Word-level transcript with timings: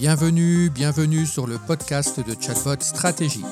Bienvenue, 0.00 0.70
bienvenue 0.70 1.26
sur 1.26 1.46
le 1.46 1.58
podcast 1.58 2.26
de 2.26 2.34
Chatbot 2.40 2.80
Stratégie. 2.80 3.44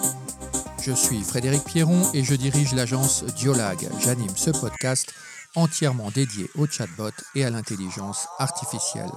Je 0.83 0.93
suis 0.93 1.21
Frédéric 1.21 1.63
Pierron 1.65 2.11
et 2.15 2.25
je 2.25 2.35
dirige 2.35 2.73
l'agence 2.73 3.23
Diolag. 3.37 3.87
J'anime 4.03 4.35
ce 4.35 4.51
podcast 4.53 5.13
entièrement 5.57 6.11
dédié 6.11 6.49
au 6.55 6.67
chatbot 6.67 7.13
et 7.35 7.45
à 7.45 7.51
l'intelligence 7.51 8.27
artificielle. 8.39 9.11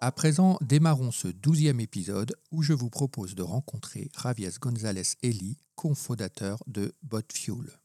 À 0.00 0.10
présent, 0.10 0.56
démarrons 0.62 1.10
ce 1.10 1.28
douzième 1.28 1.80
épisode 1.80 2.34
où 2.50 2.62
je 2.62 2.72
vous 2.72 2.88
propose 2.88 3.34
de 3.34 3.42
rencontrer 3.42 4.10
Javier 4.22 4.48
González 4.58 5.18
Eli, 5.22 5.58
cofondateur 5.74 6.62
de 6.66 6.94
BotFuel. 7.02 7.78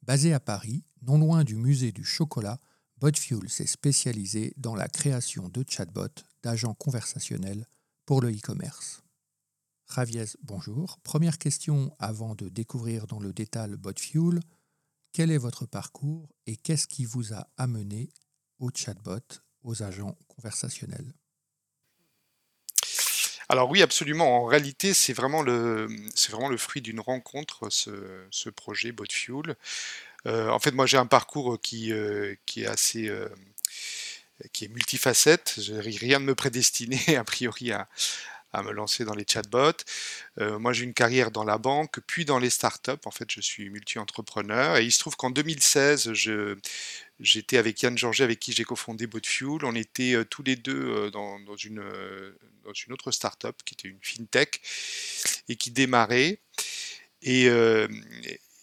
Basé 0.00 0.32
à 0.32 0.40
Paris, 0.40 0.84
non 1.02 1.18
loin 1.18 1.44
du 1.44 1.56
musée 1.56 1.92
du 1.92 2.02
chocolat, 2.02 2.60
BotFuel 2.98 3.50
s'est 3.50 3.66
spécialisé 3.66 4.54
dans 4.56 4.74
la 4.74 4.88
création 4.88 5.50
de 5.50 5.64
chatbots, 5.68 6.22
d'agents 6.42 6.72
conversationnels 6.72 7.66
pour 8.06 8.22
le 8.22 8.30
e-commerce. 8.30 9.02
Javier, 9.94 10.24
bonjour. 10.42 10.98
Première 11.02 11.36
question 11.36 11.94
avant 11.98 12.34
de 12.34 12.48
découvrir 12.48 13.06
dans 13.06 13.20
le 13.20 13.34
détail 13.34 13.76
BotFuel. 13.76 14.40
Quel 15.12 15.30
est 15.30 15.38
votre 15.38 15.66
parcours 15.66 16.34
et 16.46 16.56
qu'est-ce 16.56 16.86
qui 16.86 17.04
vous 17.04 17.34
a 17.34 17.46
amené 17.58 18.08
au 18.60 18.70
chatbot, 18.74 19.20
aux 19.62 19.82
agents 19.82 20.16
conversationnels? 20.28 21.12
Alors 23.50 23.70
oui, 23.70 23.82
absolument. 23.82 24.42
En 24.42 24.46
réalité, 24.46 24.94
c'est 24.94 25.12
vraiment 25.12 25.42
le, 25.42 25.86
fruit 26.56 26.80
d'une 26.80 27.00
rencontre, 27.00 27.68
ce 27.70 28.48
projet 28.48 28.90
BotFuel. 28.92 29.56
Euh, 30.26 30.48
en 30.50 30.58
fait, 30.58 30.72
moi, 30.72 30.86
j'ai 30.86 30.96
un 30.96 31.06
parcours 31.06 31.60
qui, 31.60 31.92
euh, 31.92 32.34
qui 32.46 32.62
est 32.62 32.66
assez, 32.66 33.08
euh, 33.08 33.28
qui 34.52 34.64
est 34.64 34.68
multifacette. 34.68 35.54
Rien 35.78 36.18
ne 36.18 36.24
me 36.24 36.34
prédestinait 36.34 37.16
a 37.16 37.24
priori 37.24 37.72
à, 37.72 37.88
me 38.64 38.72
lancer 38.72 39.04
dans 39.04 39.14
les 39.14 39.26
chatbots. 39.28 39.84
moi, 40.38 40.72
j'ai 40.72 40.84
une 40.84 40.94
carrière 40.94 41.30
dans 41.30 41.44
la 41.44 41.58
banque, 41.58 42.00
puis 42.06 42.24
dans 42.24 42.38
les 42.38 42.48
startups. 42.48 43.04
En 43.04 43.10
fait, 43.10 43.30
je 43.30 43.42
suis 43.42 43.68
multi-entrepreneur. 43.68 44.78
Et 44.78 44.84
il 44.84 44.92
se 44.92 44.98
trouve 44.98 45.14
qu'en 45.14 45.28
2016, 45.28 46.14
je, 46.14 46.56
j'étais 47.20 47.58
avec 47.58 47.82
Yann 47.82 47.98
Georget, 47.98 48.24
avec 48.24 48.40
qui 48.40 48.52
j'ai 48.52 48.64
cofondé 48.64 49.06
BotFuel. 49.06 49.62
On 49.62 49.74
était 49.74 50.14
tous 50.30 50.42
les 50.42 50.56
deux 50.56 51.10
dans, 51.10 51.38
dans, 51.40 51.56
une, 51.56 51.82
dans 52.64 52.72
une 52.72 52.94
autre 52.94 53.10
startup 53.10 53.56
qui 53.66 53.74
était 53.74 53.88
une 53.88 54.00
fintech 54.00 54.62
et 55.50 55.56
qui 55.56 55.70
démarrait. 55.70 56.38
Et, 57.20 57.50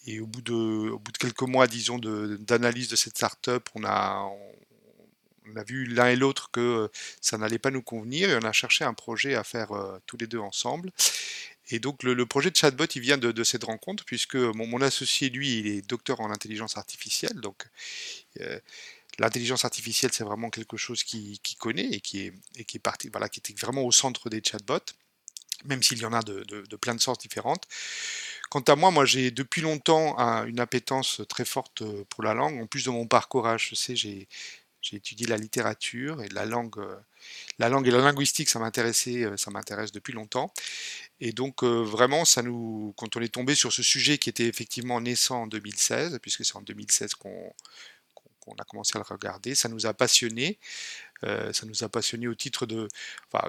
et 0.06 0.20
au 0.20 0.26
bout 0.26 0.42
de, 0.42 0.92
quelques 1.18 1.42
mois, 1.42 1.66
disons, 1.66 1.98
d'analyse 1.98 2.88
de, 2.88 2.96
cette 2.96 3.16
startup, 3.16 3.68
on 3.74 3.84
a, 3.84 4.30
vu 5.66 5.86
l'un 5.86 6.08
et 6.08 6.16
l'autre 6.16 6.50
que 6.50 6.90
ça 7.20 7.38
n'allait 7.38 7.58
pas 7.58 7.70
nous 7.70 7.82
convenir 7.82 8.30
et 8.30 8.36
on 8.36 8.46
a 8.46 8.52
cherché 8.52 8.84
un 8.84 8.94
projet 8.94 9.34
à 9.34 9.44
faire 9.44 9.72
euh, 9.72 9.98
tous 10.06 10.16
les 10.16 10.26
deux 10.26 10.38
ensemble. 10.38 10.90
Et 11.70 11.78
donc 11.78 12.02
le, 12.02 12.26
projet 12.26 12.50
de 12.50 12.56
chatbot, 12.56 12.84
il 12.84 13.00
vient 13.00 13.16
de, 13.16 13.44
cette 13.44 13.64
rencontre, 13.64 14.04
puisque 14.04 14.36
mon, 14.36 14.80
associé, 14.82 15.30
lui, 15.30 15.58
il 15.60 15.66
est 15.66 15.88
docteur 15.88 16.20
en 16.20 16.30
intelligence 16.30 16.76
artificielle. 16.76 17.40
Donc 17.40 17.64
euh, 18.40 18.58
l'intelligence 19.18 19.64
artificielle, 19.64 20.12
c'est 20.12 20.24
vraiment 20.24 20.50
quelque 20.50 20.76
chose 20.76 21.02
qu'il 21.02 21.38
connaît 21.58 21.88
et 21.90 22.00
qui 22.00 22.20
est, 22.20 22.64
qui 22.66 22.76
est 22.76 23.30
qui 23.30 23.38
était 23.38 23.54
vraiment 23.54 23.82
au 23.82 23.92
centre 23.92 24.28
des 24.28 24.42
chatbots, 24.44 24.92
même 25.64 25.82
s'il 25.82 25.98
y 25.98 26.04
en 26.04 26.12
a 26.12 26.22
de, 26.22 26.76
plein 26.76 26.94
de 26.94 27.00
sortes 27.00 27.20
différentes. 27.20 27.64
Quant 28.50 28.60
à 28.60 28.76
moi, 28.76 28.90
moi 28.90 29.04
j'ai 29.04 29.30
depuis 29.30 29.62
longtemps 29.62 30.16
une 30.46 30.60
appétence 30.60 31.22
très 31.28 31.44
forte 31.44 31.82
euh, 31.82 32.04
pour 32.10 32.22
la 32.22 32.34
langue. 32.34 32.60
En 32.62 32.66
plus 32.66 32.84
de 32.84 32.90
mon 32.90 33.06
parcours 33.06 33.46
à 33.46 33.56
HEC, 33.56 33.96
j'ai, 33.96 34.28
étudié 34.92 35.26
la 35.26 35.38
littérature 35.38 36.22
et 36.22 36.28
la 36.28 36.44
langue, 36.44 36.78
euh, 36.78 36.94
la 37.58 37.70
langue 37.70 37.88
et 37.88 37.90
la 37.90 37.98
linguistique, 37.98 38.50
ça 38.50 38.58
m'intéressait, 38.58 39.24
euh, 39.24 39.36
ça 39.38 39.50
m'intéresse 39.50 39.92
depuis 39.92 40.12
longtemps. 40.12 40.52
Et 41.20 41.32
donc 41.32 41.64
vraiment, 41.64 42.24
ça 42.24 42.42
nous, 42.42 42.92
quand 42.96 43.16
on 43.16 43.20
est 43.20 43.32
tombé 43.32 43.54
sur 43.54 43.72
ce 43.72 43.82
sujet 43.82 44.18
qui 44.18 44.28
était 44.28 44.46
effectivement 44.46 45.00
naissant 45.00 45.42
en 45.42 45.46
2016, 45.46 46.18
puisque 46.20 46.44
c'est 46.44 46.56
en 46.56 46.62
2016 46.62 47.14
qu'on, 47.14 47.54
qu'on 48.44 48.54
a 48.54 48.64
commencé 48.64 48.96
à 48.96 48.98
le 48.98 49.04
regarder, 49.08 49.54
ça 49.54 49.68
nous 49.68 49.86
a 49.86 49.94
passionnés. 49.94 50.58
Euh, 51.24 51.52
ça 51.52 51.64
nous 51.66 51.84
a 51.84 51.88
passionné 51.88 52.28
au 52.28 52.34
titre 52.34 52.66
de, 52.66 52.88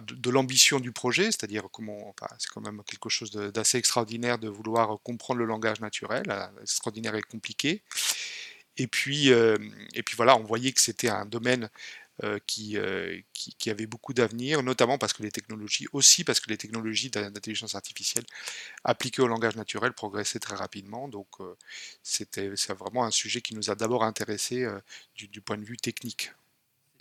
de, 0.02 0.30
l'ambition 0.30 0.80
du 0.80 0.92
projet, 0.92 1.26
c'est-à-dire 1.26 1.68
comment, 1.72 2.16
c'est 2.38 2.50
quand 2.50 2.62
même 2.62 2.82
quelque 2.86 3.10
chose 3.10 3.32
d'assez 3.32 3.78
extraordinaire 3.78 4.38
de 4.38 4.48
vouloir 4.48 4.98
comprendre 5.04 5.40
le 5.40 5.46
langage 5.46 5.82
naturel, 5.82 6.24
euh, 6.30 6.48
extraordinaire 6.62 7.16
et 7.16 7.22
compliqué. 7.22 7.82
Et 8.78 8.88
puis, 8.88 9.32
euh, 9.32 9.58
et 9.94 10.04
puis 10.04 10.16
voilà, 10.16 10.38
on 10.38 10.44
voyait 10.44 10.72
que 10.72 10.82
c'était 10.82 11.10
un 11.10 11.26
domaine 11.26 11.70
qui, 12.48 12.78
qui, 13.34 13.70
avait 13.70 13.88
beaucoup 13.88 14.14
d'avenir, 14.14 14.64
notamment 14.64 14.98
parce 14.98 15.14
que 15.14 15.24
les 15.24 15.32
technologies, 15.32 15.88
aussi 15.92 16.24
parce 16.24 16.40
que 16.40 16.50
les 16.50 16.58
technologies 16.58 17.10
d'intelligence 17.10 17.76
artificielle 17.76 18.26
appliquées 18.84 19.22
au 19.22 19.28
langage 19.28 19.56
naturel 19.56 19.94
progressaient 19.94 20.40
très 20.40 20.56
rapidement. 20.56 21.08
Donc 21.08 21.28
c'était 22.04 22.52
c'est 22.56 22.74
vraiment 22.74 23.06
un 23.06 23.12
sujet 23.12 23.42
qui 23.42 23.56
nous 23.56 23.70
a 23.70 23.76
d'abord 23.76 24.04
intéressé 24.04 24.66
du, 25.16 25.42
point 25.42 25.58
de 25.58 25.66
vue 25.66 25.78
technique. 25.78 26.32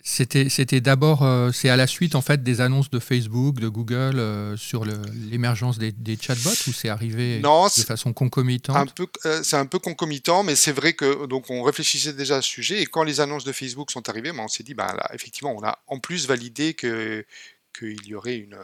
C'était, 0.07 0.49
c'était 0.49 0.81
d'abord, 0.81 1.23
euh, 1.23 1.51
c'est 1.51 1.67
à 1.67 1.75
la 1.75 1.87
suite 1.87 2.13
en 2.13 2.21
fait 2.21 2.43
des 2.43 2.61
annonces 2.61 2.91
de 2.91 2.99
Facebook, 2.99 3.59
de 3.59 3.67
Google 3.67 4.19
euh, 4.19 4.55
sur 4.55 4.85
l'émergence 4.85 5.79
des, 5.79 6.17
chatbots 6.21 6.51
ou 6.67 6.73
c'est 6.73 6.89
arrivé 6.89 7.39
de 7.39 7.83
façon 7.83 8.13
concomitante 8.13 8.75
un 8.77 8.85
peu, 8.85 9.07
euh, 9.25 9.41
C'est 9.41 9.57
un 9.57 9.65
peu 9.65 9.79
concomitant, 9.79 10.43
mais 10.43 10.55
c'est 10.55 10.73
vrai 10.73 10.93
que 10.93 11.25
donc 11.25 11.49
on 11.49 11.63
réfléchissait 11.63 12.13
déjà 12.13 12.37
à 12.37 12.41
ce 12.43 12.47
sujet 12.47 12.83
et 12.83 12.85
quand 12.85 13.01
les 13.01 13.19
annonces 13.19 13.45
de 13.45 13.51
Facebook 13.51 13.89
sont 13.89 14.07
arrivées, 14.07 14.31
ben, 14.31 14.41
on 14.41 14.47
s'est 14.47 14.61
dit, 14.61 14.75
ben, 14.75 14.85
là, 14.85 15.09
effectivement, 15.11 15.55
on 15.57 15.63
a 15.63 15.79
en 15.87 15.97
plus 15.97 16.27
validé 16.27 16.75
que 16.75 17.25
qu'il 17.75 18.05
y 18.05 18.13
aurait 18.13 18.37
une, 18.37 18.57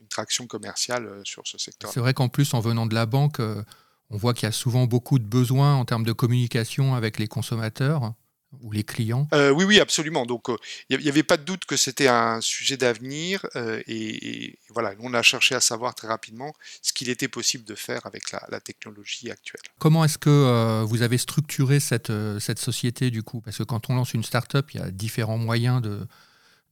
une, 0.00 0.08
traction 0.08 0.46
commerciale 0.46 1.10
sur 1.24 1.44
ce 1.44 1.58
secteur. 1.58 1.90
C'est 1.92 2.00
vrai 2.00 2.14
qu'en 2.14 2.28
plus, 2.28 2.54
en 2.54 2.60
venant 2.60 2.86
de 2.86 2.94
la 2.94 3.04
banque, 3.04 3.40
on 3.40 4.16
voit 4.16 4.32
qu'il 4.32 4.46
y 4.46 4.48
a 4.48 4.52
souvent 4.52 4.86
beaucoup 4.86 5.18
de 5.18 5.26
besoins 5.26 5.74
en 5.74 5.84
termes 5.84 6.04
de 6.04 6.12
communication 6.12 6.94
avec 6.94 7.18
les 7.18 7.26
consommateurs 7.26 8.14
ou 8.62 8.72
les 8.72 8.84
clients? 8.84 9.28
Euh, 9.32 9.50
Oui, 9.50 9.64
oui, 9.64 9.80
absolument. 9.80 10.26
Donc, 10.26 10.46
il 10.88 10.96
euh, 10.96 11.00
n'y 11.00 11.08
avait 11.08 11.22
pas 11.22 11.36
de 11.36 11.42
doute 11.42 11.64
que 11.64 11.76
c'était 11.76 12.08
un 12.08 12.40
sujet 12.40 12.76
d'avenir. 12.76 13.44
Euh, 13.56 13.82
et, 13.86 14.58
voilà, 14.70 14.94
on 15.00 15.14
a 15.14 15.22
cherché 15.22 15.54
à 15.54 15.60
savoir 15.60 15.94
très 15.94 16.08
rapidement 16.08 16.52
ce 16.82 16.92
qu'il 16.92 17.08
était 17.10 17.28
possible 17.28 17.64
de 17.64 17.74
faire 17.74 18.06
avec 18.06 18.30
la, 18.32 18.60
technologie 18.60 19.30
actuelle. 19.30 19.62
Comment 19.78 20.04
est-ce 20.04 20.18
que 20.18 20.82
vous 20.84 21.02
avez 21.02 21.16
structuré 21.16 21.80
cette, 21.80 22.12
cette 22.40 22.58
société 22.58 23.10
du 23.10 23.22
coup? 23.22 23.40
Parce 23.40 23.58
que 23.58 23.62
quand 23.62 23.88
on 23.88 23.94
lance 23.94 24.12
une 24.14 24.24
start-up, 24.24 24.70
il 24.74 24.80
y 24.80 24.82
a 24.82 24.90
différents 24.90 25.38
moyens 25.38 25.80
de, 25.80 26.06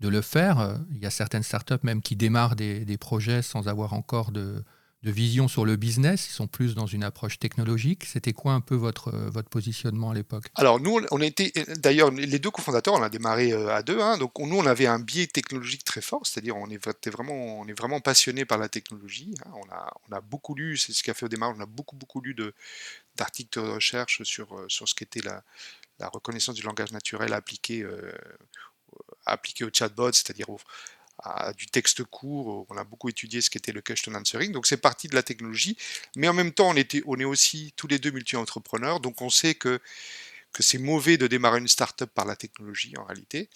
de 0.01 0.09
le 0.09 0.21
faire. 0.21 0.79
Il 0.91 0.99
y 0.99 1.07
a 1.07 1.11
certaines 1.11 1.45
start-up 1.45 1.85
même 1.85 2.03
qui 2.03 2.17
démarrent 2.17 2.57
des, 2.57 2.85
des 2.85 2.99
projets 2.99 3.43
sans 3.43 3.69
avoir 3.69 3.93
encore 3.93 4.33
de, 4.33 4.65
de 5.03 5.11
vision 5.11 5.47
sur 5.47 5.65
le 5.65 5.77
business, 5.77 6.27
ils 6.29 6.33
sont 6.33 6.47
plus 6.47 6.75
dans 6.75 6.87
une 6.87 7.05
approche 7.05 7.39
technologique. 7.39 8.05
C'était 8.07 8.33
quoi 8.33 8.55
un 8.55 8.61
peu 8.61 8.75
votre, 8.75 9.15
euh, 9.15 9.31
votre 9.31 9.49
positionnement 9.49 10.11
à 10.11 10.15
l'époque? 10.15 10.47
Alors 10.55 10.81
nous, 10.81 11.01
on 11.11 11.21
était, 11.21 11.53
d'ailleurs, 11.77 12.11
les 12.11 12.39
deux 12.39 12.51
cofondateurs, 12.51 12.95
on 12.95 13.03
a 13.03 13.11
démarré 13.11 13.53
euh, 13.53 13.75
à 13.75 13.83
deux, 13.83 14.01
hein, 14.01 14.17
donc 14.17 14.39
nous, 14.39 14.57
on 14.57 14.67
avait 14.67 14.87
un 14.87 14.99
biais 14.99 15.27
technologique 15.27 15.85
très 15.85 16.01
fort, 16.01 16.27
c'est-à-dire 16.27 16.57
on 16.57 16.69
est 16.71 17.09
vraiment, 17.09 17.61
on 17.61 17.67
est 17.67 17.79
vraiment 17.79 18.01
passionné 18.01 18.45
par 18.45 18.59
la 18.59 18.69
technologie. 18.69 19.35
Hein. 19.45 19.51
on, 19.55 19.73
a, 19.73 19.93
on 20.09 20.17
a 20.17 20.21
beaucoup 20.21 20.55
lu, 20.55 20.77
c'est 20.77 20.93
ce 20.93 21.03
qu'a 21.03 21.15
fait 21.15 21.27
au 21.27 21.29
démarrage, 21.29 21.57
on 21.59 21.63
a 21.63 21.67
beaucoup, 21.67 21.97
beaucoup 21.97 22.21
lu 22.21 22.35
d'articles 23.17 23.61
de, 23.61 23.67
recherche 23.67 24.23
sur, 24.23 24.57
euh, 24.57 24.67
sur 24.69 24.89
ce 24.89 24.95
qu'était 24.95 25.23
la, 25.23 25.45
la 25.99 26.09
reconnaissance 26.09 26.55
du 26.55 26.63
langage 26.63 26.93
naturel 26.93 27.33
appliqué, 27.33 27.87
appliqué 29.25 29.65
au 29.65 29.71
chatbot, 29.73 30.13
c'est-à-dire 30.13 30.51
au, 30.51 30.59
du 31.57 31.67
texte 31.67 32.05
court. 32.05 32.67
On 32.69 32.77
a 32.77 32.85
beaucoup 32.85 33.09
étudié 33.09 33.41
ce 33.41 33.51
qu'était 33.51 33.73
le 33.73 33.81
question 33.81 34.15
answering. 34.15 34.53
Donc 34.53 34.67
c'est 34.67 34.77
parti 34.77 35.09
de 35.09 35.15
la 35.15 35.23
technologie. 35.23 35.77
Mais 36.17 36.29
en 36.29 36.33
même 36.33 36.53
temps, 36.53 36.71
on, 36.71 36.77
était, 36.77 37.03
on 37.07 37.19
est 37.19 37.25
aussi 37.25 37.73
tous 37.77 37.87
les 37.87 37.99
deux 37.99 38.11
multi-entrepreneurs. 38.11 39.01
Donc 39.01 39.23
on 39.23 39.31
sait 39.31 39.55
que, 39.55 39.81
que 40.53 40.63
c'est 40.63 40.79
mauvais 40.79 41.17
de 41.17 41.27
démarrer 41.27 41.59
une 41.59 41.69
start-up 41.69 42.11
par 42.15 42.25
la 42.27 42.37
technologie 42.37 42.95
en 42.99 43.05
réalité. 43.05 43.49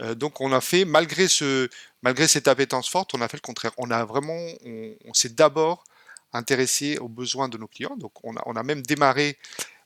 Euh, 0.00 0.14
donc 0.14 0.40
on 0.40 0.52
a 0.52 0.60
fait, 0.60 0.84
malgré, 0.84 1.28
ce, 1.28 1.68
malgré 2.02 2.28
cette 2.28 2.48
appétence 2.48 2.88
forte, 2.88 3.14
on 3.14 3.20
a 3.20 3.28
fait 3.28 3.36
le 3.36 3.42
contraire. 3.42 3.72
On 3.78 3.90
a 3.90 4.04
vraiment, 4.04 4.40
on, 4.64 5.14
s'est 5.14 5.30
d'abord 5.30 5.84
intéressé 6.32 6.98
aux 6.98 7.08
besoins 7.08 7.48
de 7.48 7.58
nos 7.58 7.68
clients. 7.68 7.96
Donc 7.96 8.12
on 8.24 8.36
a, 8.36 8.42
on 8.46 8.56
a 8.56 8.62
même 8.62 8.82
démarré 8.82 9.38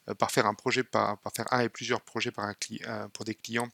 euh, 0.09 0.15
par 0.15 0.31
faire 0.31 0.47
un 0.47 0.55
projet, 0.55 0.85
par, 0.85 1.19
faire 1.35 1.53
un 1.53 1.61
et 1.61 1.69
plusieurs 1.69 2.01
projets 2.03 2.33
euh, 2.39 3.09
pour 3.09 3.25
des 3.25 3.35
clients 3.35 3.69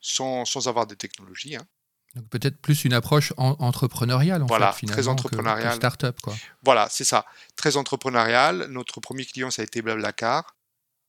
sans, 0.00 0.44
sans 0.44 0.68
avoir 0.68 0.86
de 0.86 0.94
technologie. 0.94 1.56
Hein. 1.56 1.66
Donc 2.14 2.28
peut-être 2.28 2.58
plus 2.58 2.84
une 2.84 2.92
approche 2.92 3.32
entrepreneuriale, 3.36 4.42
en 4.42 4.46
voilà, 4.46 4.72
fait, 4.72 4.86
très 4.86 5.08
entrepreneuriale. 5.08 5.74
start-up, 5.74 6.18
quoi. 6.22 6.34
Voilà, 6.62 6.88
c'est 6.90 7.04
ça. 7.04 7.24
Très 7.56 7.76
entrepreneurial. 7.76 8.66
Notre 8.70 9.00
premier 9.00 9.24
client, 9.24 9.50
ça 9.50 9.62
a 9.62 9.64
été 9.64 9.80
Blablacar. 9.80 10.54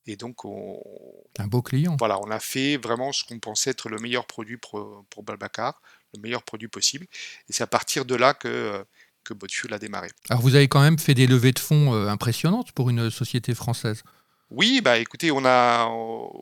Et 0.05 0.15
donc, 0.15 0.45
on... 0.45 0.81
Un 1.39 1.47
beau 1.47 1.61
client. 1.61 1.95
Voilà, 1.97 2.19
on 2.19 2.29
a 2.31 2.39
fait 2.39 2.77
vraiment 2.77 3.11
ce 3.11 3.23
qu'on 3.23 3.39
pensait 3.39 3.71
être 3.71 3.89
le 3.89 3.97
meilleur 3.97 4.25
produit 4.25 4.57
pour, 4.57 5.05
pour 5.09 5.23
Blablacar, 5.23 5.81
le 6.13 6.21
meilleur 6.21 6.44
produit 6.44 6.67
possible. 6.67 7.05
Et 7.50 7.53
c'est 7.53 7.63
à 7.63 7.67
partir 7.67 8.05
de 8.05 8.15
là 8.15 8.33
que, 8.33 8.85
que 9.23 9.33
Botfuel 9.33 9.73
a 9.73 9.79
démarré. 9.79 10.09
Alors, 10.29 10.41
vous 10.41 10.55
avez 10.55 10.67
quand 10.67 10.81
même 10.81 11.00
fait 11.00 11.13
des 11.13 11.27
levées 11.27 11.53
de 11.53 11.59
fonds 11.59 11.94
euh, 11.94 12.07
impressionnantes 12.07 12.71
pour 12.71 12.89
une 12.89 13.09
société 13.09 13.53
française. 13.55 14.03
Oui, 14.53 14.81
bah 14.81 15.00
écoutez, 15.00 15.31
on 15.31 15.44
a, 15.45 15.89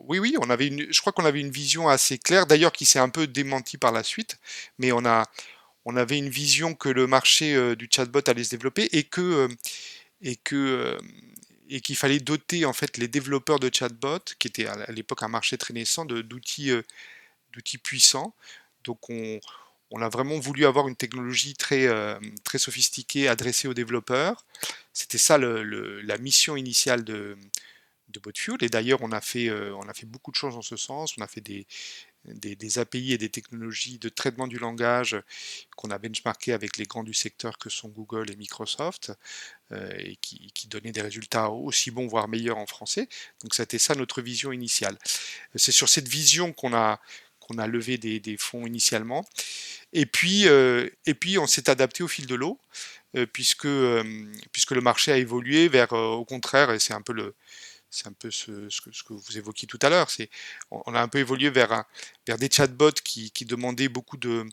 oui, 0.06 0.18
oui, 0.18 0.36
on 0.38 0.50
avait 0.50 0.70
je 0.92 1.00
crois 1.00 1.14
qu'on 1.14 1.24
avait 1.24 1.40
une 1.40 1.50
vision 1.50 1.88
assez 1.88 2.18
claire, 2.18 2.46
d'ailleurs 2.46 2.72
qui 2.72 2.84
s'est 2.84 2.98
un 2.98 3.08
peu 3.08 3.26
démentie 3.26 3.78
par 3.78 3.90
la 3.90 4.02
suite, 4.02 4.38
mais 4.78 4.92
on 4.92 5.96
avait 5.96 6.18
une 6.18 6.28
vision 6.28 6.74
que 6.74 6.90
le 6.90 7.06
marché 7.06 7.74
du 7.74 7.88
chatbot 7.90 8.20
allait 8.26 8.44
se 8.44 8.50
développer 8.50 8.84
et 8.92 9.04
que 9.04 9.48
et 10.20 10.36
que 10.36 10.98
et 11.70 11.80
qu'il 11.80 11.96
fallait 11.96 12.20
doter 12.20 12.66
en 12.66 12.74
fait 12.74 12.98
les 12.98 13.08
développeurs 13.08 13.58
de 13.58 13.70
chatbot, 13.72 14.18
qui 14.38 14.48
était 14.48 14.66
à 14.66 14.92
l'époque 14.92 15.22
un 15.22 15.28
marché 15.28 15.56
très 15.56 15.72
naissant, 15.72 16.04
d'outils 16.04 16.70
d'outils 17.54 17.78
puissants. 17.78 18.34
Donc 18.84 19.08
on, 19.10 19.40
on, 19.90 20.02
a 20.02 20.08
vraiment 20.10 20.38
voulu 20.38 20.66
avoir 20.66 20.88
une 20.88 20.96
technologie 20.96 21.54
très, 21.54 21.88
très 22.44 22.58
sophistiquée 22.58 23.28
adressée 23.28 23.68
aux 23.68 23.74
développeurs. 23.74 24.44
C'était 24.92 25.18
ça 25.18 25.38
la 25.38 26.18
mission 26.18 26.56
initiale 26.56 27.04
de, 27.04 27.38
de 28.12 28.20
BotFuel. 28.20 28.62
Et 28.62 28.68
d'ailleurs, 28.68 29.00
on, 29.02 29.12
a 29.12 29.20
fait, 29.20 29.50
on 29.50 29.88
a 29.88 29.94
fait 29.94 30.06
beaucoup 30.06 30.30
de 30.30 30.36
choses 30.36 30.56
en 30.56 30.62
ce 30.62 30.76
sens. 30.76 31.14
On 31.18 31.22
a 31.22 31.28
fait 31.28 31.40
des, 31.40 31.66
des, 32.24 32.78
API 32.78 33.12
et 33.12 33.18
des 33.18 33.28
technologies 33.28 33.98
de 33.98 34.08
traitement 34.08 34.46
du 34.46 34.58
langage 34.58 35.16
qu'on 35.76 35.90
a 35.90 35.98
benchmarké 35.98 36.52
avec 36.52 36.76
les 36.76 36.84
grands 36.84 37.02
du 37.02 37.14
secteur 37.14 37.58
que 37.58 37.68
sont 37.68 37.88
Google 37.88 38.30
et 38.30 38.36
Microsoft 38.36 39.12
euh, 39.72 39.90
et 39.98 40.16
qui, 40.16 40.68
donnaient 40.68 40.92
des 40.92 41.02
résultats 41.02 41.50
aussi 41.50 41.90
bons 41.90 42.06
voire 42.06 42.28
meilleurs 42.28 42.58
en 42.58 42.66
français. 42.66 43.08
Donc 43.42 43.54
c'était 43.54 43.78
ça 43.78 43.94
notre 43.94 44.22
vision 44.22 44.52
initiale. 44.52 44.96
C'est 45.56 45.72
sur 45.72 45.88
cette 45.88 46.08
vision 46.08 46.52
qu'on 46.52 46.74
a 46.74 47.00
qu'on 47.40 47.58
a 47.58 47.66
levé 47.66 47.98
des, 47.98 48.36
fonds 48.38 48.68
initialement. 48.68 49.28
Et 49.92 50.06
puis, 50.06 50.46
euh, 50.46 50.88
et 51.06 51.14
puis 51.14 51.38
on 51.38 51.48
s'est 51.48 51.68
adapté 51.68 52.04
au 52.04 52.08
fil 52.08 52.26
de 52.26 52.36
l'eau, 52.36 52.60
euh, 53.16 53.26
puisque, 53.26 53.66
puisque 54.52 54.70
le 54.70 54.80
marché 54.80 55.10
a 55.10 55.16
évolué 55.16 55.66
vers, 55.66 55.92
au 55.92 56.24
contraire, 56.24 56.70
et 56.70 56.78
c'est 56.78 56.94
un 56.94 57.02
peu 57.02 57.12
le, 57.12 57.34
c'est 57.92 58.06
un 58.06 58.12
peu 58.12 58.30
ce, 58.30 58.68
que, 58.80 59.12
vous 59.12 59.38
évoquiez 59.38 59.68
tout 59.68 59.78
à 59.82 59.90
l'heure. 59.90 60.08
On, 60.70 60.94
a 60.94 61.00
un 61.00 61.08
peu 61.08 61.18
évolué 61.18 61.50
vers, 61.50 61.84
vers 62.26 62.38
des 62.38 62.50
chatbots 62.50 62.90
qui, 63.04 63.30
qui 63.30 63.44
demandaient 63.44 63.90
beaucoup 63.90 64.16
de, 64.16 64.46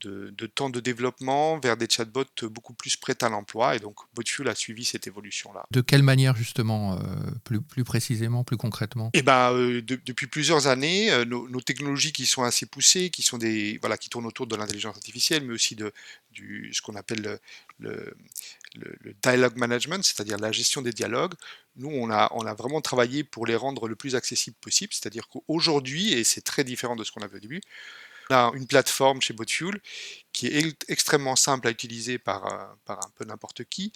de, 0.00 0.46
temps 0.46 0.70
de 0.70 0.80
développement 0.80 1.58
vers 1.58 1.76
des 1.76 1.86
chatbots 1.88 2.24
beaucoup 2.42 2.74
plus 2.74 2.96
prêts 2.96 3.16
à 3.22 3.28
l'emploi. 3.28 3.76
Et 3.76 3.78
donc, 3.78 3.96
Botfuel 4.14 4.48
a 4.48 4.54
suivi 4.54 4.84
cette 4.84 5.06
évolution-là. 5.06 5.64
De 5.70 5.80
quelle 5.80 6.02
manière, 6.02 6.36
justement, 6.36 6.94
euh, 6.94 6.98
plus, 7.44 7.60
plus 7.60 7.84
précisément, 7.84 8.44
plus 8.44 8.56
concrètement? 8.56 9.10
Eh 9.14 9.22
ben, 9.22 9.52
euh, 9.52 9.82
depuis 9.82 10.26
plusieurs 10.26 10.66
années, 10.66 11.10
euh, 11.10 11.24
nos, 11.24 11.60
technologies 11.60 12.12
qui 12.12 12.26
sont 12.26 12.42
assez 12.42 12.66
poussées, 12.66 13.10
qui, 13.10 13.22
sont 13.22 13.38
des, 13.38 13.78
voilà, 13.80 13.96
qui 13.96 14.08
tournent 14.10 14.26
autour 14.26 14.46
de 14.46 14.56
l'intelligence 14.56 14.96
artificielle, 14.96 15.44
mais 15.44 15.54
aussi 15.54 15.74
de 15.74 15.92
du, 16.32 16.70
ce 16.72 16.82
qu'on 16.82 16.96
appelle 16.96 17.38
le, 17.78 18.14
le, 18.74 19.14
dialogue 19.22 19.56
management, 19.56 20.04
c'est-à-dire 20.04 20.36
la 20.38 20.52
gestion 20.52 20.82
des 20.82 20.92
dialogues, 20.92 21.34
nous, 21.76 21.88
on 21.88 22.10
a, 22.10 22.30
on 22.32 22.46
a 22.46 22.54
vraiment 22.54 22.80
travaillé 22.80 23.24
pour 23.24 23.46
les 23.46 23.56
rendre 23.56 23.88
le 23.88 23.96
plus 23.96 24.14
accessibles 24.14 24.56
possible. 24.60 24.92
C'est-à-dire 24.92 25.28
qu'aujourd'hui, 25.28 26.12
et 26.12 26.24
c'est 26.24 26.42
très 26.42 26.64
différent 26.64 26.96
de 26.96 27.04
ce 27.04 27.12
qu'on 27.12 27.22
avait 27.22 27.36
au 27.36 27.40
début, 27.40 27.60
on 28.30 28.34
a 28.34 28.52
une 28.54 28.66
plateforme 28.66 29.20
chez 29.20 29.34
Botfuel 29.34 29.80
qui 30.32 30.48
est 30.48 30.90
extrêmement 30.90 31.36
simple 31.36 31.68
à 31.68 31.70
utiliser 31.70 32.18
par, 32.18 32.52
euh, 32.52 32.66
par 32.84 32.98
un 32.98 33.10
peu 33.14 33.24
n'importe 33.24 33.64
qui. 33.64 33.92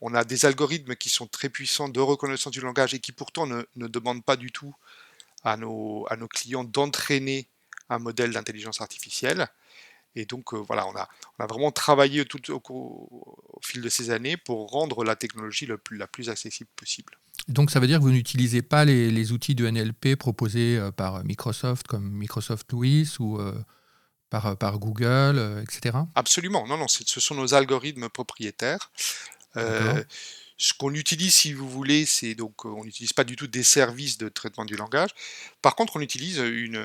On 0.00 0.14
a 0.14 0.24
des 0.24 0.46
algorithmes 0.46 0.96
qui 0.96 1.10
sont 1.10 1.26
très 1.26 1.48
puissants 1.48 1.88
de 1.88 2.00
reconnaissance 2.00 2.52
du 2.52 2.60
langage 2.60 2.94
et 2.94 3.00
qui 3.00 3.12
pourtant 3.12 3.46
ne, 3.46 3.64
demandent 3.76 4.24
pas 4.24 4.36
du 4.36 4.50
tout 4.50 4.74
à 5.44 5.56
nos, 5.56 6.06
clients 6.30 6.64
d'entraîner 6.64 7.46
un 7.88 7.98
modèle 7.98 8.32
d'intelligence 8.32 8.80
artificielle. 8.80 9.48
Et 10.14 10.24
donc 10.24 10.54
euh, 10.54 10.58
voilà, 10.58 10.86
on 10.86 10.96
a, 10.96 11.08
vraiment 11.46 11.72
travaillé 11.72 12.24
au, 12.50 13.58
fil 13.62 13.82
de 13.82 13.88
ces 13.88 14.10
années 14.10 14.36
pour 14.36 14.70
rendre 14.70 15.04
la 15.04 15.16
technologie 15.16 15.66
la 15.66 16.06
plus 16.06 16.30
accessible 16.30 16.70
possible. 16.76 17.18
Donc 17.48 17.70
ça 17.70 17.80
veut 17.80 17.86
dire 17.86 17.98
que 17.98 18.04
vous 18.04 18.12
n'utilisez 18.12 18.62
pas 18.62 18.84
les, 18.84 19.32
outils 19.32 19.54
de 19.54 19.68
NLP 19.68 20.16
proposés 20.16 20.78
euh, 20.78 20.90
par 20.90 21.24
Microsoft 21.24 21.86
comme 21.86 22.10
Microsoft 22.10 22.70
Louis 22.72 23.08
ou 23.18 23.38
euh, 23.38 23.54
par, 24.30 24.46
euh, 24.46 24.54
par, 24.54 24.78
Google, 24.78 25.62
etc. 25.62 25.98
Absolument, 26.14 26.66
non, 26.66 26.76
non, 26.76 26.88
ce 26.88 27.20
sont 27.20 27.34
nos 27.34 27.54
algorithmes 27.54 28.08
propriétaires. 28.08 28.92
ce 29.54 30.72
qu'on 30.78 30.94
utilise, 30.94 31.34
si 31.34 31.52
vous 31.52 31.68
voulez, 31.68 32.06
c'est 32.06 32.34
donc 32.34 32.64
on 32.64 32.84
n'utilise 32.84 33.12
pas 33.12 33.24
du 33.24 33.34
tout 33.34 33.48
des 33.48 33.64
services 33.64 34.18
de 34.18 34.28
traitement 34.28 34.64
du 34.64 34.76
langage. 34.76 35.10
Par 35.60 35.74
contre, 35.74 35.96
on 35.96 36.00
utilise 36.00 36.38
une, 36.38 36.80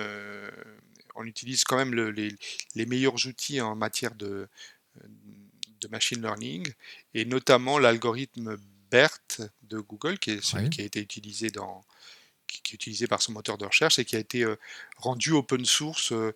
on 1.15 1.25
utilise 1.25 1.63
quand 1.63 1.77
même 1.77 1.93
les, 1.93 2.35
les, 2.73 2.85
meilleurs 2.87 3.27
outils 3.27 3.61
en 3.61 3.75
matière 3.75 4.15
de, 4.15 4.47
de 5.81 5.87
machine 5.89 6.21
learning 6.21 6.67
et 7.13 7.25
notamment 7.25 7.77
l'algorithme 7.77 8.57
BERT 8.91 9.41
de 9.63 9.79
Google, 9.79 10.19
qui 10.19 10.31
est 10.31 10.43
celui 10.43 10.69
qui 10.69 10.81
a 10.81 10.85
été 10.85 10.99
utilisé 10.99 11.49
dans 11.49 11.83
qui, 12.47 12.73
est 12.73 12.75
utilisé 12.75 13.07
par 13.07 13.21
son 13.21 13.33
moteur 13.33 13.57
de 13.57 13.65
recherche 13.65 13.99
et 13.99 14.05
qui 14.05 14.15
a 14.15 14.19
été 14.19 14.43
euh, 14.43 14.57
rendu 14.97 15.31
open 15.31 15.65
source 15.65 16.11
euh, 16.11 16.33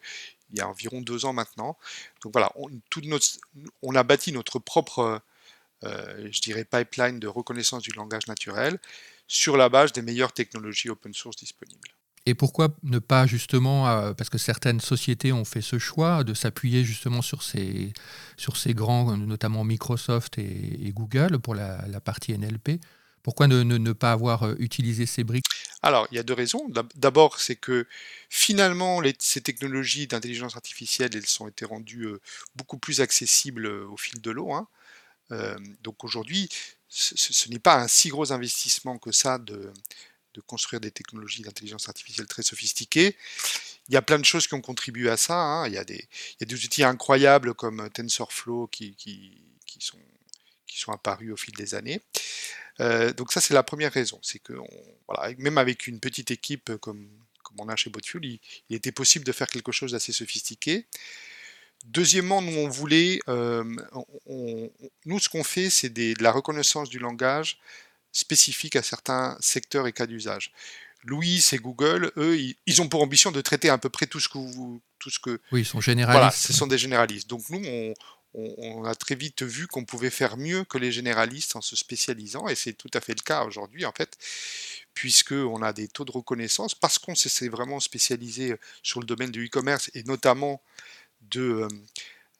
il 0.51 0.57
y 0.57 0.61
a 0.61 0.67
environ 0.67 1.01
deux 1.01 1.25
ans 1.25 1.31
maintenant. 1.31 1.77
Donc 2.23 2.33
voilà, 2.33 2.51
on, 2.55 2.69
notre, 3.03 3.27
on 3.81 3.95
a 3.95 4.03
bâti 4.03 4.33
notre 4.33 4.59
propre, 4.59 5.21
euh, 5.85 6.29
je 6.29 6.41
dirais, 6.41 6.65
pipeline 6.65 7.19
de 7.19 7.27
reconnaissance 7.27 7.83
du 7.83 7.91
langage 7.91 8.27
naturel 8.27 8.77
sur 9.27 9.55
la 9.55 9.69
base 9.69 9.93
des 9.93 10.01
meilleures 10.01 10.33
technologies 10.33 10.89
open 10.89 11.13
source 11.13 11.37
disponibles. 11.37 11.95
Et 12.27 12.35
pourquoi 12.35 12.69
ne 12.83 12.99
pas 12.99 13.25
justement, 13.25 13.87
euh, 13.89 14.13
parce 14.13 14.29
que 14.29 14.37
certaines 14.37 14.79
sociétés 14.79 15.33
ont 15.33 15.45
fait 15.45 15.61
ce 15.61 15.79
choix 15.79 16.23
de 16.23 16.35
s'appuyer 16.35 16.83
justement 16.83 17.23
sur 17.23 17.41
ces, 17.41 17.93
sur 18.37 18.57
ces 18.57 18.75
grands, 18.75 19.17
notamment 19.17 19.63
Microsoft 19.63 20.37
et, 20.37 20.91
Google 20.93 21.39
pour 21.39 21.55
la, 21.55 21.99
partie 22.03 22.37
NLP, 22.37 22.79
pourquoi 23.23 23.47
ne, 23.47 23.93
pas 23.93 24.11
avoir 24.11 24.43
euh, 24.43 24.55
utilisé 24.59 25.07
ces 25.07 25.23
briques? 25.23 25.45
Alors, 25.81 26.07
il 26.11 26.15
y 26.15 26.19
a 26.19 26.23
deux 26.23 26.35
raisons. 26.35 26.67
D'abord, 26.95 27.39
c'est 27.39 27.55
que 27.55 27.87
finalement, 28.29 29.01
ces 29.17 29.41
technologies 29.41 30.05
d'intelligence 30.05 30.55
artificielle, 30.55 31.09
elles 31.15 31.25
ont 31.39 31.47
été 31.47 31.65
rendues 31.65 32.05
euh, 32.05 32.21
beaucoup 32.55 32.77
plus 32.77 33.01
accessibles 33.01 33.65
au 33.65 33.97
fil 33.97 34.21
de 34.21 34.29
l'eau. 34.29 34.53
Hein. 34.53 34.67
donc 35.81 36.03
aujourd'hui, 36.03 36.49
ce 36.87 37.49
n'est 37.49 37.59
pas 37.59 37.81
un 37.81 37.87
si 37.87 38.09
gros 38.09 38.31
investissement 38.31 38.99
que 38.99 39.11
ça 39.11 39.39
de 39.39 39.71
de 40.33 40.41
construire 40.41 40.79
des 40.79 40.91
technologies 40.91 41.41
d'intelligence 41.41 41.87
artificielle 41.89 42.27
très 42.27 42.43
sophistiquées. 42.43 43.15
Il 43.89 43.93
y 43.93 43.97
a 43.97 44.01
plein 44.01 44.19
de 44.19 44.25
choses 44.25 44.47
qui 44.47 44.53
ont 44.53 44.61
contribué 44.61 45.09
à 45.09 45.17
ça. 45.17 45.35
Hein. 45.35 45.67
Il, 45.67 45.73
y 45.73 45.77
a 45.77 45.83
des, 45.83 46.07
outils 46.53 46.83
incroyables 46.83 47.53
comme 47.53 47.89
TensorFlow 47.89 48.67
qui, 48.67 48.95
sont, 49.79 50.91
apparus 50.91 51.31
au 51.33 51.37
fil 51.37 51.53
des 51.55 51.75
années. 51.75 52.01
Euh, 52.79 53.13
donc 53.13 53.33
ça, 53.33 53.41
c'est 53.41 53.53
la 53.53 53.63
première 53.63 53.91
raison. 53.91 54.19
C'est 54.21 54.39
que 54.39 54.53
même 55.37 55.57
avec 55.57 55.87
une 55.87 55.99
petite 55.99 56.31
équipe 56.31 56.75
comme, 56.77 57.09
on 57.57 57.67
a 57.67 57.75
chez 57.75 57.89
Botfuel, 57.89 58.23
il, 58.25 58.39
était 58.75 58.91
possible 58.93 59.25
de 59.25 59.31
faire 59.31 59.47
quelque 59.47 59.71
chose 59.71 59.91
d'assez 59.91 60.13
sophistiqué. 60.13 60.85
Deuxièmement, 61.85 62.41
nous, 62.41 62.57
on. 62.57 62.71
Euh, 63.27 63.63
nous, 65.05 65.19
ce 65.19 65.29
qu'on 65.29 65.43
fait, 65.43 65.69
c'est 65.69 65.89
de 65.89 66.21
la 66.21 66.31
reconnaissance 66.31 66.89
du 66.89 66.99
langage 66.99 67.59
spécifiques 68.11 68.75
à 68.75 68.83
certains 68.83 69.37
secteurs 69.39 69.87
et 69.87 69.93
cas 69.93 70.07
d'usage. 70.07 70.51
Louis 71.03 71.43
et 71.51 71.57
Google, 71.57 72.11
eux, 72.17 72.37
ils, 72.37 72.81
ont 72.81 72.87
pour 72.87 73.01
ambition 73.01 73.31
de 73.31 73.41
traiter 73.41 73.69
à 73.69 73.77
peu 73.77 73.89
près 73.89 74.05
tout 74.05 74.19
ce 74.19 74.29
que 74.29 74.37
vous, 74.37 74.81
tout 74.99 75.09
ce 75.09 75.19
que. 75.19 75.41
Oui, 75.51 75.61
ils 75.61 75.65
sont 75.65 75.81
généralistes. 75.81 76.19
Voilà, 76.19 76.31
ce 76.31 76.53
sont 76.53 76.67
des 76.67 76.77
généralistes. 76.77 77.27
Donc 77.27 77.41
nous, 77.49 77.61
on, 77.65 77.93
on, 78.33 78.83
a 78.85 78.95
très 78.95 79.15
vite 79.15 79.43
vu 79.43 79.67
qu'on 79.67 79.83
pouvait 79.83 80.09
faire 80.09 80.37
mieux 80.37 80.63
que 80.63 80.77
les 80.77 80.91
généralistes 80.91 81.55
en 81.55 81.61
se 81.61 81.75
spécialisant, 81.75 82.47
et 82.47 82.55
c'est 82.55 82.73
tout 82.73 82.89
à 82.93 83.01
fait 83.01 83.13
le 83.13 83.23
cas 83.23 83.43
aujourd'hui 83.43 83.85
en 83.85 83.91
fait, 83.91 84.17
puisque 84.93 85.33
on 85.33 85.61
a 85.61 85.73
des 85.73 85.87
taux 85.87 86.05
de 86.05 86.11
reconnaissance 86.11 86.75
parce 86.75 86.97
qu'on 86.97 87.15
s'est 87.15 87.49
vraiment 87.49 87.79
spécialisé 87.79 88.55
sur 88.83 88.99
le 88.99 89.05
domaine 89.05 89.31
du 89.31 89.47
e-commerce 89.47 89.91
et 89.93 90.03
notamment 90.03 90.61
de 91.21 91.41
euh, 91.41 91.67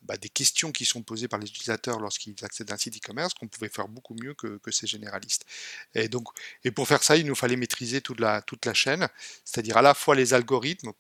bah, 0.04 0.18
des 0.18 0.30
questions 0.30 0.72
qui 0.72 0.86
sont 0.86 1.04
posées 1.04 1.28
par 1.28 1.40
les 1.40 1.48
utilisateurs 1.48 2.00
lorsqu'ils 2.00 2.36
accèdent 2.44 2.72
à 2.72 2.76
un 2.76 2.78
site 2.78 2.98
e-commerce 2.98 3.34
qu'on 3.34 3.48
pouvait 3.48 3.70
faire 3.70 3.88
beaucoup 3.88 4.16
mieux 4.16 4.34
que, 4.34 4.60
ces 4.72 4.88
généralistes. 4.88 5.46
Et, 5.94 6.08
donc, 6.08 6.28
et 6.64 6.72
pour 6.72 6.88
faire 6.88 7.04
ça, 7.04 7.18
il 7.18 7.26
nous 7.26 7.36
fallait 7.36 7.56
maîtriser 7.56 8.02
toute 8.02 8.20
la, 8.20 8.42
toute 8.42 8.66
la 8.66 8.74
chaîne, 8.74 9.08
c'est-à-dire 9.46 9.78
à 9.78 9.82
la 9.82 9.94
fois 9.94 10.16
les 10.16 10.34
algorithmes, 10.34 10.92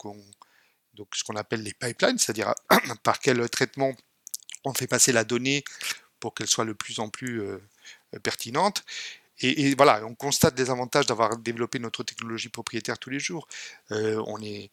donc 0.93 1.15
ce 1.15 1.23
qu'on 1.23 1.35
appelle 1.35 1.63
les 1.63 1.73
pipelines, 1.73 2.17
c'est-à-dire 2.17 2.53
par 3.03 3.19
quel 3.19 3.49
traitement 3.49 3.93
on 4.63 4.73
fait 4.73 4.87
passer 4.87 5.11
la 5.11 5.23
donnée 5.23 5.63
pour 6.19 6.35
qu'elle 6.35 6.47
soit 6.47 6.65
de 6.65 6.73
plus 6.73 6.99
en 6.99 7.09
plus 7.09 7.41
euh, 7.41 7.57
pertinente. 8.23 8.83
Et, 9.43 9.73
voilà, 9.73 10.05
on 10.05 10.13
constate 10.13 10.53
des 10.53 10.69
avantages 10.69 11.07
d'avoir 11.07 11.35
développé 11.35 11.79
notre 11.79 12.03
technologie 12.03 12.49
propriétaire 12.49 12.99
tous 12.99 13.09
les 13.09 13.19
jours. 13.19 13.47
Euh, 13.91 14.23
on 14.27 14.39
est 14.39 14.69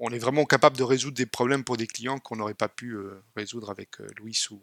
on 0.00 0.10
est 0.10 0.18
vraiment 0.18 0.44
capable 0.44 0.76
de 0.76 0.82
résoudre 0.82 1.16
des 1.16 1.26
problèmes 1.26 1.64
pour 1.64 1.76
des 1.76 1.86
clients 1.86 2.18
qu'on 2.18 2.36
n'aurait 2.36 2.54
pas 2.54 2.68
pu 2.68 2.92
euh, 2.92 3.22
résoudre 3.36 3.70
avec 3.70 4.00
euh, 4.00 4.06
Louis 4.18 4.38
ou, 4.50 4.60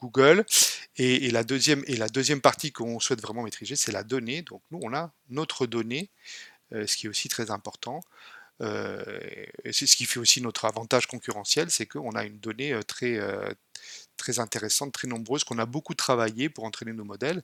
Google. 0.00 0.44
Et, 0.96 1.30
la 1.30 1.44
deuxième, 1.44 1.84
et 1.86 1.96
la 1.96 2.08
deuxième 2.08 2.40
partie 2.40 2.72
qu'on 2.72 2.98
souhaite 2.98 3.22
vraiment 3.22 3.44
maîtriser, 3.44 3.76
c'est 3.76 3.92
la 3.92 4.02
donnée. 4.02 4.42
Donc 4.42 4.62
nous, 4.72 4.80
on 4.82 4.92
a 4.92 5.12
notre 5.28 5.66
donnée, 5.66 6.10
euh, 6.72 6.88
ce 6.88 6.96
qui 6.96 7.06
est 7.06 7.08
aussi 7.08 7.28
très 7.28 7.52
important. 7.52 8.00
c'est 8.60 9.86
ce 9.86 9.96
qui 9.96 10.06
fait 10.06 10.18
aussi 10.18 10.40
notre 10.40 10.64
avantage 10.64 11.06
concurrentiel, 11.06 11.70
c'est 11.70 11.86
qu'on 11.86 12.12
a 12.12 12.24
une 12.24 12.40
donnée 12.40 12.76
très, 12.88 13.20
très 14.16 14.38
intéressante, 14.38 14.92
très 14.92 15.08
nombreuse, 15.08 15.44
qu'on 15.44 15.58
a 15.58 15.66
beaucoup 15.66 15.94
travaillé 15.94 16.48
pour 16.48 16.64
entraîner 16.64 16.92
nos 16.92 17.04
modèles, 17.04 17.42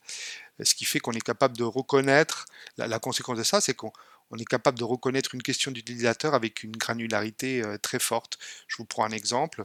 ce 0.62 0.74
qui 0.74 0.84
fait 0.84 1.00
qu'on 1.00 1.12
est 1.12 1.20
capable 1.20 1.56
de 1.56 1.64
reconnaître, 1.64 2.46
la 2.76 2.98
conséquence 2.98 3.38
de 3.38 3.42
ça, 3.42 3.60
c'est 3.60 3.74
qu'on 3.74 3.92
on 4.32 4.38
est 4.38 4.46
capable 4.46 4.78
de 4.78 4.84
reconnaître 4.84 5.34
une 5.34 5.42
question 5.42 5.70
d'utilisateur 5.70 6.34
avec 6.34 6.64
une 6.64 6.72
granularité 6.72 7.62
euh, 7.62 7.76
très 7.76 7.98
forte. 7.98 8.38
Je 8.66 8.78
vous 8.78 8.86
prends 8.86 9.04
un 9.04 9.10
exemple. 9.10 9.64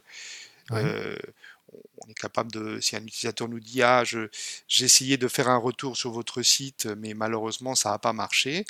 on 0.70 2.10
est 2.10 2.14
capable 2.14 2.52
de, 2.52 2.80
si 2.82 2.96
un 2.96 3.04
utilisateur 3.04 3.48
nous 3.48 3.62
dit 3.62 3.82
ah 3.82 4.04
j'ai 4.04 4.86
essayé 4.86 5.18
de 5.18 5.28
faire 5.28 5.48
un 5.50 5.58
retour 5.58 5.96
sur 5.96 6.12
votre 6.12 6.42
site, 6.42 6.86
mais 6.98 7.14
malheureusement 7.14 7.76
ça 7.76 7.92
n'a 7.92 8.00
pas 8.00 8.14
marché, 8.14 8.58
et 8.60 8.66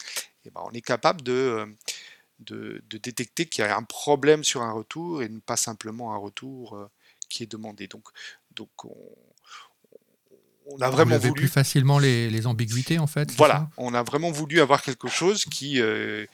eh 0.46 0.50
ben, 0.52 0.62
on 0.66 0.72
est 0.72 0.82
capable 0.82 1.22
de, 1.24 1.68
de, 2.40 2.82
détecter 2.90 3.48
qu'il 3.48 3.64
y 3.64 3.68
a 3.68 3.76
un 3.76 3.84
problème 3.84 4.44
sur 4.44 4.62
un 4.62 4.72
retour 4.72 5.24
et 5.24 5.30
pas 5.46 5.58
simplement 5.58 6.14
un 6.14 6.18
retour 6.18 6.90
qui 7.30 7.44
est 7.44 7.52
demandé. 7.52 7.88
Donc, 7.88 8.08
donc 8.56 8.86
on, 8.86 8.96
on 10.68 10.82
a 10.82 10.90
vraiment 10.90 11.18
voulu 11.18 11.34
plus 11.34 11.48
facilement 11.48 12.00
les, 12.00 12.48
ambiguïtés 12.48 13.00
en 13.00 13.08
fait. 13.08 13.32
Voilà, 13.34 13.70
on 13.78 13.94
a 13.94 14.04
vraiment 14.04 14.32
voulu 14.32 14.62
avoir 14.62 14.82
quelque 14.82 15.08
chose 15.08 15.46
qui 15.46 15.80
euh, 15.82 16.26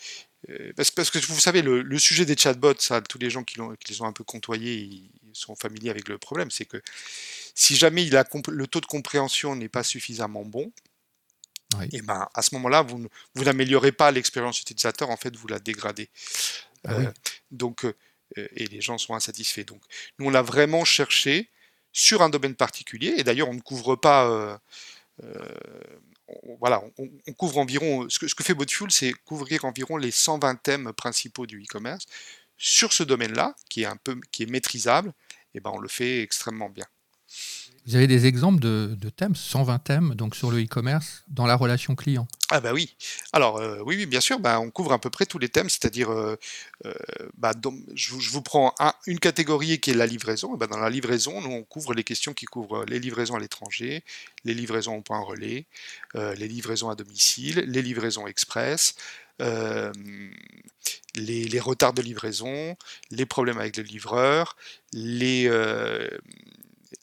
euh, 0.50 0.74
parce, 0.76 0.92
que 0.92 1.20
vous 1.20 1.40
savez 1.40 1.62
le, 1.62 2.00
sujet 2.00 2.26
des 2.26 2.36
chatbots, 2.36 2.80
ça, 2.80 3.02
tous 3.02 3.18
les 3.18 3.30
gens 3.30 3.44
qui, 3.44 3.60
les 3.90 4.02
ont 4.02 4.06
un 4.06 4.12
peu 4.12 4.24
côtoyés, 4.24 4.76
ils 4.76 5.10
sont 5.34 5.56
familiers 5.56 5.90
avec 5.90 6.10
le 6.10 6.18
problème, 6.18 6.52
c'est 6.52 6.66
que 6.66 6.82
si 7.56 7.76
jamais 7.76 8.06
il 8.06 8.18
a, 8.18 8.26
le 8.50 8.68
taux 8.68 8.82
de 8.82 8.86
compréhension 8.86 9.56
n'est 9.56 9.70
pas 9.70 9.84
suffisamment 9.84 10.44
bon, 10.44 10.72
et 11.82 11.88
eh 11.94 12.02
ben 12.04 12.28
à 12.36 12.42
ce 12.44 12.54
moment-là, 12.56 12.84
vous, 12.84 13.08
vous 13.34 13.44
n'améliorez 13.46 13.92
pas 13.92 14.12
l'expérience 14.12 14.62
utilisateur, 14.62 15.10
en 15.10 15.18
fait, 15.18 15.36
vous 15.36 15.48
la 15.48 15.58
dégradez. 15.58 16.10
Ah 16.86 16.94
euh, 16.94 17.12
donc 17.50 17.88
et 18.36 18.68
les 18.68 18.82
gens 18.82 18.98
sont 18.98 19.16
insatisfaits. 19.16 19.66
Donc 19.66 19.82
nous 20.20 20.28
on 20.28 20.34
a 20.34 20.42
vraiment 20.42 20.86
cherché 20.86 21.50
sur 21.94 22.24
un 22.24 22.30
domaine 22.30 22.56
particulier. 22.56 23.14
Et 23.18 23.24
d'ailleurs, 23.24 23.48
on 23.48 23.54
ne 23.54 23.62
couvre 23.62 23.96
pas. 23.96 24.28
Euh, 24.28 24.58
euh, 25.24 25.38
voilà, 26.60 26.84
on, 26.98 27.34
couvre 27.34 27.60
environ. 27.60 28.10
Ce 28.10 28.20
que, 28.20 28.28
ce 28.28 28.36
que 28.36 28.44
fait 28.44 28.56
Botfuel, 28.56 28.92
c'est 28.92 29.14
couvrir 29.26 29.66
environ 29.66 29.98
les 29.98 30.12
120 30.12 30.56
thèmes 30.56 30.92
principaux 30.94 31.46
du 31.46 31.62
e-commerce. 31.62 32.06
Sur 32.58 32.92
ce 32.92 33.04
domaine-là, 33.04 33.56
qui 33.70 33.84
est 33.84 33.86
un 33.86 33.98
peu, 33.98 34.20
qui 34.32 34.44
est 34.44 34.48
maîtrisable, 34.48 35.10
et 35.10 35.58
eh 35.58 35.60
ben 35.60 35.72
on 35.74 35.80
le 35.80 35.88
fait 35.88 36.22
extrêmement 36.22 36.70
bien. 36.70 36.86
Vous 37.86 37.98
avez 37.98 38.08
des 38.08 38.28
exemples 38.28 38.62
de, 38.62 39.10
thèmes, 39.10 39.36
120 39.36 39.80
thèmes 39.80 40.16
donc 40.16 40.36
sur 40.36 40.52
le 40.52 40.64
e-commerce 40.64 41.24
dans 41.28 41.46
la 41.46 41.56
relation 41.56 41.96
client? 41.96 42.28
Ah 42.50 42.62
bah 42.62 42.72
oui. 42.72 42.96
Alors 43.34 43.58
euh, 43.58 43.80
oui, 43.86 43.98
oui, 43.98 44.06
bien 44.06 44.22
sûr, 44.22 44.40
bah, 44.40 44.62
on 44.62 44.72
couvre 44.72 44.94
à 44.94 45.00
peu 45.00 45.10
près 45.10 45.26
tous 45.26 45.38
les 45.38 45.50
thèmes, 45.50 45.68
c'est-à-dire, 45.68 46.10
euh, 46.10 46.38
euh, 46.86 46.94
bah, 47.38 47.52
je, 47.94 48.14
vous 48.14 48.42
prends 48.42 48.74
une 49.06 49.20
catégorie 49.20 49.80
qui 49.80 49.92
est 49.92 49.96
la 49.96 50.06
livraison. 50.06 50.56
Bah, 50.56 50.68
dans 50.68 50.78
la 50.78 50.90
livraison, 50.90 51.42
nous 51.42 51.50
on 51.50 51.64
couvre 51.64 51.94
les 51.94 52.06
questions 52.06 52.34
qui 52.34 52.46
couvrent 52.46 52.86
les 52.86 53.00
livraisons 53.00 53.36
à 53.36 53.40
l'étranger, 53.40 54.06
les 54.46 54.54
livraisons 54.54 54.96
au 54.96 55.02
point 55.02 55.20
relais, 55.20 55.66
les 56.16 56.48
livraisons 56.48 56.90
à 56.90 56.96
domicile, 56.96 57.66
les 57.68 57.82
livraisons 57.82 58.28
express. 58.28 58.96
Les, 61.16 61.46
les, 61.46 61.60
retards 61.60 61.94
de 61.94 62.02
livraison, 62.02 62.76
les 63.12 63.26
problèmes 63.26 63.58
avec 63.58 63.78
le 63.78 63.84
livreur, 63.84 64.56
les, 64.94 65.50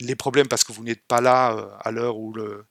les 0.01 0.17
problèmes 0.17 0.49
parce 0.49 0.65
que 0.65 0.73
vous 0.73 0.85
n'êtes 0.85 1.07
pas 1.07 1.21
là 1.21 1.55
euh, 1.55 1.69
à 1.81 1.91
l'heure 1.91 2.19
où 2.19 2.33
le, 2.33 2.65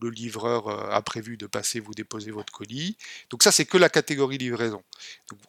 le 0.00 0.10
livreur 0.10 0.68
euh, 0.68 0.90
a 0.90 1.02
prévu 1.02 1.36
de 1.36 1.46
passer 1.46 1.80
vous 1.80 1.94
déposer 1.94 2.30
votre 2.30 2.52
colis. 2.52 2.96
Donc 3.30 3.42
ça, 3.42 3.52
c'est 3.52 3.64
que 3.64 3.78
la 3.78 3.88
catégorie 3.88 4.38
livraison. 4.38 4.82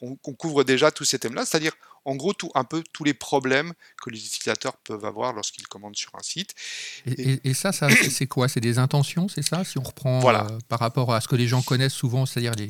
on, 0.01 0.15
couvre 0.15 0.63
déjà 0.63 0.91
tous 0.91 1.05
ces 1.05 1.19
thèmes-là, 1.19 1.45
c'est-à-dire 1.45 1.73
en 2.05 2.15
gros 2.15 2.33
tout, 2.33 2.49
un 2.55 2.63
peu 2.63 2.83
tous 2.93 3.03
les 3.03 3.13
problèmes 3.13 3.73
que 4.01 4.09
les 4.09 4.25
utilisateurs 4.25 4.77
peuvent 4.77 5.05
avoir 5.05 5.33
lorsqu'ils 5.33 5.67
commandent 5.67 5.97
sur 5.97 6.13
un 6.15 6.23
site. 6.23 6.55
Et, 7.05 7.53
ça, 7.53 7.71
ça 7.71 7.89
c'est 7.89 8.27
quoi? 8.27 8.47
C'est 8.47 8.61
des 8.61 8.79
intentions, 8.79 9.27
c'est 9.27 9.41
ça? 9.41 9.63
Si 9.63 9.77
on 9.77 9.83
reprend 9.83 10.19
voilà. 10.19 10.47
Euh, 10.49 10.59
par 10.67 10.79
rapport 10.79 11.13
à 11.13 11.21
ce 11.21 11.27
que 11.27 11.35
les 11.35 11.47
gens 11.47 11.61
connaissent 11.61 11.93
souvent, 11.93 12.25
c'est-à-dire 12.25 12.53
les, 12.55 12.69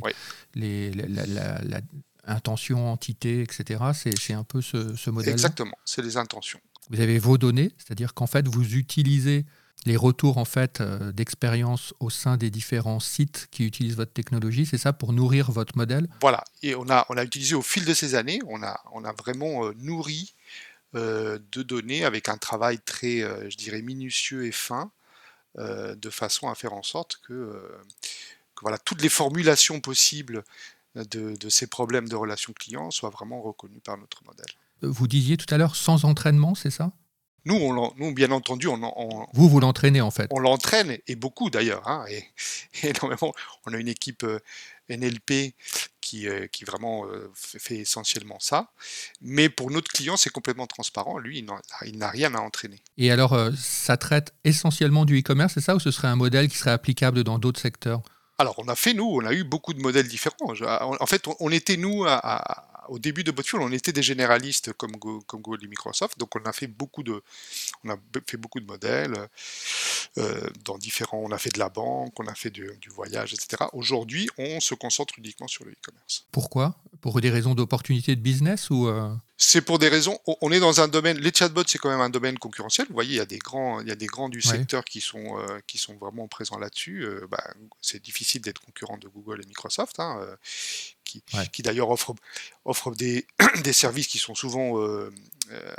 les, 0.55 0.91
la, 0.91 1.81
intention, 2.25 2.91
entité, 2.91 3.41
etc. 3.41 3.83
C'est 3.93 4.33
un 4.33 4.43
peu 4.43 4.61
ce, 4.61 4.95
ce 4.95 5.09
modèle. 5.09 5.33
Exactement, 5.33 5.77
c'est 5.85 6.01
les 6.01 6.17
intentions. 6.17 6.59
Vous 6.89 7.01
avez 7.01 7.19
vos 7.19 7.37
données, 7.37 7.71
c'est-à-dire 7.77 8.13
qu'en 8.13 8.27
fait, 8.27 8.47
vous 8.47 8.75
utilisez 8.75 9.45
les 9.85 9.95
retours 9.95 10.37
en 10.37 10.45
fait 10.45 10.81
euh, 10.81 11.11
d'expérience 11.11 11.93
au 11.99 12.09
sein 12.09 12.35
des 12.35 12.49
différents 12.49 12.99
sites 12.99 13.47
qui 13.51 13.65
utilisent 13.65 13.95
votre 13.95 14.11
technologie, 14.11 14.65
c'est 14.65 14.77
ça 14.77 14.91
pour 14.91 15.13
nourrir 15.13 15.51
votre 15.51 15.77
modèle? 15.77 16.07
Voilà, 16.21 16.43
et 16.63 16.75
on 16.75 16.89
a, 16.89 17.05
on 17.09 17.17
a 17.17 17.23
utilisé 17.23 17.55
au 17.55 17.61
fil 17.61 17.85
de 17.85 17.93
ces 17.93 18.15
années, 18.15 18.39
on 18.47 18.61
a, 18.61 18.81
on 18.91 19.05
a 19.05 19.13
vraiment 19.13 19.65
euh, 19.65 19.73
nourri 19.77 20.33
euh, 20.95 21.39
de 21.51 21.63
données 21.63 22.03
avec 22.03 22.27
un 22.27 22.37
travail 22.37 22.79
très, 22.79 23.19
je 23.49 23.55
dirais, 23.55 23.81
minutieux 23.81 24.45
et 24.45 24.51
fin, 24.51 24.91
de 25.57 26.09
façon 26.09 26.47
à 26.47 26.55
faire 26.55 26.73
en 26.73 26.83
sorte 26.83 27.19
que, 27.27 27.61
voilà, 28.61 28.77
toutes 28.77 29.01
les 29.01 29.09
formulations 29.09 29.81
possibles 29.81 30.43
de, 30.95 31.35
de 31.35 31.49
ces 31.49 31.67
problèmes 31.67 32.07
de 32.07 32.15
relations 32.15 32.53
clients 32.53 32.91
soient 32.91 33.09
vraiment 33.09 33.41
reconnues 33.41 33.81
par 33.81 33.97
notre 33.97 34.23
modèle. 34.25 34.53
Vous 34.81 35.07
disiez 35.07 35.37
tout 35.37 35.53
à 35.53 35.57
l'heure 35.57 35.75
sans 35.75 36.05
entraînement, 36.05 36.55
c'est 36.55 36.71
ça? 36.71 36.91
Nous, 37.45 37.55
on, 37.55 37.93
nous, 37.97 38.13
bien 38.13 38.31
entendu, 38.31 38.67
on, 38.67 39.27
vous 39.33 39.49
vous 39.49 39.59
l'entraînez 39.59 40.01
en 40.01 40.11
fait. 40.11 40.27
On 40.31 40.39
l'entraîne 40.39 40.97
et 41.07 41.15
beaucoup 41.15 41.49
d'ailleurs. 41.49 41.87
Hein, 41.87 42.05
et, 42.09 42.23
énormément. 42.87 43.33
On 43.65 43.73
a 43.73 43.77
une 43.77 43.87
équipe 43.87 44.23
euh, 44.23 44.39
NLP 44.89 45.55
qui, 46.01 46.27
euh, 46.27 46.47
qui 46.47 46.65
vraiment 46.65 47.05
euh, 47.05 47.31
fait, 47.33 47.77
essentiellement 47.77 48.37
ça. 48.39 48.71
Mais 49.21 49.49
pour 49.49 49.71
notre 49.71 49.91
client, 49.91 50.17
c'est 50.17 50.29
complètement 50.29 50.67
transparent. 50.67 51.17
Lui, 51.17 51.45
il 51.85 51.97
n'a 51.97 52.09
rien 52.09 52.35
à 52.35 52.39
entraîner. 52.39 52.81
Et 52.97 53.11
alors, 53.11 53.37
ça 53.57 53.97
traite 53.97 54.33
essentiellement 54.43 55.05
du 55.05 55.19
e-commerce, 55.19 55.53
c'est 55.53 55.61
ça, 55.61 55.75
ou 55.75 55.79
ce 55.79 55.91
serait 55.91 56.07
un 56.07 56.15
modèle 56.15 56.49
qui 56.49 56.57
serait 56.57 56.71
applicable 56.71 57.23
dans 57.23 57.39
d'autres 57.39 57.61
secteurs? 57.61 58.01
Alors, 58.37 58.55
on 58.57 58.67
a 58.69 58.75
fait, 58.75 58.93
nous, 58.93 59.05
on 59.05 59.25
a 59.25 59.33
eu 59.33 59.43
beaucoup 59.43 59.73
de 59.73 59.81
modèles 59.81 60.07
différents. 60.07 60.53
En 60.79 61.05
fait, 61.05 61.25
on 61.39 61.51
était, 61.51 61.77
nous, 61.77 62.05
à, 62.05 62.68
au 62.89 62.99
début 62.99 63.23
de 63.23 63.31
Botfuel, 63.31 63.61
on 63.61 63.71
était 63.71 63.93
des 63.93 64.03
généralistes 64.03 64.73
comme, 64.73 64.97
comme 64.97 65.41
Google 65.41 65.63
et 65.63 65.67
Microsoft, 65.67 66.19
donc 66.19 66.35
on 66.35 66.43
a 66.45 66.53
fait 66.53 66.67
beaucoup 66.67 67.03
de, 67.03 67.21
on 67.83 67.89
a 67.89 67.97
fait 68.27 68.37
beaucoup 68.37 68.59
de 68.59 68.65
modèles 68.65 69.15
euh, 70.17 70.49
dans 70.65 70.77
différents. 70.77 71.19
On 71.19 71.31
a 71.31 71.37
fait 71.37 71.53
de 71.53 71.59
la 71.59 71.69
banque, 71.69 72.19
on 72.19 72.27
a 72.27 72.35
fait 72.35 72.49
du, 72.49 72.71
voyage, 72.89 73.33
etc. 73.33 73.63
Aujourd'hui, 73.73 74.27
on 74.37 74.59
se 74.59 74.73
concentre 74.73 75.13
uniquement 75.17 75.47
sur 75.47 75.65
le 75.65 75.71
e-commerce. 75.71 76.25
Pourquoi? 76.31 76.75
Pour 77.01 77.21
des 77.21 77.29
raisons 77.29 77.55
d'opportunité 77.55 78.15
de 78.15 78.21
business 78.21 78.69
ou 78.69 78.87
euh? 78.87 79.13
C'est 79.41 79.61
pour 79.61 79.79
des 79.79 79.87
raisons. 79.87 80.19
On 80.41 80.51
est 80.51 80.59
dans 80.59 80.81
un 80.81 80.89
domaine. 80.89 81.17
Les 81.17 81.31
chatbots, 81.33 81.63
c'est 81.65 81.77
quand 81.77 81.89
même 81.89 82.01
un 82.01 82.09
domaine 82.09 82.37
concurrentiel. 82.37 82.87
Vous 82.87 82.93
voyez, 82.93 83.11
il 83.11 83.17
y 83.17 83.21
a 83.21 83.25
des 83.25 83.37
grands, 83.37 83.79
il 83.79 83.87
y 83.87 83.91
a 83.91 83.95
des 83.95 84.05
grands 84.05 84.27
du 84.27 84.41
secteur 84.41 84.83
qui 84.83 84.99
sont 84.99 85.39
euh, 85.39 85.59
qui 85.65 85.77
sont 85.77 85.95
vraiment 85.95 86.27
présents 86.27 86.59
là-dessus. 86.59 87.07
Bah, 87.31 87.43
c'est 87.81 88.03
difficile 88.03 88.41
d'être 88.41 88.59
concurrent 88.59 88.97
de 88.97 89.07
Google 89.07 89.41
et 89.41 89.47
Microsoft, 89.47 89.99
hein, 89.99 90.19
qui, 91.05 91.23
qui 91.53 91.61
d'ailleurs 91.61 91.89
offrent 91.89 92.15
offre 92.65 92.91
des, 92.91 93.25
des 93.63 93.73
services 93.73 94.07
qui 94.07 94.17
sont 94.17 94.35
souvent 94.35 94.73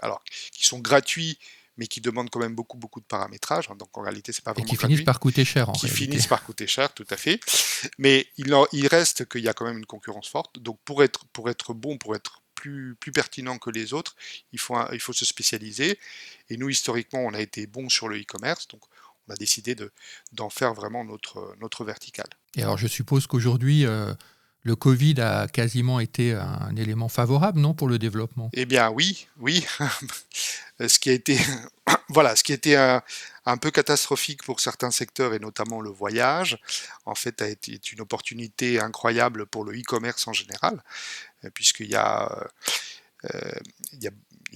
alors 0.00 0.24
qui 0.52 0.64
sont 0.64 0.78
gratuits 0.78 1.38
mais 1.80 1.86
qui 1.86 2.02
demandent 2.02 2.28
quand 2.28 2.40
même 2.40 2.54
beaucoup, 2.54 2.76
beaucoup 2.76 3.00
de 3.00 3.06
paramétrage. 3.06 3.70
Hein, 3.70 3.76
donc 3.76 3.96
en 3.96 4.02
réalité, 4.02 4.32
c'est 4.32 4.44
pas 4.44 4.52
vraiment. 4.52 4.66
Et 4.66 4.68
qui 4.68 4.76
finissent 4.76 5.02
par 5.02 5.18
coûter 5.18 5.46
cher. 5.46 5.70
En 5.70 5.72
qui 5.72 5.88
finissent 5.88 6.26
par 6.26 6.44
coûter 6.44 6.66
cher, 6.66 6.92
tout 6.92 7.06
à 7.08 7.16
fait. 7.16 7.40
Mais 7.96 8.26
il, 8.36 8.54
il 8.72 8.86
reste 8.86 9.26
qu'il 9.26 9.40
y 9.40 9.48
a 9.48 9.54
quand 9.54 9.64
même 9.64 9.78
une 9.78 9.86
concurrence 9.86 10.28
forte. 10.28 10.58
Donc 10.58 10.78
pour 10.84 11.02
être, 11.02 11.24
pour 11.32 11.48
être 11.48 11.72
bon, 11.72 11.96
pour 11.96 12.14
être 12.14 12.42
plus, 12.60 12.94
plus 13.00 13.12
pertinent 13.12 13.58
que 13.58 13.70
les 13.70 13.94
autres, 13.94 14.14
il 14.52 14.58
faut, 14.58 14.76
il 14.92 15.00
faut 15.00 15.14
se 15.14 15.24
spécialiser. 15.24 15.98
Et 16.50 16.56
nous, 16.56 16.68
historiquement, 16.68 17.20
on 17.20 17.32
a 17.32 17.40
été 17.40 17.66
bons 17.66 17.88
sur 17.88 18.08
le 18.08 18.18
e-commerce. 18.20 18.68
Donc 18.68 18.82
on 19.26 19.32
a 19.32 19.36
décidé 19.36 19.74
d'en 20.32 20.50
faire 20.50 20.74
vraiment 20.74 21.04
notre, 21.04 21.56
notre 21.60 21.84
verticale. 21.84 22.28
Et 22.56 22.62
alors 22.62 22.76
je 22.76 22.86
suppose 22.88 23.26
qu'aujourd'hui, 23.26 23.86
euh, 23.86 24.12
le 24.62 24.76
Covid 24.76 25.20
a 25.20 25.48
quasiment 25.48 26.00
été 26.00 26.34
un 26.34 26.74
élément 26.76 27.08
favorable, 27.08 27.60
non, 27.60 27.72
pour 27.72 27.88
le 27.88 27.98
développement? 27.98 28.50
Eh 28.52 28.66
bien, 28.66 28.90
oui, 28.90 29.26
oui. 29.38 29.66
ce 30.80 30.98
qui 30.98 31.08
a 31.08 31.12
été, 31.12 31.38
voilà, 32.08 32.36
ce 32.36 32.42
qui 32.42 32.52
était 32.52 32.76
un, 32.76 33.02
peu 33.56 33.70
catastrophique 33.70 34.42
pour 34.44 34.60
certains 34.60 34.90
secteurs 34.90 35.32
et 35.32 35.38
notamment 35.38 35.80
le 35.80 35.90
voyage, 35.90 36.58
en 37.06 37.14
fait, 37.14 37.40
a 37.40 37.48
été 37.48 37.80
une 37.92 38.02
opportunité 38.02 38.80
incroyable 38.80 39.46
pour 39.46 39.64
le 39.64 39.72
e-commerce 39.72 40.28
en 40.28 40.32
général, 40.32 40.82
puisqu'il 41.54 41.88
y 41.88 41.94
a, 41.94 42.48
euh, 43.24 43.52
il 43.92 44.02
y 44.02 44.08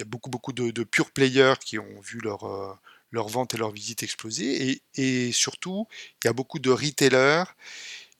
a, 0.02 0.04
beaucoup, 0.04 0.30
beaucoup 0.30 0.52
de, 0.52 0.84
pure 0.84 1.10
players 1.10 1.54
qui 1.64 1.78
ont 1.78 2.00
vu 2.00 2.20
leur 2.20 2.44
euh, 2.44 2.74
leur 3.12 3.28
vente 3.28 3.54
et 3.54 3.56
leur 3.56 3.70
visite 3.70 4.02
exploser. 4.02 4.82
Et, 4.96 5.30
surtout, 5.30 5.86
il 6.22 6.26
y 6.26 6.28
a 6.28 6.32
beaucoup 6.32 6.58
de 6.58 6.70
retailers 6.70 7.44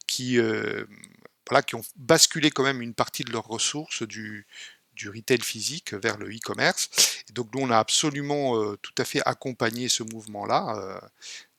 qui, 0.06 0.38
voilà, 0.38 1.62
qui 1.66 1.75
ont 1.75 1.83
basculé 1.97 2.52
quand 2.52 2.62
même 2.62 2.80
une 2.80 2.94
partie 2.94 3.25
de 3.25 3.33
leurs 3.33 3.49
ressources 3.49 4.04
du, 4.04 4.47
du 4.94 5.09
retail 5.09 5.40
physique 5.40 5.94
vers 5.94 6.16
le 6.18 6.28
e-commerce. 6.28 7.23
Donc 7.33 7.49
nous, 7.54 7.61
on 7.61 7.71
a 7.71 7.78
absolument 7.78 8.56
euh, 8.56 8.76
tout 8.80 8.94
à 8.99 9.04
fait 9.04 9.21
accompagné 9.26 9.88
ce 9.88 10.02
mouvement-là 10.02 10.76
euh, 10.76 11.00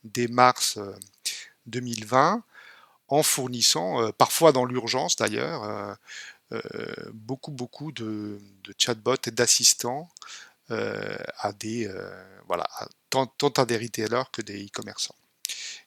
dès 0.03 0.27
mars 0.27 0.79
2020 1.67 2.35
euh, 2.35 2.39
en 3.07 3.21
fournissant, 3.21 4.11
parfois 4.13 4.51
dans 4.51 4.65
l'urgence 4.65 5.15
d'ailleurs, 5.15 5.95
beaucoup 7.13 7.51
beaucoup 7.51 7.91
de, 7.91 8.39
chatbots 8.77 9.27
et 9.27 9.31
d'assistants 9.31 10.09
à 10.69 11.53
des 11.53 11.89
voilà 12.47 12.67
tant, 13.09 13.33
à 13.57 13.65
des 13.65 13.77
retailers 13.77 14.23
que 14.31 14.41
des 14.41 14.65
e-commerçants 14.65 15.15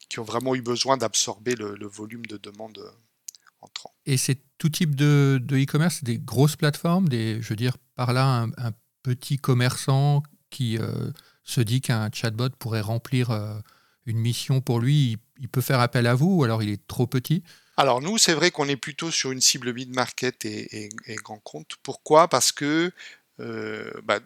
qui 0.08 0.18
ont 0.20 0.25
vraiment 0.25 0.54
eu 0.54 0.62
besoin 0.62 0.96
d'absorber 0.96 1.54
le, 1.54 1.87
volume 1.87 2.25
de 2.26 2.37
demandes 2.37 2.92
et 4.06 4.16
c'est 4.16 4.38
tout 4.56 4.68
type 4.68 4.94
de 4.94 5.40
e-commerce, 5.50 6.04
des 6.04 6.18
grosses 6.18 6.54
plateformes, 6.54 7.08
des, 7.08 7.42
je 7.42 7.48
veux 7.48 7.56
dire 7.56 7.76
par 7.96 8.12
là 8.12 8.46
un, 8.56 8.72
petit 9.02 9.37
commerçant 9.38 10.22
qui 10.50 10.78
se 11.44 11.60
dit 11.60 11.80
qu'un 11.80 12.10
chatbot 12.12 12.50
pourrait 12.50 12.80
remplir 12.80 13.30
une 14.08 14.18
mission 14.18 14.60
pour 14.60 14.80
lui, 14.80 15.18
il, 15.38 15.48
peut 15.48 15.60
faire 15.60 15.80
appel 15.80 16.06
à 16.06 16.14
vous 16.14 16.38
ou 16.38 16.44
alors 16.44 16.62
il 16.62 16.70
est 16.70 16.87
trop 16.87 17.06
petit? 17.06 17.42
Alors 17.78 18.02
nous, 18.02 18.18
c'est 18.18 18.35
vrai 18.35 18.50
qu'on 18.50 18.68
est 18.68 18.76
plutôt 18.76 19.11
sur 19.11 19.30
une 19.30 19.40
cible 19.40 19.73
mid-market 19.73 20.44
et, 20.44 20.90
grand 21.23 21.38
compte. 21.38 21.76
Pourquoi? 21.82 22.28
Parce 22.28 22.52
que, 22.52 22.92
bah, 23.38 24.18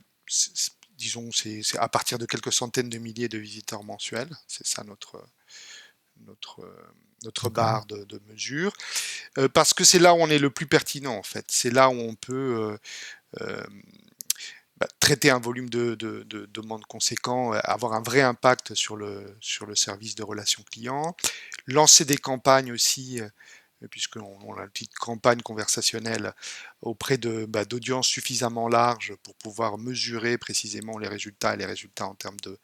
disons, 0.96 1.30
c'est 1.32 1.62
à 1.78 1.88
partir 1.88 2.18
de 2.18 2.26
quelques 2.26 2.52
centaines 2.52 2.88
de 2.88 2.98
milliers 2.98 3.28
de 3.28 3.38
visiteurs 3.38 3.84
mensuels. 3.84 4.30
C'est 4.48 4.66
ça 4.66 4.84
notre, 4.84 5.22
notre, 6.26 6.66
notre 7.24 7.50
barre 7.50 7.84
de, 7.86 8.20
mesure. 8.26 8.72
parce 9.52 9.74
que 9.74 9.84
c'est 9.84 9.98
là 9.98 10.14
où 10.14 10.18
on 10.18 10.28
est 10.28 10.38
le 10.38 10.50
plus 10.50 10.66
pertinent, 10.66 11.14
en 11.14 11.22
fait. 11.22 11.44
C'est 11.48 11.70
là 11.70 11.90
où 11.90 11.94
on 12.00 12.14
peut 12.14 12.78
traiter 15.00 15.30
un 15.30 15.38
volume 15.38 15.68
de, 15.68 15.94
demandes 16.52 16.84
conséquent, 16.86 17.52
avoir 17.52 17.92
un 17.94 18.02
vrai 18.02 18.20
impact 18.20 18.74
sur 18.74 18.96
le, 18.96 19.36
service 19.74 20.14
de 20.14 20.22
relations 20.22 20.62
clients, 20.70 21.16
lancer 21.66 22.04
des 22.04 22.16
campagnes 22.16 22.72
aussi, 22.72 23.20
puisqu'on 23.90 24.54
a 24.56 24.62
une 24.62 24.70
petite 24.70 24.94
campagne 24.94 25.40
conversationnelle 25.40 26.34
auprès 26.80 27.18
de, 27.18 27.46
bah, 27.46 27.64
d'audiences 27.64 28.06
suffisamment 28.06 28.68
larges 28.68 29.14
pour 29.22 29.34
pouvoir 29.34 29.78
mesurer 29.78 30.38
précisément 30.38 30.98
les 30.98 31.08
résultats 31.08 31.54
et 31.54 31.56
les 31.56 31.66
résultats 31.66 32.06
en 32.06 32.14
termes 32.14 32.40
de, 32.40 32.58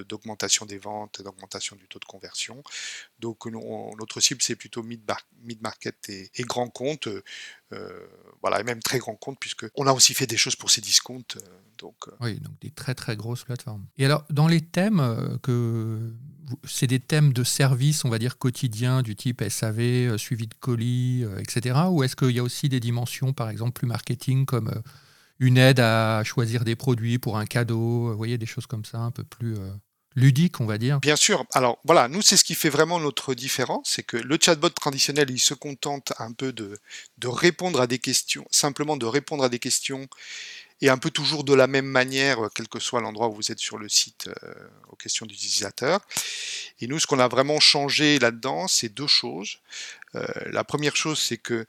d'augmentation 0.00 0.66
des 0.66 0.78
ventes, 0.78 1.22
d'augmentation 1.22 1.76
du 1.76 1.86
taux 1.88 1.98
de 1.98 2.04
conversion. 2.04 2.62
Donc 3.18 3.46
notre 3.46 4.20
cible 4.20 4.42
c'est 4.42 4.56
plutôt 4.56 4.82
mid-market 4.82 6.08
et, 6.08 6.42
grand 6.44 6.68
compte, 6.68 7.08
euh, 7.72 8.06
voilà, 8.40 8.60
et 8.60 8.64
même 8.64 8.80
très 8.80 8.98
grand 8.98 9.16
compte, 9.16 9.38
puisque 9.40 9.66
on 9.74 9.86
a 9.86 9.92
aussi 9.92 10.14
fait 10.14 10.26
des 10.26 10.36
choses 10.36 10.56
pour 10.56 10.70
ces 10.70 10.80
discounts. 10.80 11.36
Euh, 11.36 11.40
donc, 11.78 11.96
euh. 12.08 12.12
Oui, 12.20 12.38
donc 12.40 12.58
des 12.60 12.70
très 12.70 12.94
très 12.94 13.16
grosses 13.16 13.44
plateformes. 13.44 13.86
Et 13.96 14.04
alors 14.04 14.24
dans 14.30 14.48
les 14.48 14.60
thèmes 14.60 15.38
que 15.42 16.12
c'est 16.64 16.86
des 16.86 17.00
thèmes 17.00 17.32
de 17.32 17.42
service, 17.42 18.04
on 18.04 18.10
va 18.10 18.18
dire 18.18 18.38
quotidiens, 18.38 19.02
du 19.02 19.16
type 19.16 19.42
SAV, 19.48 20.16
suivi 20.18 20.46
de 20.46 20.54
colis, 20.54 21.24
etc. 21.38 21.80
Ou 21.90 22.02
est-ce 22.02 22.16
qu'il 22.16 22.32
y 22.32 22.38
a 22.38 22.42
aussi 22.42 22.68
des 22.68 22.80
dimensions, 22.80 23.32
par 23.32 23.48
exemple, 23.48 23.72
plus 23.72 23.86
marketing, 23.86 24.44
comme 24.44 24.70
une 25.40 25.58
aide 25.58 25.80
à 25.80 26.22
choisir 26.22 26.64
des 26.64 26.76
produits 26.76 27.18
pour 27.18 27.38
un 27.38 27.46
cadeau, 27.46 28.10
vous 28.10 28.16
voyez, 28.16 28.38
des 28.38 28.46
choses 28.46 28.66
comme 28.66 28.84
ça, 28.84 28.98
un 28.98 29.10
peu 29.10 29.24
plus 29.24 29.56
ludiques, 30.14 30.60
on 30.60 30.66
va 30.66 30.78
dire. 30.78 31.00
Bien 31.00 31.16
sûr. 31.16 31.44
Alors 31.52 31.78
voilà, 31.84 32.08
nous, 32.08 32.22
c'est 32.22 32.36
ce 32.36 32.44
qui 32.44 32.54
fait 32.54 32.68
vraiment 32.68 33.00
notre 33.00 33.34
différence, 33.34 33.90
c'est 33.90 34.02
que 34.02 34.16
le 34.16 34.38
chatbot 34.40 34.70
traditionnel, 34.70 35.30
il 35.30 35.38
se 35.38 35.54
contente 35.54 36.12
un 36.18 36.32
peu 36.32 36.52
de, 36.52 36.78
répondre 37.24 37.80
à 37.80 37.86
des 37.86 37.98
questions, 37.98 38.46
simplement 38.50 38.96
de 38.96 39.06
répondre 39.06 39.44
à 39.44 39.48
des 39.48 39.58
questions 39.58 40.06
et 40.80 40.88
un 40.88 40.98
peu 40.98 41.10
toujours 41.10 41.44
de 41.44 41.54
la 41.54 41.66
même 41.66 41.86
manière, 41.86 42.48
quel 42.54 42.68
que 42.68 42.80
soit 42.80 43.00
l'endroit 43.00 43.28
où 43.28 43.34
vous 43.34 43.52
êtes 43.52 43.60
sur 43.60 43.78
le 43.78 43.88
site, 43.88 44.28
euh, 44.28 44.52
aux 44.90 44.96
questions 44.96 45.24
d'utilisateur. 45.24 46.00
Et 46.80 46.86
nous, 46.86 46.98
ce 46.98 47.06
qu'on 47.06 47.20
a 47.20 47.28
vraiment 47.28 47.60
changé 47.60 48.18
là-dedans, 48.18 48.68
c'est 48.68 48.88
deux 48.88 49.06
choses. 49.06 49.58
Euh, 50.14 50.26
la 50.46 50.64
première 50.64 50.96
chose, 50.96 51.18
c'est 51.18 51.38
que 51.38 51.66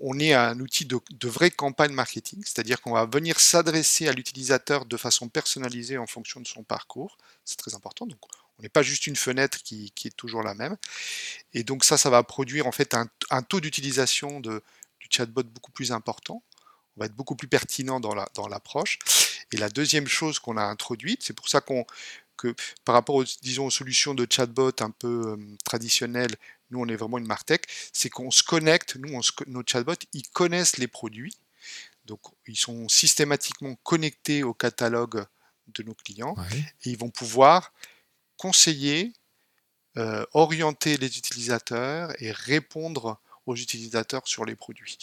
on 0.00 0.18
est 0.18 0.32
un 0.32 0.58
outil 0.60 0.84
de, 0.84 1.00
vraie 1.28 1.50
campagne 1.50 1.92
marketing, 1.92 2.42
c'est-à-dire 2.44 2.80
qu'on 2.80 2.92
va 2.92 3.06
venir 3.06 3.40
s'adresser 3.40 4.08
à 4.08 4.12
l'utilisateur 4.12 4.84
de 4.84 4.96
façon 4.96 5.28
personnalisée 5.28 5.98
en 5.98 6.06
fonction 6.06 6.40
de 6.40 6.46
son 6.46 6.62
parcours. 6.62 7.16
C'est 7.44 7.56
très 7.56 7.74
important. 7.74 8.06
Donc, 8.06 8.18
on 8.58 8.62
n'est 8.62 8.68
pas 8.68 8.82
juste 8.82 9.06
une 9.06 9.16
fenêtre 9.16 9.62
qui, 9.62 9.92
est 10.04 10.16
toujours 10.16 10.42
la 10.42 10.54
même. 10.54 10.76
Et 11.52 11.62
donc 11.62 11.84
ça, 11.84 11.98
ça 11.98 12.10
va 12.10 12.22
produire 12.22 12.66
en 12.66 12.72
fait 12.72 12.94
un, 12.94 13.42
taux 13.42 13.60
d'utilisation 13.60 14.40
du 14.40 14.60
chatbot 15.10 15.42
beaucoup 15.42 15.72
plus 15.72 15.92
important. 15.92 16.42
On 16.96 17.00
va 17.00 17.06
être 17.06 17.14
beaucoup 17.14 17.36
plus 17.36 17.48
pertinent 17.48 18.00
dans 18.00 18.14
l'approche. 18.48 18.98
et 19.52 19.58
la 19.58 19.68
deuxième 19.68 20.08
chose 20.08 20.38
qu'on 20.38 20.56
a 20.56 20.62
introduite, 20.62 21.22
c'est 21.22 21.34
pour 21.34 21.48
ça 21.48 21.60
qu'on 21.60 21.84
que 22.36 22.54
par 22.84 22.94
rapport 22.94 23.16
aux, 23.16 23.24
disons, 23.42 23.66
aux 23.66 23.70
solutions 23.70 24.14
de 24.14 24.26
chatbot 24.28 24.72
un 24.80 24.90
peu 24.90 25.22
euh, 25.28 25.36
traditionnelles, 25.64 26.34
nous 26.70 26.80
on 26.80 26.88
est 26.88 26.96
vraiment 26.96 27.18
une 27.18 27.26
martech, 27.26 27.66
c'est 27.92 28.10
qu'on 28.10 28.30
se 28.30 28.42
connecte, 28.42 28.96
nous 28.96 29.14
on 29.14 29.20
nos 29.46 29.62
chatbots, 29.66 29.94
ils 30.12 30.28
connaissent 30.28 30.78
les 30.78 30.88
produits, 30.88 31.36
donc 32.04 32.20
ils 32.46 32.56
sont 32.56 32.88
systématiquement 32.88 33.76
connectés 33.82 34.42
au 34.42 34.54
catalogue 34.54 35.24
de 35.68 35.82
nos 35.82 35.94
clients 35.94 36.36
et 36.84 36.90
ils 36.90 36.98
vont 36.98 37.10
pouvoir 37.10 37.72
conseiller, 38.36 39.12
euh, 39.96 40.24
orienter 40.32 40.96
les 40.96 41.18
utilisateurs 41.18 42.12
et 42.22 42.30
répondre 42.30 43.20
aux 43.46 43.56
utilisateurs 43.56 44.26
sur 44.26 44.44
les 44.44 44.56
produits. 44.56 44.98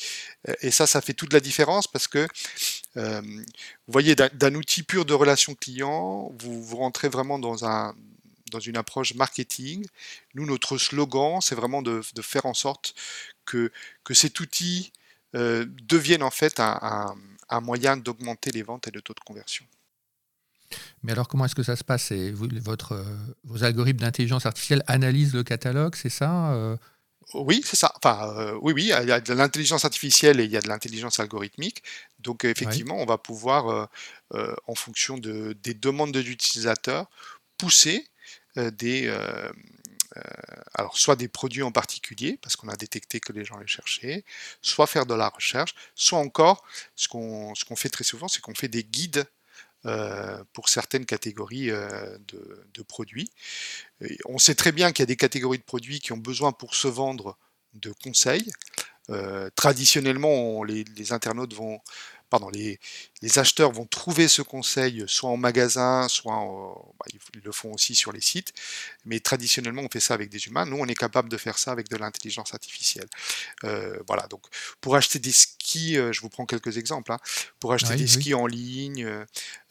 Et 0.61 0.69
ça, 0.69 0.85
ça 0.85 1.01
fait 1.01 1.13
toute 1.13 1.33
la 1.33 1.39
différence 1.39 1.87
parce 1.87 2.07
que 2.07 2.27
euh, 2.97 3.21
vous 3.21 3.43
voyez, 3.91 4.15
d'un 4.15 4.55
outil 4.55 4.83
pur 4.83 5.05
de 5.05 5.13
relation 5.13 5.55
client, 5.55 6.31
vous, 6.39 6.61
vous 6.61 6.77
rentrez 6.77 7.07
vraiment 7.07 7.39
dans, 7.39 7.65
un, 7.65 7.95
dans 8.53 8.59
une 8.59 8.77
approche 8.77 9.13
marketing. 9.15 9.85
Nous, 10.33 10.45
notre 10.45 10.77
slogan, 10.77 11.41
c'est 11.41 11.55
vraiment 11.55 11.81
de, 11.81 12.01
faire 12.21 12.45
en 12.45 12.53
sorte 12.53 12.95
que, 13.45 13.71
que 14.03 14.13
cet 14.13 14.39
outil 14.39 14.93
euh, 15.35 15.65
devienne 15.83 16.23
en 16.23 16.31
fait 16.31 16.59
un, 16.59 17.15
moyen 17.61 17.97
d'augmenter 17.97 18.51
les 18.51 18.63
ventes 18.63 18.87
et 18.87 18.91
le 18.91 19.01
taux 19.01 19.13
de 19.13 19.19
conversion. 19.19 19.65
Mais 21.03 21.11
alors, 21.11 21.27
comment 21.27 21.45
est-ce 21.45 21.53
que 21.53 21.61
ça 21.61 21.75
se 21.75 21.83
passe? 21.83 22.11
Votre, 22.11 22.93
euh, 22.93 23.03
Vos 23.43 23.63
algorithmes 23.63 23.99
d'intelligence 23.99 24.47
artificielle 24.47 24.83
analysent 24.87 25.35
le 25.35 25.43
catalogue, 25.43 25.95
c'est 25.95 26.09
ça 26.09 26.77
oui, 27.33 27.61
c'est 27.65 27.75
ça. 27.75 27.93
Enfin, 27.95 28.33
euh, 28.37 28.57
oui, 28.61 28.73
oui, 28.73 28.91
il 29.01 29.07
y 29.07 29.11
a 29.11 29.19
de 29.19 29.33
l'intelligence 29.33 29.85
artificielle 29.85 30.39
et 30.39 30.45
il 30.45 30.51
y 30.51 30.57
a 30.57 30.61
de 30.61 30.67
l'intelligence 30.67 31.19
algorithmique. 31.19 31.83
Donc, 32.19 32.45
effectivement, 32.45 32.97
on 32.97 33.05
va 33.05 33.17
pouvoir, 33.17 33.69
euh, 33.69 33.85
euh, 34.33 34.55
en 34.67 34.75
fonction 34.75 35.17
de, 35.17 35.53
des 35.63 35.73
demandes 35.73 36.11
de 36.11 36.19
l'utilisateur, 36.19 37.09
pousser 37.57 38.07
des, 38.55 39.13
alors 40.73 40.97
soit 40.97 41.15
des 41.15 41.27
produits 41.27 41.63
en 41.63 41.71
particulier, 41.71 42.37
parce 42.41 42.55
qu'on 42.55 42.69
a 42.69 42.75
détecté 42.75 43.19
que 43.19 43.33
les 43.33 43.45
gens 43.45 43.57
les 43.57 43.67
cherchaient, 43.67 44.23
soit 44.61 44.87
faire 44.87 45.05
de 45.05 45.13
la 45.13 45.29
recherche, 45.29 45.75
soit 45.95 46.19
encore, 46.19 46.63
ce 46.95 47.07
qu'on 47.07 47.75
fait 47.75 47.89
très 47.89 48.03
souvent, 48.03 48.27
c'est 48.27 48.41
qu'on 48.41 48.55
fait 48.55 48.67
des 48.67 48.83
guides 48.83 49.25
euh, 49.85 50.41
pour 50.53 50.69
certaines 50.69 51.05
catégories 51.05 51.69
euh, 51.69 52.17
de, 52.73 52.83
produits. 52.83 53.31
on 54.25 54.37
sait 54.37 54.55
très 54.55 54.71
bien 54.71 54.91
qu'il 54.91 55.01
y 55.01 55.03
a 55.03 55.07
des 55.07 55.17
catégories 55.17 55.57
de 55.57 55.63
produits 55.63 55.99
qui 55.99 56.13
ont 56.13 56.17
besoin 56.17 56.53
pour 56.53 56.75
se 56.75 56.87
vendre 56.87 57.37
de 57.73 57.91
conseils. 58.03 58.49
Euh, 59.09 59.49
traditionnellement, 59.55 60.63
les, 60.63 61.11
internautes 61.11 61.53
vont 61.53 61.81
pardon, 62.33 62.49
les, 62.49 62.79
acheteurs 63.37 63.71
vont 63.71 63.85
trouver 63.85 64.27
ce 64.27 64.41
conseil 64.41 65.03
soit 65.05 65.29
en 65.29 65.37
magasin, 65.37 66.07
soit 66.07 66.33
bah, 66.99 67.05
ils 67.13 67.41
le 67.43 67.51
font 67.51 67.71
aussi 67.71 67.93
sur 67.93 68.11
les 68.11 68.21
sites, 68.21 68.53
mais 69.05 69.19
traditionnellement 69.19 69.83
on 69.83 69.87
fait 69.87 69.99
ça 69.99 70.15
avec 70.15 70.31
des 70.31 70.47
humains. 70.47 70.65
Nous, 70.65 70.77
on 70.77 70.87
est 70.87 70.95
capable 70.95 71.29
de 71.29 71.37
faire 71.37 71.59
ça 71.59 71.71
avec 71.71 71.89
de 71.89 71.95
l'intelligence 71.95 72.55
artificielle. 72.55 73.07
Euh, 73.65 73.99
voilà, 74.07 74.25
donc 74.29 74.41
pour 74.81 74.95
acheter 74.95 75.19
des 75.19 75.31
skis, 75.31 75.95
euh, 75.95 76.11
je 76.11 76.21
vous 76.21 76.29
prends 76.29 76.47
quelques 76.47 76.79
exemples, 76.79 77.11
hein. 77.11 77.19
pour 77.59 77.71
acheter 77.71 77.95
des 77.95 78.07
skis 78.07 78.33
en 78.33 78.47
ligne, 78.47 79.07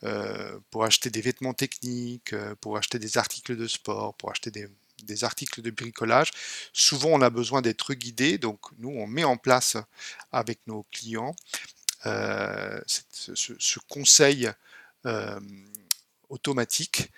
euh, 0.05 0.59
pour 0.71 0.85
acheter 0.85 1.11
des 1.11 1.21
vêtements 1.21 1.55
techniques, 1.55 2.33
pour 2.61 2.77
acheter 2.77 3.01
des 3.01 3.19
articles 3.19 3.57
de 3.57 3.67
sport, 3.67 4.15
pour 4.15 4.31
acheter 4.31 4.53
des, 4.53 4.69
des 5.03 5.25
articles 5.25 5.63
de 5.63 5.71
bricolage. 5.73 6.31
Souvent, 6.73 7.09
on 7.09 7.23
a 7.23 7.31
besoin 7.31 7.61
d'être 7.61 7.93
guidé, 7.95 8.39
donc 8.39 8.61
nous, 8.79 8.91
on 8.91 9.09
met 9.09 9.25
en 9.25 9.37
place 9.37 9.77
avec 10.31 10.61
nos 10.69 10.87
clients 10.93 11.35
euh, 12.07 12.81
ce, 12.87 13.79
conseil 13.89 14.51
euh, 15.07 15.41
automatique. 16.29 17.11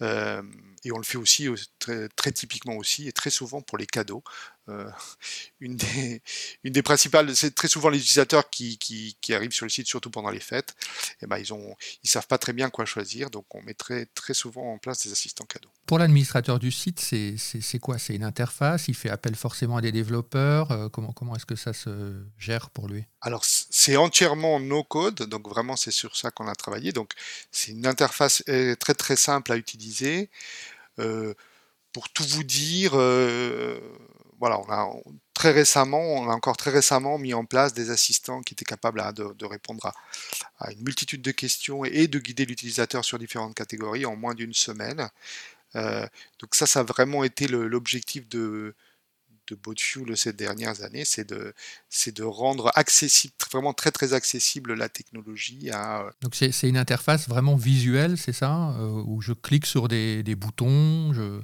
Euh, 0.00 0.42
et 0.84 0.92
on 0.92 0.98
le 0.98 1.04
fait 1.04 1.18
aussi 1.18 1.48
très, 1.78 2.08
très, 2.10 2.30
typiquement 2.30 2.76
aussi 2.76 3.08
et 3.08 3.12
très 3.12 3.30
souvent 3.30 3.62
pour 3.62 3.78
les 3.78 3.86
cadeaux. 3.86 4.22
Euh, 4.68 4.90
une, 5.60 5.76
des, 5.76 6.22
une 6.64 6.72
des 6.72 6.82
principales, 6.82 7.34
c'est 7.34 7.54
très 7.54 7.68
souvent 7.68 7.88
les 7.88 7.98
utilisateurs 7.98 8.48
qui, 8.50 8.78
qui, 8.78 9.34
arrivent 9.34 9.52
sur 9.52 9.66
le 9.66 9.70
site, 9.70 9.86
surtout 9.86 10.10
pendant 10.10 10.30
les 10.30 10.40
fêtes, 10.40 10.74
et 10.80 11.24
eh 11.24 11.26
ben 11.26 11.36
ils 11.38 11.52
ont, 11.52 11.76
ils 12.02 12.08
savent 12.08 12.26
pas 12.26 12.38
très 12.38 12.52
bien 12.52 12.70
quoi 12.70 12.86
choisir, 12.86 13.30
donc 13.30 13.44
on 13.54 13.62
met 13.62 13.74
très, 13.74 14.06
très 14.06 14.32
souvent 14.32 14.72
en 14.72 14.78
place 14.78 15.04
des 15.04 15.12
assistants 15.12 15.44
cadeaux. 15.44 15.68
Pour 15.86 15.98
l'administrateur 15.98 16.58
du 16.58 16.70
site, 16.70 17.00
c'est 17.00 17.78
quoi? 17.80 17.98
C'est 17.98 18.14
une 18.14 18.24
interface? 18.24 18.88
Il 18.88 18.94
fait 18.94 19.10
appel 19.10 19.34
forcément 19.36 19.76
à 19.76 19.80
des 19.80 19.92
développeurs? 19.92 20.70
Euh, 20.70 20.88
Comment, 20.88 21.12
comment 21.12 21.36
est-ce 21.36 21.46
que 21.46 21.56
ça 21.56 21.72
se 21.72 22.24
gère 22.38 22.70
pour 22.70 22.88
lui? 22.88 23.04
Alors 23.20 23.44
c'est 23.44 23.96
entièrement 23.96 24.60
no 24.60 24.82
code, 24.82 25.22
donc 25.24 25.48
vraiment 25.48 25.76
c'est 25.76 25.90
sur 25.90 26.16
ça 26.16 26.30
qu'on 26.30 26.48
a 26.48 26.54
travaillé. 26.54 26.92
Donc 26.92 27.12
c'est 27.50 27.72
une 27.72 27.86
interface 27.86 28.42
euh, 28.48 28.74
très 28.76 28.94
très 28.94 29.16
simple 29.16 29.52
à 29.52 29.56
utiliser. 29.56 30.30
pour 31.92 32.08
tout 32.10 32.24
vous 32.24 32.44
dire, 32.44 32.92
voilà, 34.38 34.60
on 34.60 34.70
a 34.70 34.90
très 35.34 35.50
récemment, 35.50 36.00
on 36.00 36.30
a 36.30 36.34
encore 36.34 36.56
très 36.56 36.70
récemment 36.70 37.18
mis 37.18 37.34
en 37.34 37.44
place 37.44 37.74
des 37.74 37.90
assistants 37.90 38.42
qui 38.42 38.54
étaient 38.54 38.64
capables 38.64 39.02
de, 39.14 39.44
répondre 39.44 39.92
à, 40.58 40.72
une 40.72 40.82
multitude 40.82 41.22
de 41.22 41.30
questions 41.30 41.84
et, 41.84 42.06
de 42.08 42.18
guider 42.18 42.44
l'utilisateur 42.44 43.04
sur 43.04 43.18
différentes 43.18 43.54
catégories 43.54 44.06
en 44.06 44.16
moins 44.16 44.34
d'une 44.34 44.54
semaine. 44.54 45.08
Euh, 45.76 46.06
donc 46.38 46.54
ça, 46.54 46.66
ça 46.66 46.80
a 46.80 46.82
vraiment 46.82 47.24
été 47.24 47.46
l'objectif 47.48 48.28
de, 48.28 48.74
de 49.48 49.54
BoatFuel 49.56 50.16
ces 50.16 50.32
dernières 50.32 50.82
années, 50.82 51.04
c'est 51.04 51.28
de, 51.28 51.52
c'est 51.88 52.16
de 52.16 52.22
rendre 52.22 52.70
accessible, 52.74 53.34
vraiment 53.50 53.74
très 53.74 53.90
très 53.90 54.12
accessible 54.12 54.74
la 54.74 54.88
technologie 54.88 55.70
à... 55.70 56.02
Euh, 56.02 56.10
Donc 56.22 56.34
c'est, 56.34 56.68
une 56.68 56.76
interface 56.76 57.28
vraiment 57.28 57.56
visuelle, 57.56 58.18
c'est 58.18 58.32
ça 58.32 58.70
euh, 58.78 59.02
Où 59.06 59.20
je 59.20 59.32
clique 59.32 59.66
sur 59.66 59.88
des, 59.88 60.22
des 60.22 60.34
boutons, 60.36 61.12
je 61.12 61.40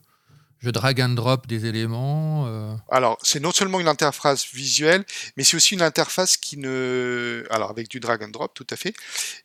je 0.65 0.71
drag 0.71 1.01
and 1.01 1.11
drop 1.11 1.47
des 1.47 1.67
éléments. 1.67 2.47
Euh. 2.47 2.75
Alors, 2.91 3.19
c'est 3.23 3.41
non 3.41 3.53
seulement 3.53 3.81
une 3.81 3.89
interface 3.89 4.47
visuelle, 4.53 5.05
mais 5.37 5.45
c'est 5.45 5.57
aussi 5.57 5.75
une 5.75 5.83
interface 5.83 6.37
qui 6.37 6.57
ne. 6.57 7.45
Alors, 7.51 7.71
avec 7.71 7.89
du 7.89 8.01
drag 8.01 8.23
and 8.23 8.29
drop, 8.29 8.55
tout 8.55 8.67
à 8.71 8.77
fait. 8.77 8.95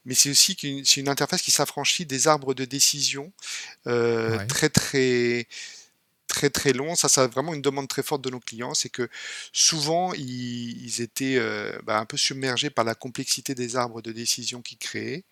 Mais 0.06 0.16
c'est 0.16 0.30
aussi 0.30 0.54
une, 0.64 0.84
une 0.98 1.10
interface 1.10 1.42
qui 1.42 1.52
s'affranchit 1.52 2.06
des 2.06 2.28
arbres 2.28 2.54
de 2.54 2.66
décision 2.66 3.32
euh, 3.88 4.40
très, 4.48 4.70
très 4.70 5.48
très 6.30 6.50
très 6.50 6.72
long. 6.72 6.96
Ça, 6.96 7.10
c'est 7.10 7.28
vraiment 7.28 7.54
une 7.54 7.62
demande 7.62 7.90
très 7.90 8.04
forte 8.04 8.22
de 8.22 8.30
nos 8.30 8.40
clients. 8.40 8.74
C'est 8.74 8.90
que 8.90 9.10
souvent, 9.52 10.14
ils, 10.14 11.02
étaient 11.02 11.36
euh, 11.38 11.78
bah, 11.84 12.00
un 12.00 12.06
peu 12.06 12.16
submergés 12.16 12.70
par 12.70 12.86
la 12.86 12.96
complexité 12.96 13.56
des 13.56 13.76
arbres 13.76 14.02
de 14.02 14.14
décision 14.14 14.62
qu'ils 14.62 14.78
créaient. 14.78 15.26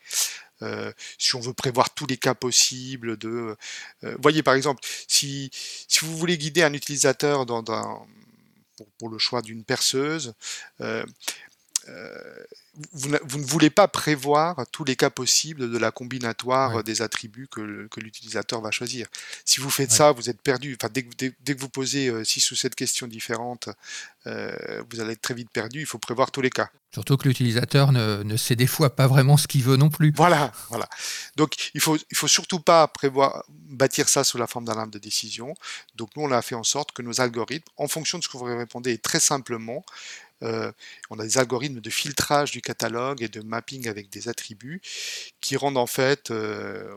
Euh, 0.63 0.91
si 1.19 1.35
on 1.35 1.39
veut 1.39 1.53
prévoir 1.53 1.93
tous 1.93 2.07
les 2.07 2.17
cas 2.17 2.33
possibles 2.33 3.17
de 3.17 3.55
euh, 4.03 4.17
voyez 4.19 4.41
par 4.41 4.55
exemple 4.55 4.81
si, 5.07 5.51
si 5.53 6.03
vous 6.03 6.17
voulez 6.17 6.35
guider 6.35 6.63
un 6.63 6.73
utilisateur 6.73 7.45
dans, 7.45 7.63
pour, 8.97 9.09
le 9.09 9.19
choix 9.19 9.43
d'une 9.43 9.63
perceuse 9.63 10.33
euh, 10.81 11.05
vous, 12.93 13.10
ne 13.10 13.45
voulez 13.45 13.69
pas 13.69 13.88
prévoir 13.88 14.65
tous 14.71 14.84
les 14.84 14.95
cas 14.95 15.10
possibles 15.10 15.71
de 15.71 15.78
la 15.78 15.91
combinatoire 15.91 16.84
des 16.84 17.02
attributs 17.02 17.47
que, 17.50 17.88
l'utilisateur 17.97 18.62
va 18.62 18.71
choisir. 18.71 19.08
Si 19.45 19.60
vous 19.60 19.69
faites 19.69 19.91
ça, 19.91 20.12
vous 20.12 20.30
êtes 20.30 20.41
perdu. 20.41 20.78
Enfin, 20.80 20.91
dès, 20.93 21.04
que 21.04 21.60
vous 21.60 21.69
posez 21.69 22.12
6 22.23 22.52
ou 22.52 22.56
7 22.56 22.76
questions 22.76 23.08
différentes, 23.08 23.69
euh, 24.28 24.84
vous 24.89 25.00
allez 25.00 25.13
être 25.13 25.21
très 25.21 25.34
vite 25.34 25.50
perdu. 25.52 25.80
Il 25.80 25.86
faut 25.86 26.00
prévoir 26.00 26.32
tous 26.32 26.41
les 26.41 26.50
cas. 26.50 26.69
Surtout 26.93 27.17
que 27.17 27.28
l'utilisateur 27.28 27.91
ne, 27.91 28.38
sait 28.38 28.56
des 28.56 28.67
fois 28.67 28.95
pas 28.95 29.08
vraiment 29.08 29.38
ce 29.38 29.47
qu'il 29.47 29.63
veut 29.63 29.78
non 29.78 29.89
plus. 29.89 30.12
Voilà, 30.15 30.52
voilà. 30.69 30.88
Donc 31.36 31.69
il 31.73 31.82
faut, 31.82 31.97
il 31.97 32.17
faut 32.17 32.28
surtout 32.28 32.60
pas 32.60 32.88
prévoir, 32.88 33.43
bâtir 33.50 34.10
ça 34.10 34.23
sous 34.23 34.38
la 34.38 34.47
forme 34.47 34.65
d'un 34.65 34.78
arbre 34.78 34.91
de 34.91 35.00
décision. 35.00 35.54
Donc 35.95 36.10
nous, 36.15 36.23
on 36.23 36.32
a 36.32 36.41
fait 36.41 36.56
en 36.56 36.63
sorte 36.63 36.91
que 36.93 37.02
nos 37.02 37.21
algorithmes, 37.21 37.69
en 37.78 37.88
fonction 37.88 38.17
de 38.17 38.23
ce 38.23 38.30
que 38.30 38.38
vous 38.38 38.45
répondez, 38.45 38.97
très 38.97 39.19
simplement, 39.19 39.84
euh, 40.43 40.71
on 41.10 41.19
a 41.19 41.23
des 41.23 41.38
algorithmes 41.38 41.82
de 41.82 41.89
filtrage 41.89 42.52
du 42.52 42.62
catalogue 42.62 43.23
et 43.23 43.28
de 43.28 43.41
mapping 43.41 43.88
avec 43.88 44.10
des 44.10 44.30
attributs 44.30 44.82
qui 45.41 45.58
rendent 45.58 45.78
en 45.78 45.88
fait, 45.88 46.32
euh, 46.32 46.95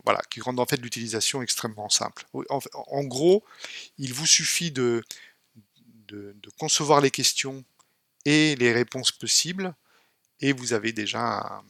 l'utilisation 0.82 1.42
extrêmement 1.42 1.88
simple. 1.88 2.26
En, 2.32 3.04
gros, 3.04 3.44
il 3.98 4.12
vous 4.12 4.26
suffit 4.26 4.70
de, 4.70 5.02
de, 6.08 6.34
concevoir 6.58 7.00
les 7.00 7.10
questions 7.10 7.64
et 8.24 8.56
les 8.56 8.72
réponses 8.72 9.12
possibles, 9.12 9.74
et 10.40 10.52
vous 10.52 10.72
avez 10.72 10.92
déjà 10.92 11.62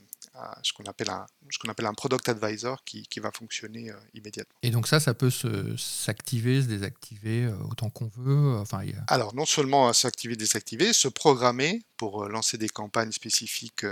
ce 0.63 0.73
qu'on 0.73 0.85
appelle 0.85 1.11
un 1.11 1.27
ce 1.51 1.59
qu'on 1.59 1.69
appelle 1.69 1.87
un 1.87 1.95
product 1.95 2.29
advisor 2.29 2.85
qui, 2.85 3.07
va 3.21 3.31
fonctionner 3.31 3.91
euh, 3.91 3.97
immédiatement. 4.15 4.57
Et 4.63 4.71
donc 4.71 4.87
ça, 4.87 5.01
ça 5.01 5.15
peut 5.15 5.31
s'activer, 5.31 6.63
se, 6.63 6.67
désactiver 6.67 7.45
euh, 7.45 7.57
autant 7.71 7.91
qu'on 7.91 8.11
veut. 8.17 8.57
Enfin, 8.57 8.83
Alors 9.09 9.35
non 9.35 9.47
seulement 9.47 9.93
s'activer, 9.93 10.37
désactiver, 10.37 10.93
se 10.93 11.09
programmer 11.09 11.83
pour 11.97 12.25
euh, 12.25 12.29
lancer 12.29 12.57
des 12.57 12.69
campagnes 12.69 13.13
spécifiques. 13.13 13.85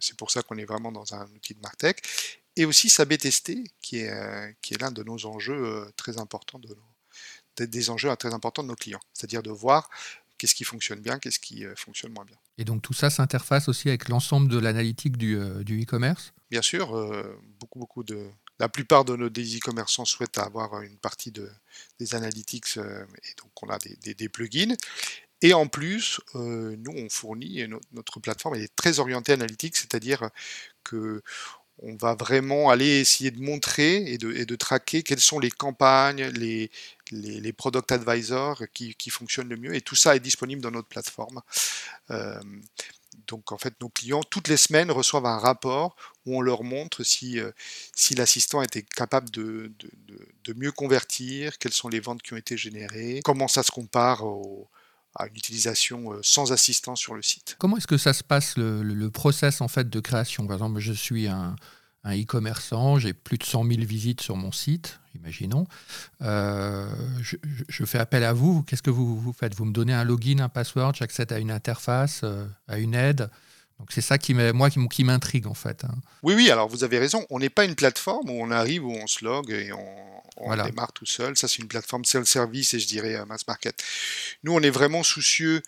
c'est 0.00 0.16
pour 0.16 0.30
ça 0.30 0.42
qu'on 0.42 0.58
est 0.58 0.64
vraiment 0.64 0.92
dans 0.92 1.14
un 1.14 1.26
outil 1.34 1.54
de 1.54 1.60
Martech. 1.60 2.02
Et 2.56 2.64
aussi 2.64 2.90
s'AB 2.90 3.16
tester, 3.16 3.62
qui 3.80 3.98
est, 3.98 4.56
qui 4.60 4.74
est 4.74 4.78
l'un 4.78 4.90
de 4.90 5.04
nos 5.04 5.26
enjeux 5.26 5.90
très 5.96 6.18
importants 6.18 6.58
de 6.58 6.76
des 7.60 7.90
enjeux 7.90 8.14
très 8.16 8.34
importants 8.34 8.62
de 8.62 8.68
nos 8.68 8.76
clients. 8.76 9.00
C'est-à-dire 9.12 9.42
de 9.42 9.50
voir 9.50 9.90
qu'est-ce 10.36 10.54
qui 10.54 10.64
fonctionne 10.64 11.00
bien, 11.00 11.18
qu'est-ce 11.18 11.40
qui 11.40 11.64
fonctionne 11.76 12.12
moins 12.12 12.24
bien. 12.24 12.36
Et 12.58 12.64
donc 12.64 12.82
tout 12.82 12.92
ça 12.92 13.08
s'interface 13.08 13.68
aussi 13.68 13.88
avec 13.88 14.08
l'ensemble 14.08 14.48
de 14.48 14.58
l'analytique 14.58 15.16
du, 15.16 15.36
e-commerce 15.36 16.32
Bien 16.50 16.62
sûr, 16.62 16.88
beaucoup, 17.60 17.78
beaucoup 17.78 18.02
de... 18.02 18.26
La 18.58 18.68
plupart 18.68 19.04
de 19.04 19.14
nos 19.14 19.28
e-commerçants 19.28 20.04
souhaitent 20.04 20.38
avoir 20.38 20.82
une 20.82 20.96
partie 20.96 21.30
de, 21.30 21.48
des 22.00 22.16
analytics 22.16 22.76
et 22.76 23.34
donc 23.40 23.62
on 23.62 23.68
a 23.68 23.78
des, 23.78 24.28
plugins. 24.28 24.74
Et 25.42 25.54
en 25.54 25.68
plus, 25.68 26.20
nous, 26.34 26.92
on 26.96 27.08
fournit, 27.08 27.64
notre 27.92 28.18
plateforme 28.18 28.56
elle 28.56 28.62
est 28.62 28.74
très 28.74 28.98
orientée 28.98 29.32
analytique, 29.32 29.76
c'est-à-dire 29.76 30.30
que 30.82 31.22
on 31.82 31.96
va 31.96 32.14
vraiment 32.14 32.70
aller 32.70 33.00
essayer 33.00 33.30
de 33.30 33.40
montrer 33.40 33.96
et 34.12 34.18
de, 34.18 34.44
de 34.44 34.56
traquer 34.56 35.02
quelles 35.02 35.20
sont 35.20 35.38
les 35.38 35.50
campagnes, 35.50 36.24
les, 36.34 36.70
les, 37.10 37.52
product 37.52 37.92
advisors 37.92 38.62
qui, 38.74 38.94
qui, 38.94 39.10
fonctionnent 39.10 39.48
le 39.48 39.56
mieux. 39.56 39.74
Et 39.74 39.80
tout 39.80 39.94
ça 39.94 40.16
est 40.16 40.20
disponible 40.20 40.60
dans 40.60 40.70
notre 40.70 40.88
plateforme. 40.88 41.40
Euh, 42.10 42.40
donc 43.26 43.52
en 43.52 43.58
fait, 43.58 43.74
nos 43.80 43.88
clients, 43.88 44.22
toutes 44.22 44.48
les 44.48 44.56
semaines, 44.56 44.90
reçoivent 44.90 45.26
un 45.26 45.38
rapport 45.38 45.96
où 46.26 46.36
on 46.36 46.40
leur 46.40 46.64
montre 46.64 47.02
si, 47.04 47.38
euh, 47.38 47.50
si 47.94 48.14
l'assistant 48.14 48.62
était 48.62 48.82
capable 48.82 49.30
de, 49.30 49.72
de, 49.78 49.90
de, 50.44 50.52
mieux 50.54 50.72
convertir, 50.72 51.58
quelles 51.58 51.72
sont 51.72 51.88
les 51.88 52.00
ventes 52.00 52.22
qui 52.22 52.32
ont 52.34 52.36
été 52.36 52.56
générées, 52.56 53.20
comment 53.24 53.48
ça 53.48 53.62
se 53.62 53.70
compare 53.70 54.24
à 55.14 55.26
une 55.26 55.36
utilisation 55.36 56.12
euh, 56.12 56.20
sans 56.22 56.52
assistant 56.52 56.96
sur 56.96 57.14
le 57.14 57.22
site. 57.22 57.56
Comment 57.58 57.76
est-ce 57.76 57.86
que 57.86 57.98
ça 57.98 58.12
se 58.12 58.22
passe 58.22 58.56
le, 58.56 59.08
process 59.08 59.60
en 59.60 59.68
fait 59.68 59.88
de 59.88 60.00
création? 60.00 60.46
Par 60.46 60.56
exemple, 60.56 60.80
je 60.80 60.92
suis 60.92 61.28
un, 61.28 61.56
e-commerçant, 62.06 62.98
j'ai 62.98 63.12
plus 63.12 63.38
de 63.38 63.44
100 63.44 63.64
000 63.64 63.80
visites 63.82 64.20
sur 64.20 64.36
mon 64.36 64.52
site, 64.52 65.00
imaginons. 65.14 65.66
Euh, 66.22 66.88
je, 67.20 67.84
fais 67.84 67.98
appel 67.98 68.24
à 68.24 68.32
vous. 68.32 68.62
Qu'est-ce 68.62 68.82
que 68.82 68.90
vous, 68.90 69.18
vous, 69.18 69.32
faites? 69.32 69.54
Vous 69.54 69.64
me 69.64 69.72
donnez 69.72 69.92
un 69.92 70.04
login, 70.04 70.38
un 70.38 70.48
password, 70.48 70.94
j'accède 70.94 71.32
à 71.32 71.38
une 71.38 71.50
interface, 71.50 72.22
euh, 72.24 72.46
à 72.66 72.78
une 72.78 72.94
aide. 72.94 73.28
Donc 73.78 73.92
c'est 73.92 74.00
ça 74.00 74.18
qui 74.18 74.34
moi 74.34 74.70
qui, 74.70 75.04
m'intrigue 75.04 75.46
en 75.46 75.54
fait. 75.54 75.84
Hein. 75.84 75.94
Oui, 76.22 76.34
oui, 76.34 76.50
alors 76.50 76.68
vous 76.68 76.84
avez 76.84 76.98
raison. 76.98 77.24
On 77.30 77.38
n'est 77.38 77.50
pas 77.50 77.64
une 77.64 77.74
plateforme 77.74 78.30
où 78.30 78.42
on 78.42 78.50
arrive, 78.50 78.84
où 78.84 78.90
on 78.90 79.06
se 79.06 79.24
log 79.24 79.50
et 79.50 79.72
on, 79.72 80.56
démarre 80.64 80.92
tout 80.92 81.06
seul. 81.06 81.36
Ça, 81.36 81.48
c'est 81.48 81.58
une 81.58 81.68
plateforme 81.68 82.04
self-service 82.04 82.74
et 82.74 82.80
je 82.80 82.86
dirais 82.86 83.16
euh, 83.16 83.24
mass 83.24 83.46
market. 83.46 83.82
Nous, 84.44 84.52
on 84.52 84.60
est 84.60 84.70
vraiment 84.70 85.02
soucieux. 85.02 85.62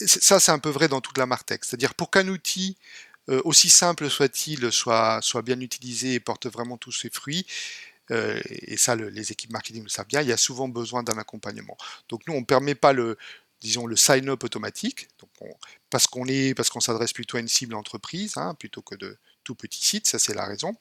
Ça, 0.00 0.38
c'est 0.38 0.52
un 0.52 0.58
peu 0.58 0.70
vrai 0.70 0.88
dans 0.88 1.00
toute 1.00 1.18
la 1.18 1.26
Martech. 1.26 1.64
C'est-à-dire 1.64 1.94
pour 1.94 2.10
qu'un 2.10 2.28
outil 2.28 2.76
euh, 3.28 3.42
aussi 3.44 3.68
simple 3.68 4.08
soit-il, 4.08 4.72
soit, 4.72 5.20
soit 5.22 5.42
bien 5.42 5.60
utilisé 5.60 6.14
et 6.14 6.20
porte 6.20 6.46
vraiment 6.46 6.78
tous 6.78 6.92
ses 6.92 7.10
fruits, 7.10 7.46
euh, 8.10 8.40
et 8.48 8.78
ça 8.78 8.96
les 8.96 9.32
équipes 9.32 9.50
marketing 9.50 9.82
le 9.82 9.90
savent 9.90 10.06
bien, 10.06 10.22
il 10.22 10.28
y 10.28 10.32
a 10.32 10.38
souvent 10.38 10.66
besoin 10.68 11.02
d'un 11.02 11.18
accompagnement. 11.18 11.76
Donc 12.08 12.22
nous, 12.26 12.32
on 12.32 12.40
ne 12.40 12.46
permet 12.46 12.74
pas 12.74 12.94
le, 12.94 13.18
disons, 13.60 13.86
le 13.86 13.96
sign-up 13.96 14.44
automatique, 14.44 15.08
parce 15.90 16.06
qu'on 16.06 16.26
est, 16.26 16.54
s'adresse 16.80 17.12
plutôt 17.12 17.36
à 17.36 17.40
une 17.40 17.48
cible 17.48 17.74
entreprise, 17.74 18.36
hein, 18.36 18.54
plutôt 18.54 18.82
que 18.82 18.94
de 18.94 19.18
tout 19.44 19.54
petits 19.54 19.84
sites, 19.84 20.06
ça 20.06 20.18
c'est 20.18 20.34
la 20.34 20.46
raison. 20.46 20.76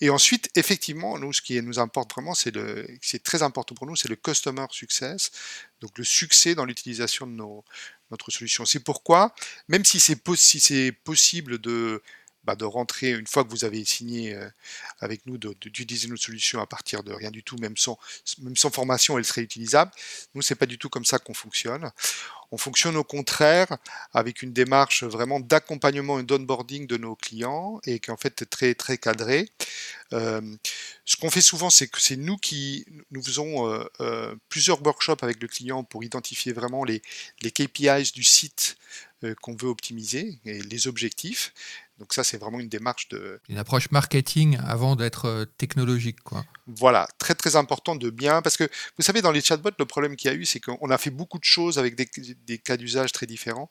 Et 0.00 0.10
ensuite, 0.10 0.50
effectivement, 0.56 1.18
nous, 1.18 1.32
ce 1.32 1.40
qui 1.40 1.60
nous 1.62 1.78
importe 1.78 2.12
vraiment, 2.12 2.34
c'est 2.34 2.54
le, 2.54 2.86
très 3.22 3.42
important 3.42 3.74
pour 3.74 3.86
nous, 3.86 3.96
c'est 3.96 4.08
le 4.08 4.16
customer 4.16 4.66
success, 4.70 5.30
donc 5.80 5.96
le 5.96 6.04
succès 6.04 6.54
dans 6.54 6.64
l'utilisation 6.64 7.26
de 7.26 7.32
nos, 7.32 7.64
notre 8.10 8.30
solution. 8.30 8.64
C'est 8.64 8.80
pourquoi, 8.80 9.34
même 9.68 9.84
si 9.84 10.00
c'est 10.00 10.16
possible 10.16 11.58
de, 11.58 12.02
bah, 12.44 12.56
de 12.56 12.64
rentrer, 12.64 13.10
une 13.10 13.26
fois 13.26 13.44
que 13.44 13.50
vous 13.50 13.64
avez 13.64 13.84
signé 13.84 14.34
euh, 14.34 14.48
avec 14.98 15.26
nous, 15.26 15.38
d'utiliser 15.38 16.08
notre 16.08 16.22
solution 16.22 16.60
à 16.60 16.66
partir 16.66 17.04
de 17.04 17.12
rien 17.12 17.30
du 17.30 17.44
tout, 17.44 17.56
même 17.58 17.76
sans, 17.76 17.98
même 18.40 18.56
sans 18.56 18.70
formation, 18.70 19.16
elle 19.16 19.24
serait 19.24 19.42
utilisable. 19.42 19.92
Nous, 20.34 20.42
c'est 20.42 20.56
pas 20.56 20.66
du 20.66 20.76
tout 20.76 20.88
comme 20.88 21.04
ça 21.04 21.18
qu'on 21.18 21.34
fonctionne. 21.34 21.90
On 22.50 22.58
fonctionne 22.58 22.96
au 22.96 23.04
contraire 23.04 23.78
avec 24.12 24.42
une 24.42 24.52
démarche 24.52 25.04
vraiment 25.04 25.40
d'accompagnement 25.40 26.18
et 26.18 26.24
d'onboarding 26.24 26.86
de 26.86 26.96
nos 26.96 27.14
clients 27.14 27.80
et 27.86 27.98
qui 27.98 28.10
en 28.10 28.16
fait 28.16 28.42
est 28.42 28.46
très 28.46 28.74
très 28.74 28.98
cadré. 28.98 29.48
Euh, 30.12 30.42
ce 31.06 31.16
qu'on 31.16 31.30
fait 31.30 31.40
souvent, 31.40 31.70
c'est 31.70 31.86
que 31.86 32.00
c'est 32.00 32.16
nous 32.16 32.36
qui 32.36 32.84
nous 33.10 33.22
faisons 33.22 33.72
euh, 34.00 34.34
plusieurs 34.48 34.84
workshops 34.84 35.22
avec 35.22 35.40
le 35.40 35.48
client 35.48 35.82
pour 35.84 36.04
identifier 36.04 36.52
vraiment 36.52 36.84
les, 36.84 37.02
les 37.40 37.50
KPIs 37.50 38.12
du 38.12 38.22
site 38.22 38.76
qu'on 39.40 39.54
veut 39.54 39.68
optimiser 39.68 40.40
et 40.44 40.60
les 40.62 40.88
objectifs. 40.88 41.54
Donc 41.98 42.14
ça, 42.14 42.24
c'est 42.24 42.38
vraiment 42.38 42.58
une 42.58 42.68
démarche 42.68 43.08
de... 43.08 43.40
Une 43.48 43.58
approche 43.58 43.90
marketing 43.90 44.58
avant 44.66 44.96
d'être 44.96 45.26
euh, 45.26 45.44
technologique. 45.44 46.20
Quoi. 46.22 46.44
Voilà, 46.66 47.06
très 47.18 47.34
très 47.34 47.54
important 47.54 47.96
de 47.96 48.08
bien, 48.10 48.40
parce 48.40 48.56
que 48.56 48.64
vous 48.96 49.04
savez, 49.04 49.20
dans 49.20 49.30
les 49.30 49.40
chatbots, 49.40 49.70
le 49.78 49.84
problème 49.84 50.16
qu'il 50.16 50.30
y 50.30 50.34
a 50.34 50.36
eu, 50.36 50.44
c'est 50.44 50.58
qu'on 50.58 50.90
a 50.90 50.98
fait 50.98 51.10
beaucoup 51.10 51.38
de 51.38 51.44
choses 51.44 51.78
avec 51.78 51.94
des, 51.94 52.58
cas 52.58 52.76
d'usage 52.76 53.12
très 53.12 53.26
différents, 53.26 53.70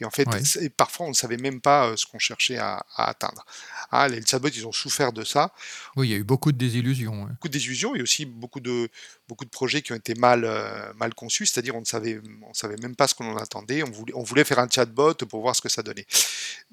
et 0.00 0.04
en 0.04 0.10
fait, 0.10 0.28
parfois, 0.76 1.06
on 1.06 1.10
ne 1.10 1.14
savait 1.14 1.38
même 1.38 1.60
pas 1.60 1.86
euh, 1.86 1.96
ce 1.96 2.06
qu'on 2.06 2.18
cherchait 2.18 2.58
à, 2.58 2.84
atteindre. 2.96 3.44
Ah, 3.90 4.06
les 4.06 4.22
chatbots, 4.24 4.48
ils 4.48 4.66
ont 4.66 4.72
souffert 4.72 5.12
de 5.12 5.24
ça. 5.24 5.52
Oui, 5.96 6.08
il 6.08 6.10
y 6.12 6.14
a 6.14 6.18
eu 6.18 6.24
beaucoup 6.24 6.52
de 6.52 6.58
désillusions. 6.58 7.24
Beaucoup 7.24 7.48
de 7.48 7.52
désillusions, 7.52 7.94
et 7.96 8.02
aussi 8.02 8.26
beaucoup 8.26 8.60
de, 8.60 8.90
beaucoup 9.28 9.44
de 9.44 9.50
projets 9.50 9.82
qui 9.82 9.92
ont 9.92 9.96
été 9.96 10.14
mal, 10.14 10.44
euh, 10.44 10.92
mal 10.94 11.14
conçus, 11.14 11.46
c'est-à-dire 11.46 11.74
on 11.74 11.80
ne 11.80 11.86
savait, 11.86 12.20
on 12.42 12.54
savait 12.54 12.76
même 12.76 12.96
pas 12.96 13.08
ce 13.08 13.14
qu'on 13.14 13.32
en 13.32 13.36
attendait, 13.36 13.82
on 13.82 13.90
voulait, 13.90 14.14
on 14.14 14.22
voulait 14.22 14.44
faire 14.44 14.58
un 14.58 14.68
chatbot 14.68 15.14
pour 15.14 15.40
voir 15.40 15.56
ce 15.56 15.62
que 15.62 15.68
ça 15.68 15.82
donnait. 15.82 16.06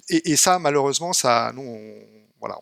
Et, 0.10 0.32
et 0.32 0.36
ça, 0.36 0.60
malheureusement, 0.60 0.89
ça, 1.14 1.52
nous, 1.54 1.62
on, 1.62 1.94
voilà, 2.40 2.60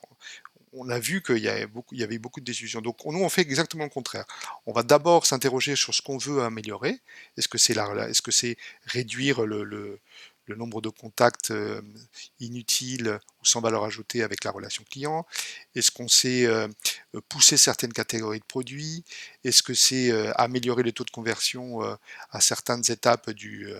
on 0.74 0.90
a 0.90 1.00
vu 1.00 1.22
qu'il 1.22 1.38
y, 1.40 1.50
avait 1.50 1.68
beaucoup, 1.68 2.40
de 2.40 2.46
désillusions. 2.46 2.82
Donc 2.82 3.04
nous, 3.06 3.20
on 3.20 3.30
fait 3.30 3.42
exactement 3.42 3.84
le 3.84 3.90
contraire. 3.90 4.26
On 4.66 4.74
va 4.74 4.84
d'abord 4.84 5.26
s'interroger 5.26 5.76
sur 5.76 5.94
ce 5.94 6.02
qu'on 6.02 6.18
veut 6.18 6.44
améliorer. 6.44 7.00
Est-ce 7.38 7.48
que 7.48 7.58
c'est 7.58 7.76
c'est 8.32 8.58
réduire 8.86 9.46
le, 9.46 10.00
nombre 10.50 10.82
de 10.82 10.90
contacts 10.90 11.52
euh, 11.52 11.82
inutiles 12.40 13.20
ou 13.42 13.46
sans 13.46 13.60
valeur 13.60 13.84
ajoutée 13.84 14.24
avec 14.24 14.44
la 14.44 14.52
relation 14.52 14.84
client? 14.90 15.26
Est-ce 15.76 15.92
qu'on 15.92 16.08
sait 16.08 16.46
euh, 16.46 16.68
pousser 17.28 17.58
certaines 17.58 17.94
catégories 17.94 18.40
de 18.40 18.46
produits? 18.46 19.04
Est-ce 19.44 19.63
que 19.63 19.74
c'est 19.74 20.12
euh, 20.12 20.32
améliorer 20.36 20.84
le 20.84 20.92
taux 20.92 21.04
de 21.04 21.12
conversion 21.12 21.82
à 22.32 22.42
certaines 22.42 22.84
étapes 22.90 23.30
du, 23.32 23.74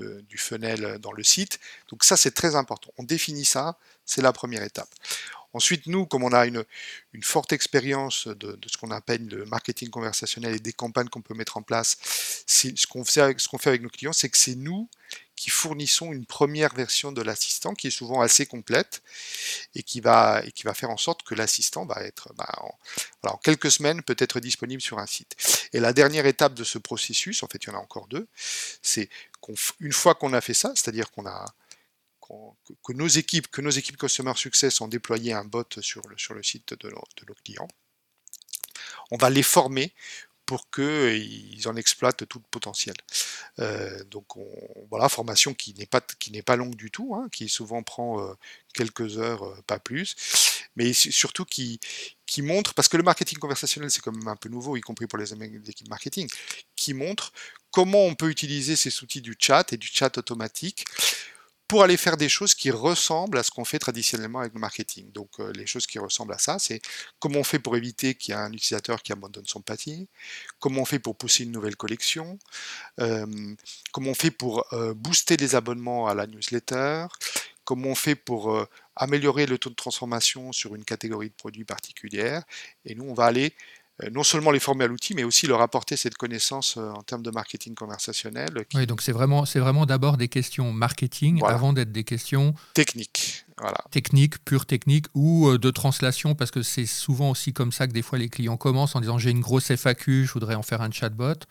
du 0.00 0.38
funnel 0.38 0.98
dans 1.00 1.12
le 1.12 1.22
site 1.22 1.58
Donc 1.88 2.04
ça, 2.04 2.16
c'est 2.16 2.32
très 2.32 2.54
important. 2.56 2.92
On 2.98 3.02
définit 3.02 3.44
ça, 3.44 3.78
c'est 4.04 4.22
la 4.22 4.32
première 4.32 4.62
étape. 4.62 4.88
Ensuite, 5.52 5.86
nous, 5.86 6.04
comme 6.04 6.22
on 6.22 6.32
a 6.32 6.46
une, 6.46 6.64
forte 7.22 7.52
expérience 7.52 8.28
de, 8.28 8.58
ce 8.66 8.76
qu'on 8.76 8.90
appelle 8.90 9.26
le 9.26 9.46
marketing 9.46 9.88
conversationnel 9.88 10.54
et 10.54 10.58
des 10.58 10.74
campagnes 10.74 11.08
qu'on 11.08 11.22
peut 11.22 11.34
mettre 11.34 11.56
en 11.56 11.62
place, 11.62 11.96
ce 12.46 12.86
qu'on 12.86 13.04
fait 13.04 13.22
avec 13.22 13.82
nos 13.82 13.88
clients, 13.88 14.12
c'est 14.12 14.28
que 14.28 14.36
c'est 14.36 14.54
nous 14.54 14.88
qui 15.36 15.50
fournissons 15.50 16.12
une 16.12 16.26
première 16.26 16.74
version 16.74 17.12
de 17.12 17.22
l'assistant 17.22 17.74
qui 17.74 17.88
est 17.88 17.90
souvent 17.90 18.22
assez 18.22 18.46
complète 18.46 19.02
et 19.74 19.82
qui 19.82 20.00
va, 20.00 20.42
faire 20.74 20.90
en 20.90 20.96
sorte 20.96 21.22
que 21.22 21.34
l'assistant 21.34 21.84
va 21.84 22.02
être 22.02 22.32
bah, 22.34 22.52
en, 23.22 23.36
quelques 23.38 23.70
semaines 23.70 24.02
peut 24.02 24.16
être 24.18 24.40
disponible 24.40 24.82
sur 24.82 24.98
un 24.98 25.06
site. 25.06 25.36
Et 25.72 25.80
la 25.80 25.92
dernière 25.92 26.26
étape 26.26 26.54
de 26.54 26.64
ce 26.64 26.78
processus, 26.78 27.42
en 27.42 27.48
fait 27.48 27.62
il 27.64 27.68
y 27.68 27.70
en 27.70 27.76
a 27.76 27.82
encore 27.82 28.08
deux, 28.08 28.26
c'est 28.82 29.08
qu'une 29.42 29.92
fois 29.92 30.14
qu'on 30.14 30.32
a 30.32 30.40
fait 30.40 30.54
ça, 30.54 30.72
c'est-à-dire 30.74 31.10
qu'on 31.10 31.26
a 31.26 31.44
que 32.84 32.92
nos 32.92 33.06
équipes, 33.06 33.48
que 33.48 33.60
nos 33.60 33.70
équipes 33.70 33.98
Customer 33.98 34.32
Success 34.34 34.80
ont 34.80 34.88
déployé 34.88 35.32
un 35.32 35.44
bot 35.44 35.64
sur 35.80 36.02
le, 36.08 36.42
site 36.42 36.74
de 36.74 36.90
nos 36.90 37.34
clients, 37.44 37.68
on 39.10 39.16
va 39.16 39.30
les 39.30 39.42
former 39.42 39.92
pour 40.46 40.70
qu'ils 40.70 41.68
en 41.68 41.76
exploitent 41.76 42.26
tout 42.28 42.38
le 42.38 42.44
potentiel. 42.50 42.94
Euh, 43.58 44.04
donc 44.04 44.36
on, 44.36 44.46
voilà, 44.88 45.08
formation 45.08 45.52
qui 45.52 45.74
n'est 45.74 45.86
pas 45.86 46.00
qui 46.00 46.32
longue 46.56 46.76
du 46.76 46.90
tout, 46.90 47.14
hein, 47.14 47.28
qui 47.32 47.48
souvent 47.48 47.82
prend 47.82 48.20
euh, 48.20 48.32
quelques 48.72 49.18
heures, 49.18 49.44
euh, 49.44 49.62
pas 49.66 49.80
plus, 49.80 50.14
mais 50.76 50.92
surtout 50.92 51.44
qui 51.44 51.80
qui 52.26 52.42
montre, 52.42 52.74
parce 52.74 52.88
que 52.88 52.96
le 52.96 53.02
marketing 53.02 53.38
conversationnel 53.38 53.90
c'est 53.90 54.00
quand 54.00 54.16
même 54.16 54.28
un 54.28 54.36
peu 54.36 54.48
nouveau, 54.48 54.76
y 54.76 54.80
compris 54.80 55.06
pour 55.06 55.18
les 55.18 55.32
équipes 55.32 55.88
marketing, 55.88 56.28
qui 56.76 56.94
montre 56.94 57.32
comment 57.72 58.04
on 58.04 58.14
peut 58.14 58.30
utiliser 58.30 58.76
ces 58.76 59.02
outils 59.02 59.20
du 59.20 59.36
chat 59.38 59.72
et 59.72 59.76
du 59.76 59.88
chat 59.88 60.16
automatique 60.16 60.84
pour 61.68 61.82
aller 61.82 61.96
faire 61.96 62.16
des 62.16 62.28
choses 62.28 62.54
qui 62.54 62.70
ressemblent 62.70 63.38
à 63.38 63.42
ce 63.42 63.50
qu'on 63.50 63.64
fait 63.64 63.78
traditionnellement 63.78 64.40
avec 64.40 64.54
le 64.54 64.60
marketing. 64.60 65.10
Donc 65.12 65.40
euh, 65.40 65.52
les 65.52 65.66
choses 65.66 65.86
qui 65.86 65.98
ressemblent 65.98 66.32
à 66.32 66.38
ça, 66.38 66.58
c'est 66.58 66.80
comment 67.18 67.40
on 67.40 67.44
fait 67.44 67.58
pour 67.58 67.76
éviter 67.76 68.14
qu'il 68.14 68.34
y 68.34 68.36
ait 68.36 68.40
un 68.40 68.52
utilisateur 68.52 69.02
qui 69.02 69.12
abandonne 69.12 69.46
son 69.46 69.60
pâtier, 69.60 70.08
comment 70.60 70.82
on 70.82 70.84
fait 70.84 70.98
pour 70.98 71.16
pousser 71.16 71.44
une 71.44 71.52
nouvelle 71.52 71.76
collection, 71.76 72.38
euh, 73.00 73.26
comment 73.92 74.10
on 74.10 74.14
fait 74.14 74.30
pour 74.30 74.72
euh, 74.72 74.94
booster 74.94 75.36
les 75.36 75.54
abonnements 75.54 76.06
à 76.06 76.14
la 76.14 76.26
newsletter, 76.26 77.06
comment 77.64 77.88
on 77.88 77.94
fait 77.96 78.14
pour 78.14 78.68
améliorer 78.94 79.46
le 79.46 79.58
taux 79.58 79.70
de 79.70 79.74
transformation 79.74 80.52
sur 80.52 80.74
une 80.74 80.84
catégorie 80.84 81.28
de 81.28 81.34
produits 81.34 81.64
particulière. 81.64 82.44
Et 82.84 82.94
nous, 82.94 83.04
on 83.04 83.14
va 83.14 83.24
aller 83.24 83.54
non 84.12 84.22
seulement 84.22 84.50
les 84.50 84.60
former 84.60 84.84
à 84.84 84.88
l'outil, 84.88 85.14
mais 85.14 85.24
aussi 85.24 85.46
leur 85.46 85.60
apporter 85.62 85.96
cette 85.96 86.16
connaissance 86.16 86.76
euh, 86.76 86.90
en 86.90 87.02
termes 87.02 87.22
de 87.22 87.30
marketing 87.30 87.74
conversationnel. 87.74 88.66
Oui, 88.74 88.86
donc 88.86 89.00
c'est 89.00 89.12
vraiment, 89.12 89.46
c'est 89.46 89.58
vraiment 89.58 89.86
d'abord 89.86 90.16
des 90.16 90.28
questions 90.28 90.72
marketing 90.72 91.42
avant 91.44 91.72
d'être 91.72 91.92
des 91.92 92.04
questions 92.04 92.54
techniques. 92.74 93.46
Voilà. 93.58 93.78
Techniques, 93.90 94.44
pure 94.44 94.66
technique 94.66 95.06
ou 95.14 95.48
euh, 95.48 95.58
de 95.58 95.70
translation, 95.70 96.34
parce 96.34 96.50
que 96.50 96.62
c'est 96.62 96.84
souvent 96.84 97.30
aussi 97.30 97.54
comme 97.54 97.72
ça 97.72 97.86
que 97.86 97.92
des 97.92 98.02
fois 98.02 98.18
les 98.18 98.28
clients 98.28 98.58
commencent 98.58 98.96
en 98.96 99.00
disant 99.00 99.16
j'ai 99.16 99.30
une 99.30 99.40
grosse 99.40 99.70
FAQ, 99.70 100.26
je 100.26 100.32
voudrais 100.32 100.56
en 100.56 100.62
faire 100.62 100.82
un 100.82 100.90
chatbot. 100.90 101.46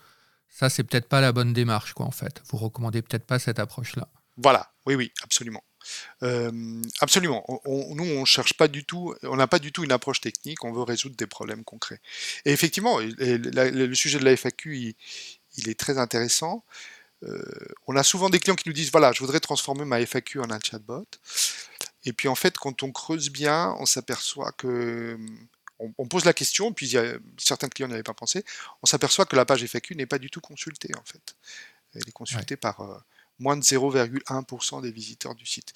Ça, 0.47 0.69
c'est 0.69 0.83
peut-être 0.83 1.09
pas 1.09 1.19
la 1.19 1.33
bonne 1.33 1.51
démarche, 1.51 1.93
quoi, 1.93 2.05
en 2.05 2.11
fait. 2.11 2.41
Vous 2.49 2.57
recommandez 2.57 3.01
peut-être 3.01 3.25
pas 3.25 3.39
cette 3.39 3.59
approche-là. 3.59 4.07
Voilà, 4.37 4.71
oui, 4.85 4.95
oui, 4.95 5.11
absolument. 5.21 5.63
Euh, 6.23 6.81
absolument. 6.99 7.43
On, 7.65 7.95
nous, 7.95 8.05
on 8.05 8.25
cherche 8.25 8.53
pas 8.53 8.67
du 8.67 8.83
tout, 8.83 9.15
on 9.23 9.35
n'a 9.35 9.47
pas 9.47 9.59
du 9.59 9.71
tout 9.71 9.83
une 9.83 9.91
approche 9.91 10.21
technique. 10.21 10.63
On 10.63 10.71
veut 10.71 10.83
résoudre 10.83 11.15
des 11.15 11.27
problèmes 11.27 11.63
concrets. 11.63 12.01
Et 12.45 12.51
effectivement, 12.51 12.99
le 12.99 13.93
sujet 13.95 14.19
de 14.19 14.25
la 14.25 14.31
FAQ, 14.35 14.95
il, 15.57 15.69
est 15.69 15.79
très 15.79 15.97
intéressant. 15.97 16.63
Euh, 17.23 17.41
on 17.87 17.95
a 17.95 18.03
souvent 18.03 18.29
des 18.29 18.39
clients 18.39 18.55
qui 18.55 18.67
nous 18.67 18.73
disent 18.73 18.91
voilà, 18.91 19.11
je 19.13 19.19
voudrais 19.19 19.39
transformer 19.39 19.85
ma 19.85 19.99
FAQ 19.99 20.41
en 20.41 20.51
un 20.51 20.59
chatbot. 20.59 21.07
Et 22.05 22.13
puis 22.13 22.27
en 22.27 22.35
fait, 22.35 22.57
quand 22.57 22.83
on 22.83 22.91
creuse 22.91 23.29
bien, 23.29 23.75
on 23.79 23.85
s'aperçoit 23.85 24.51
que 24.51 25.17
on, 25.79 26.07
pose 26.07 26.23
la 26.25 26.33
question, 26.33 26.71
puis 26.71 26.87
il 26.87 26.93
y 26.93 26.97
a, 26.97 27.15
certains 27.37 27.67
clients 27.67 27.89
n'avaient 27.89 28.03
pas 28.03 28.13
pensé, 28.13 28.45
on 28.81 28.85
s'aperçoit 28.85 29.25
que 29.25 29.35
la 29.35 29.45
page 29.45 29.65
FAQ 29.65 29.95
n'est 29.95 30.05
pas 30.05 30.19
du 30.19 30.29
tout 30.29 30.39
consultée 30.41 30.91
en 30.97 31.03
fait. 31.03 31.35
Elle 31.93 32.07
est 32.07 32.13
consultée 32.13 32.55
par 32.55 32.81
euh, 32.81 32.97
moins 33.39 33.57
de 33.57 33.63
0,1% 33.63 34.81
des 34.81 34.91
visiteurs 34.91 35.35
du 35.35 35.45
site. 35.45 35.73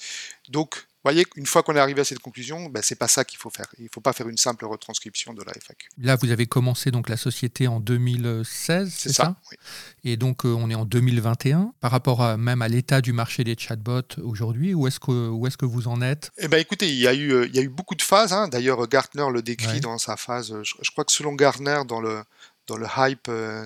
Donc, 0.49 0.75
vous 0.75 1.11
voyez 1.11 1.23
qu'une 1.23 1.45
fois 1.45 1.63
qu'on 1.63 1.77
est 1.77 1.79
arrivé 1.79 2.01
à 2.01 2.03
cette 2.03 2.19
conclusion, 2.19 2.67
ben, 2.67 2.81
c'est 2.83 2.97
pas 2.97 3.07
ça 3.07 3.23
qu'il 3.23 3.39
faut 3.39 3.49
faire. 3.49 3.67
Il 3.77 3.85
ne 3.85 3.89
faut 3.89 4.01
pas 4.01 4.11
faire 4.11 4.27
une 4.27 4.35
simple 4.35 4.65
retranscription 4.65 5.33
de 5.33 5.41
la 5.43 5.53
FAQ. 5.53 5.87
Là, 5.97 6.17
vous 6.17 6.29
avez 6.29 6.45
commencé 6.45 6.91
donc 6.91 7.07
la 7.07 7.15
société 7.15 7.69
en 7.69 7.79
2016, 7.79 8.93
c'est 8.93 9.13
ça, 9.13 9.37
oui. 9.49 9.57
Et 10.03 10.17
donc, 10.17 10.45
euh, 10.45 10.49
on 10.49 10.69
est 10.69 10.75
en 10.75 10.83
2021. 10.83 11.73
Par 11.79 11.91
rapport 11.91 12.21
à, 12.21 12.35
même 12.35 12.61
à 12.61 12.67
l'état 12.67 12.99
du 12.99 13.13
marché 13.13 13.45
des 13.45 13.55
chatbots 13.57 14.19
aujourd'hui, 14.21 14.73
où 14.73 14.87
est-ce 14.87 14.99
que, 14.99 15.29
où 15.29 15.47
est 15.47 15.55
que 15.55 15.65
vous 15.65 15.87
en 15.87 16.01
êtes? 16.01 16.31
Eh 16.37 16.49
ben, 16.49 16.59
Écoutez, 16.59 16.89
il 16.89 16.99
y, 16.99 17.07
a 17.07 17.13
eu, 17.13 17.31
euh, 17.31 17.47
il 17.47 17.55
y 17.55 17.59
a 17.59 17.61
eu 17.61 17.69
beaucoup 17.69 17.95
de 17.95 18.01
phases. 18.01 18.33
Hein. 18.33 18.49
D'ailleurs, 18.49 18.85
Gartner 18.89 19.27
le 19.31 19.41
décrit 19.41 19.79
dans 19.79 19.97
sa 19.99 20.17
phase. 20.17 20.53
Je, 20.63 20.91
crois 20.91 21.05
que 21.05 21.13
selon 21.13 21.33
Gartner, 21.33 21.79
dans 21.87 22.01
le, 22.01 22.23
dans 22.67 22.75
le 22.75 22.87
hype 22.97 23.29
euh, 23.29 23.65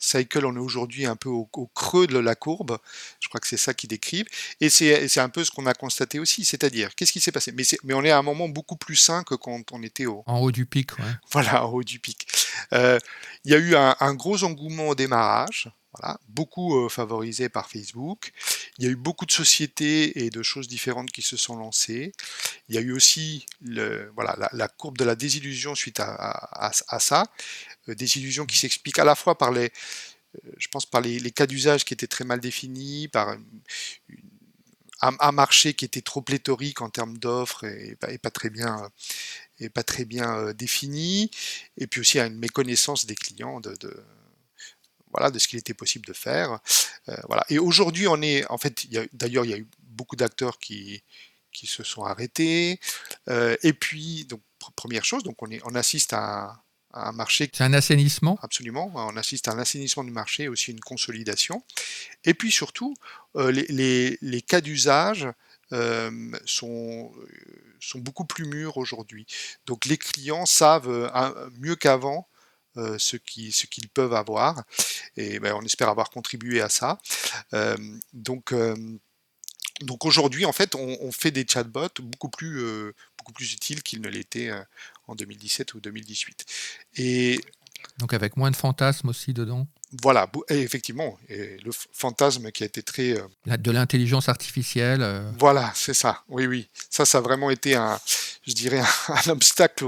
Cycle, 0.00 0.46
on 0.46 0.56
est 0.56 0.60
aujourd'hui 0.60 1.04
un 1.04 1.14
peu 1.14 1.28
au, 1.28 1.46
creux 1.74 2.06
de 2.06 2.18
la 2.18 2.34
courbe. 2.34 2.78
Je 3.20 3.28
crois 3.28 3.38
que 3.38 3.46
c'est 3.46 3.58
ça 3.58 3.74
qu'ils 3.74 3.90
décrivent. 3.90 4.26
Et 4.60 4.70
c'est 4.70 5.18
un 5.18 5.28
peu 5.28 5.44
ce 5.44 5.50
qu'on 5.50 5.66
a 5.66 5.74
constaté 5.74 6.18
aussi. 6.18 6.44
C'est-à-dire, 6.44 6.94
qu'est-ce 6.94 7.12
qui 7.12 7.20
s'est 7.20 7.32
passé? 7.32 7.52
Mais, 7.52 7.64
mais, 7.84 7.94
on 7.94 8.02
est 8.02 8.10
à 8.10 8.18
un 8.18 8.22
moment 8.22 8.48
beaucoup 8.48 8.76
plus 8.76 8.96
sain 8.96 9.22
que 9.22 9.34
quand 9.34 9.72
on 9.72 9.82
était 9.82 10.06
au... 10.06 10.24
En 10.26 10.40
haut 10.40 10.50
du 10.50 10.64
pic, 10.66 10.98
ouais. 10.98 11.04
Voilà, 11.30 11.66
en 11.66 11.70
haut 11.70 11.84
du 11.84 11.98
pic. 12.00 12.26
Euh, 12.72 12.98
il 13.44 13.52
y 13.52 13.54
a 13.54 13.58
eu 13.58 13.76
un, 13.76 14.14
gros 14.14 14.42
engouement 14.42 14.88
au 14.88 14.94
démarrage. 14.94 15.70
Voilà, 15.98 16.20
beaucoup 16.28 16.78
euh, 16.78 16.88
favorisé 16.88 17.48
par 17.48 17.68
Facebook. 17.68 18.30
Il 18.78 18.84
y 18.84 18.88
a 18.88 18.90
eu 18.90 18.96
beaucoup 18.96 19.26
de 19.26 19.32
sociétés 19.32 20.24
et 20.24 20.30
de 20.30 20.40
choses 20.40 20.68
différentes 20.68 21.10
qui 21.10 21.20
se 21.20 21.36
sont 21.36 21.56
lancées. 21.56 22.12
Il 22.68 22.76
y 22.76 22.78
a 22.78 22.80
eu 22.80 22.92
aussi 22.92 23.44
le, 23.60 24.12
voilà, 24.14 24.48
la, 24.52 24.68
courbe 24.68 24.96
de 24.98 25.04
la 25.04 25.16
désillusion 25.16 25.74
suite 25.74 25.98
à, 25.98 26.70
à 26.88 27.00
ça. 27.00 27.24
Illusions 27.88 28.46
qui 28.46 28.58
s'expliquent 28.58 28.98
à 28.98 29.04
la 29.04 29.14
fois 29.14 29.36
par 29.36 29.52
les, 29.52 29.70
euh, 30.36 30.50
je 30.58 30.68
pense 30.68 30.86
par 30.86 31.00
les, 31.00 31.30
cas 31.30 31.46
d'usage 31.46 31.84
qui 31.84 31.94
étaient 31.94 32.06
très 32.06 32.24
mal 32.24 32.40
définis, 32.40 33.08
par 33.08 33.36
un, 35.02 35.32
marché 35.32 35.74
qui 35.74 35.84
était 35.84 36.02
trop 36.02 36.22
pléthorique 36.22 36.82
en 36.82 36.90
termes 36.90 37.18
d'offres 37.18 37.64
et, 37.64 37.96
pas 38.18 38.30
très 38.30 38.50
bien 38.50 38.90
et 39.58 39.68
pas 39.70 39.82
très 39.82 40.04
bien 40.04 40.36
euh, 40.36 40.52
défini, 40.52 41.30
et 41.76 41.86
puis 41.86 42.00
aussi 42.00 42.18
à 42.18 42.26
une 42.26 42.38
méconnaissance 42.38 43.06
des 43.06 43.14
clients 43.14 43.60
de, 43.60 43.76
voilà 45.10 45.30
de 45.30 45.38
ce 45.38 45.48
qu'il 45.48 45.58
était 45.58 45.74
possible 45.74 46.06
de 46.06 46.12
faire. 46.12 46.60
voilà. 47.26 47.44
Et 47.48 47.58
aujourd'hui, 47.58 48.06
on 48.08 48.22
est 48.22 48.46
en 48.50 48.58
fait, 48.58 48.86
d'ailleurs, 49.12 49.44
il 49.44 49.50
y 49.50 49.54
a 49.54 49.58
eu 49.58 49.68
beaucoup 49.82 50.16
d'acteurs 50.16 50.58
qui 50.58 51.02
qui 51.52 51.66
se 51.66 51.82
sont 51.82 52.04
arrêtés. 52.04 52.78
et 53.28 53.72
puis, 53.72 54.24
donc 54.26 54.40
première 54.76 55.04
chose, 55.04 55.22
donc 55.24 55.42
on 55.42 55.50
est 55.50 55.60
on 55.64 55.74
assiste 55.74 56.12
à 56.12 56.62
un 56.92 57.12
marché. 57.12 57.50
C'est 57.52 57.64
un 57.64 57.72
assainissement 57.72 58.38
Absolument. 58.42 58.90
On 58.94 59.16
assiste 59.16 59.48
à 59.48 59.52
un 59.52 59.58
assainissement 59.58 60.04
du 60.04 60.10
marché, 60.10 60.48
aussi 60.48 60.70
une 60.72 60.80
consolidation. 60.80 61.62
Et 62.24 62.34
puis 62.34 62.50
surtout, 62.50 62.94
euh, 63.36 63.50
les, 63.52 64.42
cas 64.42 64.60
d'usage 64.60 65.28
euh, 65.72 66.10
sont, 66.44 67.12
sont 67.80 67.98
beaucoup 67.98 68.24
plus 68.24 68.46
mûrs 68.46 68.76
aujourd'hui. 68.76 69.26
Donc 69.66 69.86
les 69.86 69.98
clients 69.98 70.46
savent 70.46 70.88
euh, 70.88 71.50
mieux 71.58 71.76
qu'avant 71.76 72.26
ce 72.76 73.16
qu'ils 73.16 73.52
ce 73.52 73.66
peuvent 73.92 74.14
avoir. 74.14 74.62
Et 75.16 75.40
ben, 75.40 75.54
on 75.54 75.62
espère 75.62 75.88
avoir 75.88 76.10
contribué 76.10 76.60
à 76.60 76.68
ça. 76.68 76.98
donc 78.12 78.54
donc 79.80 80.04
aujourd'hui, 80.04 80.44
en 80.44 80.52
fait, 80.52 80.74
on, 80.74 81.10
fait 81.10 81.30
des 81.30 81.46
chatbots 81.48 81.88
beaucoup 82.02 82.28
plus, 82.28 82.92
beaucoup 83.18 83.32
plus 83.32 83.54
utiles 83.54 83.82
qu'ils 83.82 84.02
ne 84.02 84.08
l'étaient 84.08 84.50
en 85.10 85.14
2017 85.14 85.74
ou 85.74 85.80
2018. 85.80 86.46
Et 86.96 87.40
donc 87.98 88.14
avec 88.14 88.36
moins 88.36 88.50
de 88.50 88.56
fantasmes 88.56 89.08
aussi 89.08 89.32
dedans. 89.32 89.66
Voilà, 90.02 90.30
effectivement, 90.48 91.18
et 91.28 91.56
le 91.64 91.72
fantasme 91.92 92.52
qui 92.52 92.62
a 92.62 92.66
été 92.66 92.82
très... 92.82 93.18
Euh, 93.18 93.56
de 93.56 93.70
l'intelligence 93.72 94.28
artificielle. 94.28 95.02
Euh. 95.02 95.32
Voilà, 95.38 95.72
c'est 95.74 95.94
ça, 95.94 96.22
oui, 96.28 96.46
oui. 96.46 96.68
Ça, 96.90 97.04
ça 97.04 97.18
a 97.18 97.20
vraiment 97.20 97.50
été 97.50 97.74
un, 97.74 97.98
je 98.46 98.54
dirais, 98.54 98.80
un, 99.08 99.30
obstacle 99.30 99.86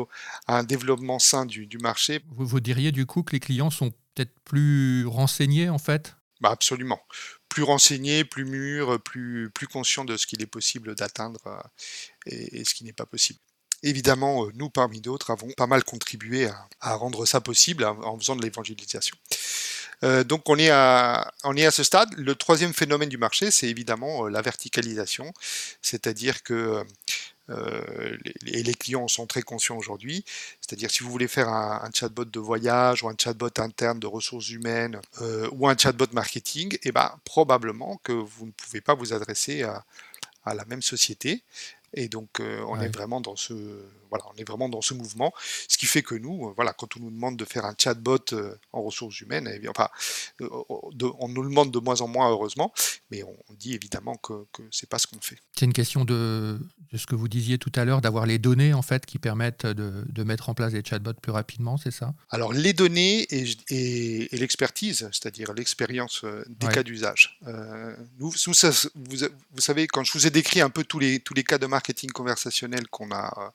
à 0.49 0.59
un 0.59 0.65
développement 0.65 1.21
sain 1.21 1.47
du, 1.47 1.67
du 1.67 1.79
marché. 1.79 2.21
Vous, 2.35 2.47
vous, 2.47 2.61
diriez 2.61 2.91
du 2.91 3.07
coup 3.07 3.23
que 3.23 3.33
les 3.33 3.41
clients 3.41 3.71
sont 3.71 3.91
peut-être 4.15 4.35
plus 4.45 5.07
renseignés 5.07 5.69
en 5.69 5.79
fait? 5.79 6.17
Bah 6.41 6.51
Absolument. 6.51 7.01
Plus 7.49 7.63
renseignés, 7.63 8.25
plus 8.25 8.45
mûrs, 8.45 9.01
plus, 9.01 9.51
plus 9.51 9.69
conscients 9.69 10.05
de 10.05 10.17
ce 10.17 10.27
qu'il 10.27 10.43
est 10.43 10.47
possible 10.47 10.97
d'atteindre 10.97 11.41
euh, 11.47 11.61
et, 12.27 12.61
et, 12.61 12.65
ce 12.65 12.75
qui 12.75 12.83
n'est 12.83 12.93
pas 12.93 13.07
possible. 13.07 13.39
Évidemment, 13.83 14.49
nous 14.55 14.71
parmi 14.71 15.01
d'autres 15.01 15.31
avons 15.31 15.51
pas 15.53 15.67
mal 15.67 15.85
contribué 15.85 16.49
à, 16.81 16.95
rendre 16.95 17.27
ça 17.27 17.41
possible 17.41 17.85
en 17.85 18.19
faisant 18.19 18.37
de 18.37 18.43
l'évangélisation. 18.43 19.17
donc 20.25 20.49
on 20.49 20.59
est, 20.59 20.71
à, 20.71 21.33
ce 21.71 21.83
stade. 21.83 22.09
Le 22.17 22.35
troisième 22.35 22.73
phénomène 22.73 23.09
du 23.09 23.19
marché, 23.19 23.51
c'est 23.51 23.69
évidemment 23.69 24.29
la 24.29 24.43
verticalisation, 24.43 25.33
c'est-à-dire 25.81 26.43
que 26.43 26.85
euh, 27.51 28.17
les 28.43 28.75
clients 28.75 29.03
en 29.03 29.09
sont 29.09 29.27
très 29.27 29.43
conscients 29.43 29.77
aujourd'hui. 29.77 30.25
C'est-à-dire 30.61 30.91
si 30.91 31.03
vous 31.03 31.11
voulez 31.11 31.29
faire 31.29 31.49
un, 31.49 31.91
chatbot 31.95 32.25
de 32.25 32.41
voyage 32.41 33.03
ou 33.03 33.09
un 33.09 33.15
chatbot 33.19 33.51
interne 33.59 33.99
de 33.99 34.07
ressources 34.07 34.51
humaines 34.51 35.01
euh, 35.21 35.49
ou 35.53 35.69
un 35.69 35.77
chatbot 35.77 36.07
marketing, 36.13 36.75
et 36.75 36.81
eh 36.85 36.93
ben, 36.93 37.13
probablement 37.25 38.01
que 38.05 38.13
vous 38.13 38.47
ne 38.47 38.53
pouvez 38.53 38.81
pas 38.81 38.95
vous 38.95 39.13
adresser 39.13 39.63
à 40.45 40.55
la 40.55 40.65
même 40.67 40.83
société. 40.83 41.43
Et 41.95 42.09
donc, 42.09 42.41
euh, 42.41 42.65
on 42.69 42.81
est 42.81 42.89
vraiment 42.89 43.21
dans 43.21 43.37
ce, 43.37 43.55
voilà, 44.13 44.27
on 44.35 44.37
est 44.37 44.47
vraiment 44.47 44.69
dans 44.69 44.83
ce 44.83 44.93
mouvement, 44.93 45.33
ce 45.69 45.79
qui 45.79 45.87
fait 45.87 46.03
que 46.03 46.15
nous, 46.15 46.49
euh, 46.49 46.53
voilà, 46.55 46.75
quand 46.75 46.99
on 46.99 47.01
nous 47.01 47.11
demande 47.11 47.39
de 47.39 47.47
faire 47.47 47.65
un 47.65 47.75
chatbot 47.77 48.19
euh, 48.35 48.55
en 48.75 48.83
ressources 48.83 49.19
humaines, 49.23 49.51
eh 49.51 49.59
bien, 49.59 49.71
enfin, 49.71 49.89
on 50.39 51.29
nous 51.29 51.43
le 51.43 51.49
demande 51.49 51.71
de 51.71 51.79
moins 51.79 52.03
en 52.03 52.09
moins, 52.09 52.31
heureusement, 52.31 52.75
mais 53.11 53.23
on, 53.23 53.35
dit 53.59 53.75
évidemment 53.75 54.17
que, 54.17 54.47
que 54.53 54.63
c'est 54.71 54.89
pas 54.89 54.99
ce 54.99 55.07
qu'on 55.07 55.21
fait. 55.21 55.37
C'est 55.57 55.67
une 55.67 55.73
question 55.73 56.05
de, 56.05 56.59
de, 56.91 56.99
ce 56.99 57.07
que 57.07 57.15
vous 57.15 57.29
disiez 57.29 57.59
tout 57.59 57.71
à 57.75 57.85
l'heure, 57.85 58.01
d'avoir 58.01 58.27
les 58.27 58.39
données 58.39 58.73
en 58.73 58.83
fait 58.83 59.07
qui 59.07 59.19
permettent 59.19 59.67
de, 59.67 60.05
de, 60.09 60.25
mettre 60.25 60.49
en 60.49 60.55
place 60.55 60.73
des 60.73 60.83
chatbots 60.85 61.13
plus 61.15 61.33
rapidement, 61.33 61.77
c'est 61.77 61.91
ça? 61.91 62.15
Alors, 62.31 62.53
les 62.53 62.73
données 62.73 63.27
et, 63.31 63.47
et, 63.69 64.37
l'expertise, 64.37 65.09
c'est-à-dire 65.13 65.53
l'expérience 65.55 66.25
des 66.49 66.67
cas 66.69 66.83
d'usage. 66.83 67.39
nous, 68.19 68.31
vous, 68.31 68.53
vous, 68.95 69.61
savez, 69.61 69.87
quand 69.87 70.05
je 70.05 70.13
vous 70.13 70.27
ai 70.27 70.31
décrit 70.31 70.61
un 70.61 70.71
peu 70.71 70.83
tous 70.85 70.99
les, 70.99 71.21
tous 71.21 71.35
les 71.35 71.45
cas 71.45 71.59
de 71.59 71.67
marketing 71.67 72.11
conversationnel 72.11 72.89
qu'on 72.89 73.11
a 73.13 73.53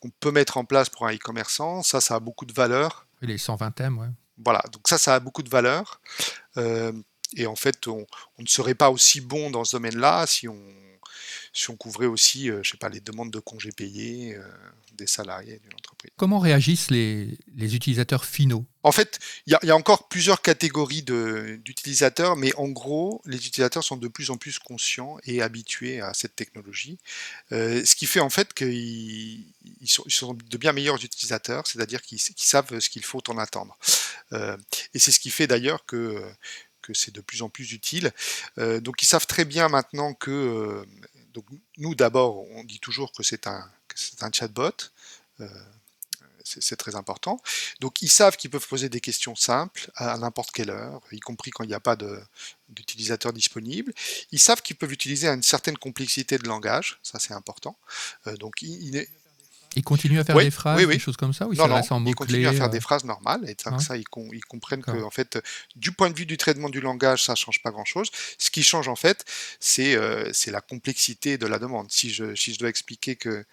qu'on 0.00 0.10
peut 0.20 0.30
mettre 0.30 0.56
en 0.56 0.64
place 0.64 0.88
pour 0.88 1.06
un 1.06 1.14
e-commerçant, 1.14 1.82
ça, 1.82 2.00
ça 2.00 2.16
a 2.16 2.20
beaucoup 2.20 2.46
de 2.46 2.52
valeur. 2.52 3.06
les 3.20 3.38
120 3.38 3.70
thèmes, 3.72 3.98
ouais. 3.98 4.08
Voilà, 4.44 4.62
donc 4.72 4.88
ça, 4.88 4.98
ça 4.98 5.14
a 5.14 5.20
beaucoup 5.20 5.42
de 5.42 5.48
valeur. 5.48 6.00
Euh, 6.56 6.92
et 7.36 7.46
en 7.46 7.56
fait, 7.56 7.86
on, 7.86 8.04
ne 8.38 8.46
serait 8.46 8.74
pas 8.74 8.90
aussi 8.90 9.20
bon 9.20 9.50
dans 9.50 9.64
ce 9.64 9.76
domaine-là 9.76 10.26
si 10.26 10.48
on, 10.48 10.58
si 11.54 11.70
on 11.70 11.76
couvrait 11.76 12.06
aussi, 12.06 12.50
euh, 12.50 12.60
je 12.64 12.72
sais 12.72 12.76
pas, 12.76 12.88
les 12.88 13.00
demandes 13.00 13.30
de 13.30 13.38
congés 13.38 13.70
payés 13.70 14.34
euh, 14.34 14.42
des 14.94 15.06
salariés 15.06 15.60
d'une 15.60 15.72
entreprise. 15.74 16.10
Comment 16.16 16.40
réagissent 16.40 16.90
les, 16.90 17.38
les 17.54 17.76
utilisateurs 17.76 18.24
finaux? 18.24 18.66
En 18.82 18.90
fait, 18.90 19.20
il 19.46 19.56
y, 19.62 19.70
a 19.70 19.76
encore 19.76 20.08
plusieurs 20.08 20.42
catégories 20.42 21.02
d'utilisateurs, 21.02 22.36
mais 22.36 22.54
en 22.56 22.68
gros, 22.68 23.22
les 23.24 23.36
utilisateurs 23.36 23.82
sont 23.82 23.96
de 23.96 24.08
plus 24.08 24.30
en 24.30 24.36
plus 24.36 24.58
conscients 24.58 25.16
et 25.24 25.40
habitués 25.40 26.00
à 26.00 26.12
cette 26.12 26.36
technologie, 26.36 26.98
euh, 27.52 27.82
ce 27.84 27.94
qui 27.94 28.04
fait 28.04 28.20
en 28.20 28.28
fait 28.28 28.52
qu'ils 28.52 29.46
sont, 29.86 30.04
sont, 30.08 30.34
de 30.34 30.58
bien 30.58 30.72
meilleurs 30.72 31.02
utilisateurs, 31.02 31.66
c'est-à-dire 31.66 32.02
qu'ils 32.02 32.20
savent 32.20 32.78
ce 32.78 32.90
qu'il 32.90 33.04
faut 33.04 33.22
en 33.30 33.38
attendre. 33.38 33.78
et 34.32 34.98
c'est 34.98 35.12
ce 35.12 35.20
qui 35.20 35.30
fait 35.30 35.46
d'ailleurs 35.46 35.86
que 35.86 36.22
que 36.82 36.92
c'est 36.92 37.14
de 37.14 37.22
plus 37.22 37.40
en 37.40 37.48
plus 37.48 37.72
utile. 37.72 38.12
donc 38.58 39.02
ils 39.02 39.06
savent 39.06 39.26
très 39.26 39.46
bien 39.46 39.68
maintenant 39.70 40.12
que 40.12 40.84
donc 41.34 41.44
nous 41.76 41.94
d'abord, 41.94 42.38
on 42.52 42.64
dit 42.64 42.78
toujours 42.78 43.12
que 43.12 43.22
c'est 43.22 43.46
un, 43.46 43.68
chatbot. 44.32 44.70
Euh, 45.40 45.48
c'est 46.44 46.76
très 46.76 46.94
important. 46.94 47.40
Donc 47.80 48.02
ils 48.02 48.10
savent 48.10 48.36
qu'ils 48.36 48.50
peuvent 48.50 48.68
poser 48.68 48.90
des 48.90 49.00
questions 49.00 49.34
simples 49.34 49.90
à, 49.96 50.16
n'importe 50.18 50.50
quelle 50.52 50.70
heure, 50.70 51.00
y 51.10 51.20
compris 51.20 51.50
quand 51.50 51.64
il 51.64 51.68
n'y 51.68 51.74
a 51.74 51.80
pas 51.80 51.96
d'utilisateur 52.68 53.32
disponible. 53.32 53.94
Ils 54.30 54.38
savent 54.38 54.60
qu'ils 54.60 54.76
peuvent 54.76 54.92
utiliser 54.92 55.26
une 55.28 55.42
certaine 55.42 55.78
complexité 55.78 56.36
de 56.36 56.46
langage, 56.46 56.98
ça 57.02 57.18
c'est 57.18 57.32
important. 57.32 57.78
Euh, 58.26 58.36
donc 58.36 58.60
il, 58.60 58.96
est 58.96 59.08
ils 59.76 59.82
continuent 59.82 60.20
à 60.20 60.24
faire 60.24 60.36
des 60.36 60.50
phrases, 60.50 60.86
des 60.86 60.98
choses 60.98 61.16
comme 61.16 61.32
ça 61.32 61.46
ou 61.46 61.54
Non, 61.54 61.68
non, 61.68 61.80
ils 62.06 62.14
continuent 62.14 62.46
à 62.46 62.52
faire 62.52 62.70
des 62.70 62.78
euh 62.78 62.80
phrases 62.80 63.04
normales 63.04 63.48
et 63.48 63.56
ça, 63.78 63.96
ils, 63.96 64.04
comprennent 64.04 64.82
que, 64.82 65.02
en 65.02 65.10
fait, 65.10 65.38
du 65.76 65.92
point 65.92 66.10
de 66.10 66.16
vue 66.16 66.26
du 66.26 66.36
traitement 66.36 66.68
du 66.68 66.80
langage, 66.80 67.24
ça 67.24 67.32
ne 67.32 67.36
change 67.36 67.62
pas 67.62 67.70
grand-chose. 67.70 68.10
Ce 68.38 68.50
qui 68.50 68.62
change, 68.62 68.88
en 68.88 68.96
fait, 68.96 69.24
c'est 69.60 69.94
euh, 69.96 70.30
la 70.46 70.60
complexité 70.60 71.38
de 71.38 71.46
la 71.46 71.58
demande. 71.58 71.90
Si 71.90 72.10
je, 72.10 72.34
si 72.34 72.54
je 72.54 72.58
dois 72.58 72.68
expliquer 72.68 73.16
que 73.16 73.44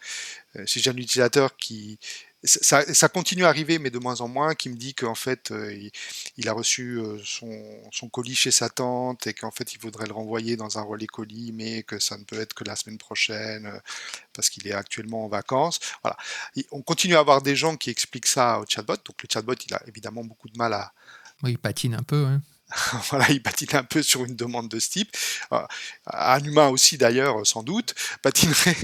euh, 0.56 0.64
si 0.66 0.82
j'ai 0.82 0.90
un 0.90 0.98
utilisateur 0.98 1.56
qui 1.56 2.00
ça, 2.44 3.10
continue 3.10 3.46
à 3.46 3.50
arriver, 3.50 3.78
mais 3.78 3.92
de 3.92 4.00
moins 4.00 4.22
en 4.22 4.28
moins, 4.28 4.56
qui 4.56 4.70
me 4.70 4.76
dit 4.76 4.96
qu'en 4.96 5.14
fait, 5.14 5.52
euh, 5.52 5.90
il, 6.38 6.50
a 6.50 6.54
reçu 6.54 6.98
euh, 6.98 7.20
son, 7.24 8.10
colis 8.10 8.36
chez 8.36 8.50
sa 8.52 8.70
tante 8.70 9.28
et 9.28 9.34
qu'en 9.34 9.52
fait, 9.52 9.74
il 9.74 9.80
voudrait 9.80 10.08
le 10.08 10.14
renvoyer 10.14 10.56
dans 10.56 10.80
un 10.80 10.82
relais 10.82 11.08
colis, 11.08 11.52
mais 11.54 11.84
que 11.84 12.00
ça 12.00 12.18
ne 12.18 12.24
peut 12.24 12.40
être 12.40 12.54
que 12.54 12.64
la 12.64 12.76
semaine 12.76 12.98
prochaine 12.98 13.68
euh, 13.68 13.80
parce 14.34 14.50
qu'il 14.50 14.68
est 14.68 14.74
actuellement 14.74 15.26
en 15.26 15.28
vacances. 15.28 15.80
Voilà. 16.04 16.18
on 16.72 16.82
continue 16.82 17.16
à 17.16 17.20
avoir 17.20 17.42
des 17.44 17.56
gens 17.56 17.78
qui 17.78 17.90
expliquent 17.92 18.28
ça 18.28 18.60
au 18.60 18.66
chatbot. 18.68 18.96
Donc, 19.06 19.22
le 19.22 19.30
chatbot, 19.32 19.56
il 19.68 19.74
a 19.74 19.82
évidemment 19.88 20.24
beaucoup 20.24 20.50
de 20.50 20.58
mal 20.58 20.74
à. 20.74 20.94
Oui, 21.44 21.52
il 21.52 21.58
patine 21.60 21.94
un 21.94 22.04
peu. 22.04 22.26
Hein. 22.26 22.42
voilà, 23.10 23.30
il 23.30 23.42
patine 23.42 23.76
un 23.76 23.84
peu 23.84 24.02
sur 24.04 24.24
une 24.24 24.36
demande 24.36 24.70
de 24.70 24.80
ce 24.80 24.90
type. 24.90 25.12
Euh, 25.52 25.62
un 26.08 26.44
humain 26.44 26.70
aussi 26.70 26.98
d'ailleurs, 26.98 27.46
sans 27.46 27.64
doute, 27.64 27.96
patinerait 28.22 28.78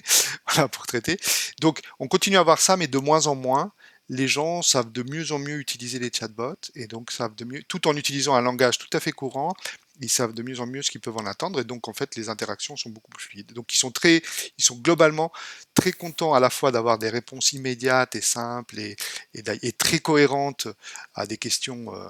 pour 0.72 0.88
traiter. 0.88 1.18
Donc 1.62 1.82
on 2.00 2.08
continue 2.08 2.38
à 2.38 2.44
voir 2.44 2.60
ça, 2.60 2.78
mais 2.78 2.88
de 2.88 2.98
moins 2.98 3.28
en 3.28 3.36
moins. 3.36 3.72
Les 4.10 4.28
gens 4.30 4.62
savent 4.62 4.92
de 4.92 5.04
mieux 5.04 5.34
en 5.34 5.40
mieux 5.40 5.60
utiliser 5.60 6.00
les 6.00 6.10
chatbots 6.14 6.72
et 6.76 6.88
donc 6.88 7.12
savent 7.12 7.36
de 7.36 7.44
mieux, 7.44 7.64
tout 7.64 7.90
en 7.90 7.98
utilisant 7.98 8.36
un 8.36 8.42
langage 8.42 8.78
tout 8.78 8.90
à 8.94 9.02
fait 9.02 9.12
courant, 9.12 9.54
ils 10.00 10.10
savent 10.10 10.34
de 10.34 10.44
mieux 10.44 10.60
en 10.62 10.66
mieux 10.66 10.82
ce 10.82 10.92
qu'ils 10.92 11.02
peuvent 11.02 11.18
en 11.18 11.26
attendre 11.26 11.60
et 11.60 11.64
donc 11.64 11.88
en 11.88 11.94
fait 11.94 12.16
les 12.16 12.30
interactions 12.30 12.78
sont 12.78 12.90
beaucoup 12.90 13.12
plus 13.12 13.26
fluides. 13.26 13.52
Donc 13.54 13.74
ils 13.74 13.78
sont 13.78 13.92
très, 13.92 14.22
ils 14.58 14.64
sont 14.64 14.78
globalement 14.78 15.32
très 15.74 15.92
contents 15.92 16.34
à 16.34 16.40
la 16.40 16.50
fois 16.50 16.72
d'avoir 16.72 16.98
des 16.98 17.10
réponses 17.10 17.52
immédiates 17.54 18.16
et 18.16 18.22
simples 18.22 18.80
et, 18.80 18.96
et, 19.34 19.72
très 19.74 20.00
cohérentes 20.00 20.68
à 21.14 21.28
des 21.28 21.38
questions 21.38 21.94
euh, 21.94 22.08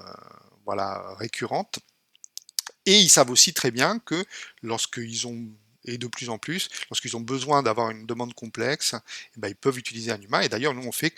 voilà, 0.68 1.14
récurrentes. 1.14 1.78
Et 2.84 3.00
ils 3.00 3.08
savent 3.08 3.30
aussi 3.30 3.54
très 3.54 3.70
bien 3.70 3.98
que 4.00 4.22
lorsqu'ils 4.62 5.26
ont, 5.26 5.48
et 5.86 5.96
de 5.96 6.06
plus 6.06 6.28
en 6.28 6.36
plus, 6.36 6.68
lorsqu'ils 6.90 7.16
ont 7.16 7.22
besoin 7.22 7.62
d'avoir 7.62 7.88
une 7.88 8.04
demande 8.04 8.34
complexe, 8.34 8.94
eh 8.94 9.40
ben, 9.40 9.48
ils 9.48 9.56
peuvent 9.56 9.78
utiliser 9.78 10.10
un 10.10 10.20
humain. 10.20 10.42
Et 10.42 10.50
d'ailleurs, 10.50 10.74
nous, 10.74 10.86
on 10.86 10.92
fait 10.92 11.14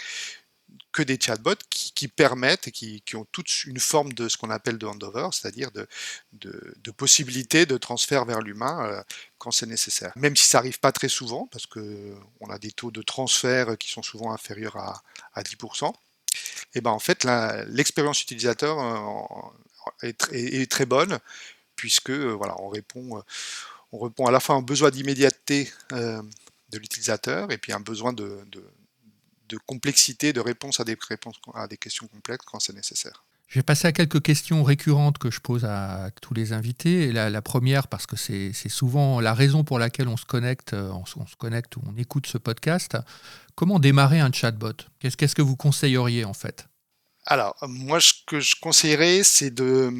que 0.92 1.02
des 1.02 1.18
chatbots 1.20 1.64
qui, 1.68 2.06
permettent 2.06 2.68
et 2.68 2.70
qui, 2.70 3.16
ont 3.16 3.26
toutes 3.32 3.64
une 3.64 3.80
forme 3.80 4.12
de 4.12 4.28
ce 4.28 4.36
qu'on 4.36 4.50
appelle 4.50 4.78
de 4.78 4.86
handover, 4.86 5.30
c'est-à-dire 5.32 5.72
de, 5.72 5.88
de, 6.32 6.90
possibilité 6.92 7.66
de 7.66 7.76
transfert 7.76 8.24
vers 8.26 8.42
l'humain 8.42 8.86
euh, 8.86 9.02
quand 9.38 9.50
c'est 9.50 9.66
nécessaire. 9.66 10.12
Même 10.14 10.36
si 10.36 10.44
ça 10.44 10.58
n'arrive 10.58 10.78
pas 10.78 10.92
très 10.92 11.08
souvent, 11.08 11.48
parce 11.50 11.66
qu'on 11.66 12.50
a 12.50 12.58
des 12.60 12.70
taux 12.70 12.92
de 12.92 13.02
transfert 13.02 13.76
qui 13.78 13.90
sont 13.90 14.04
souvent 14.04 14.32
inférieurs 14.32 14.76
à 14.76 15.42
10%, 15.42 15.92
et 16.74 16.80
ben 16.80 16.90
en 16.90 16.98
fait 16.98 17.26
l'expérience 17.68 18.22
utilisateur 18.22 18.78
euh, 18.78 20.12
est, 20.32 20.70
très 20.70 20.86
bonne 20.86 21.18
puisque 21.76 22.10
euh, 22.10 22.32
voilà 22.32 22.60
on 22.60 22.68
répond 22.68 23.18
euh, 23.18 23.22
on 23.92 23.98
répond 23.98 24.26
à 24.26 24.30
la 24.30 24.40
fois 24.40 24.54
à 24.54 24.58
un 24.58 24.62
besoin 24.62 24.90
d'immédiateté 24.90 25.72
de 25.90 26.78
l'utilisateur 26.78 27.50
et 27.50 27.58
puis 27.58 27.72
un 27.72 27.80
besoin 27.80 28.12
de, 28.12 28.44
complexité 29.66 30.32
de 30.32 30.40
réponse 30.40 30.78
à 30.78 30.84
des 30.84 30.96
à 31.54 31.66
des 31.66 31.76
questions 31.76 32.06
complexes 32.06 32.44
quand 32.46 32.60
c'est 32.60 32.72
nécessaire. 32.72 33.24
Je 33.50 33.58
vais 33.58 33.64
passer 33.64 33.88
à 33.88 33.92
quelques 33.92 34.22
questions 34.22 34.62
récurrentes 34.62 35.18
que 35.18 35.28
je 35.28 35.40
pose 35.40 35.64
à 35.64 36.10
tous 36.22 36.34
les 36.34 36.52
invités. 36.52 37.10
la, 37.10 37.42
première, 37.42 37.88
parce 37.88 38.06
que 38.06 38.14
c'est 38.14 38.52
souvent 38.68 39.18
la 39.18 39.34
raison 39.34 39.64
pour 39.64 39.80
laquelle 39.80 40.06
on 40.06 40.16
se 40.16 40.24
connecte, 40.24 40.72
on, 40.72 41.02
on, 41.16 41.26
se 41.26 41.34
connecte 41.34 41.76
ou 41.76 41.82
on 41.84 41.96
écoute 41.96 42.28
ce 42.28 42.38
podcast. 42.38 42.96
Comment 43.56 43.80
démarrer 43.80 44.20
un 44.20 44.30
chatbot? 44.30 44.76
Qu'est-ce 45.00 45.34
que 45.34 45.42
vous 45.42 45.56
conseilleriez 45.56 46.24
en 46.24 46.32
fait? 46.32 46.68
Alors, 47.26 47.56
moi, 47.62 48.00
ce 48.00 48.12
que 48.24 48.38
je 48.38 48.54
conseillerais, 48.60 49.24
c'est 49.24 49.50
de, 49.50 49.92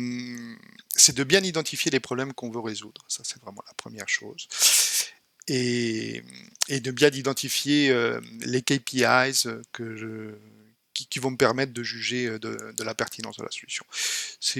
c'est 0.94 1.16
de 1.16 1.24
bien 1.24 1.40
identifier 1.40 1.90
les 1.90 2.00
problèmes 2.00 2.32
qu'on 2.32 2.50
veut 2.50 2.60
résoudre. 2.60 3.04
Ça, 3.08 3.24
c'est 3.24 3.42
vraiment 3.42 3.64
la 3.66 3.74
première 3.74 4.08
chose. 4.08 4.46
Et, 5.48 6.22
de 6.68 6.90
bien 6.92 7.10
identifier 7.10 7.90
euh, 7.90 8.20
les 8.42 8.62
KPIs 8.62 9.48
que 9.72 9.96
je, 9.96 10.36
qui, 11.08 11.18
vont 11.18 11.30
me 11.30 11.36
permettre 11.36 11.72
de 11.72 11.82
juger 11.82 12.26
euh, 12.26 12.38
de, 12.38 12.74
de 12.76 12.84
la 12.84 12.94
pertinence 12.94 13.36
de 13.36 13.42
la 13.42 13.50
solution. 13.50 13.84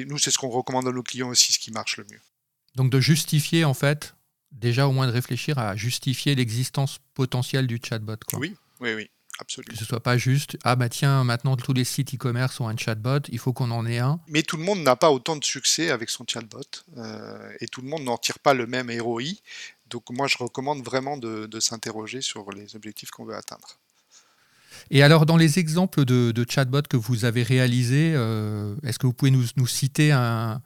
Nous, 0.06 0.18
c'est 0.18 0.30
ce 0.30 0.38
qu'on 0.38 0.48
recommande 0.48 0.86
à 0.88 0.92
nos 0.92 1.02
clients 1.02 1.28
aussi, 1.28 1.52
ce 1.52 1.58
qui 1.58 1.70
marche 1.70 1.96
le 1.96 2.04
mieux. 2.10 2.20
Donc 2.76 2.90
de 2.90 3.00
justifier 3.00 3.64
en 3.64 3.74
fait, 3.74 4.14
déjà 4.52 4.86
au 4.86 4.92
moins 4.92 5.06
de 5.06 5.12
réfléchir 5.12 5.58
à 5.58 5.76
justifier 5.76 6.34
l'existence 6.34 6.98
potentielle 7.14 7.66
du 7.66 7.80
chatbot. 7.82 8.16
Oui, 8.34 8.54
oui, 8.80 8.94
oui. 8.94 9.10
Absolument. 9.40 9.72
Que 9.72 9.78
ce 9.78 9.86
soit 9.86 10.02
pas 10.02 10.18
juste, 10.18 10.58
ah 10.64 10.76
bah 10.76 10.90
tiens, 10.90 11.24
maintenant 11.24 11.56
tous 11.56 11.72
les 11.72 11.84
sites 11.84 12.14
e-commerce 12.14 12.60
ont 12.60 12.68
un 12.68 12.76
chatbot, 12.76 13.20
il 13.30 13.38
faut 13.38 13.54
qu'on 13.54 13.70
en 13.70 13.86
ait 13.86 13.98
un. 13.98 14.20
Mais 14.28 14.42
tout 14.42 14.58
le 14.58 14.62
monde 14.62 14.80
n'a 14.80 14.96
pas 14.96 15.10
autant 15.10 15.36
de 15.36 15.44
succès 15.44 15.90
avec 15.90 16.10
son 16.10 16.24
chatbot 16.28 16.60
euh, 16.98 17.52
et 17.60 17.66
tout 17.66 17.80
le 17.80 17.88
monde 17.88 18.02
n'en 18.02 18.18
tire 18.18 18.38
pas 18.38 18.52
le 18.52 18.66
même 18.66 18.90
ROI. 19.00 19.22
Donc 19.88 20.10
moi 20.10 20.26
je 20.26 20.36
recommande 20.36 20.84
vraiment 20.84 21.16
de, 21.16 21.48
s'interroger 21.58 22.20
sur 22.20 22.50
les 22.52 22.76
objectifs 22.76 23.10
qu'on 23.10 23.24
veut 23.24 23.34
atteindre. 23.34 23.78
Et 24.90 25.02
alors 25.02 25.26
dans 25.26 25.36
les 25.36 25.58
exemples 25.58 26.04
de, 26.04 26.46
chatbot 26.48 26.82
que 26.82 26.96
vous 26.96 27.24
avez 27.24 27.42
réalisés, 27.42 28.12
euh, 28.14 28.74
est-ce 28.84 28.98
que 28.98 29.06
vous 29.06 29.12
pouvez 29.12 29.30
nous, 29.30 29.66
citer 29.66 30.12
un, 30.12 30.60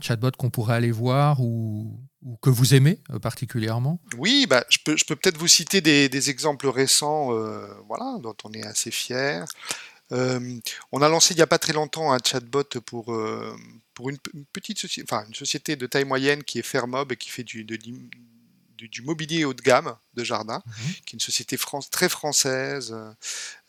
chatbot 0.00 0.32
qu'on 0.32 0.50
pourrait 0.50 0.76
aller 0.76 0.90
voir 0.90 1.40
ou, 1.40 1.98
que 2.42 2.50
vous 2.50 2.74
aimez 2.74 3.00
euh, 3.10 3.18
particulièrement? 3.18 4.00
Oui, 4.18 4.46
bah, 4.48 4.64
je 4.68 4.78
peux, 4.84 4.96
peut-être 5.16 5.38
vous 5.38 5.48
citer 5.48 5.80
des, 5.80 6.30
exemples 6.30 6.68
récents 6.68 7.32
euh, 7.32 7.66
voilà, 7.88 8.18
dont 8.22 8.36
on 8.44 8.52
est 8.52 8.64
assez 8.64 8.90
fier. 8.90 9.44
On 10.10 11.02
a 11.02 11.08
lancé 11.08 11.34
il 11.34 11.38
n'y 11.38 11.42
a 11.42 11.46
pas 11.46 11.58
très 11.58 11.72
longtemps 11.72 12.12
un 12.12 12.18
chatbot 12.24 12.64
pour, 12.86 13.12
pour 13.94 14.10
une, 14.10 14.18
petite 14.52 14.78
société, 14.78 15.08
enfin 15.10 15.26
une 15.26 15.34
société 15.34 15.74
de 15.76 15.86
taille 15.86 16.04
moyenne 16.04 16.44
qui 16.44 16.58
est 16.58 16.62
Fairmob 16.62 17.10
et 17.10 17.16
qui 17.16 17.30
fait 17.30 17.42
du, 17.42 17.64
de, 17.64 17.76
du, 18.76 19.02
mobilier 19.02 19.44
haut 19.44 19.54
de 19.54 19.62
gamme 19.62 19.96
de 20.14 20.24
jardin, 20.24 20.62
mhm. 20.66 20.92
qui 21.06 21.10
est 21.10 21.12
une 21.14 21.20
société 21.20 21.56
très 21.90 22.08
française 22.08 22.94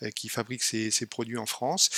euh, 0.02 0.10
qui 0.12 0.30
fabrique 0.30 0.64
ses, 0.64 1.06
produits 1.06 1.38
en 1.38 1.46
France 1.46 1.90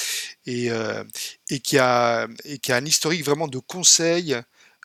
et, 0.46 0.72
euh, 0.72 1.04
et, 1.50 1.60
qui 1.60 1.78
a, 1.78 2.28
et 2.44 2.60
qui 2.60 2.72
a 2.72 2.76
un 2.76 2.86
historique 2.86 3.24
vraiment 3.24 3.48
de 3.48 3.60
conseils. 3.60 4.36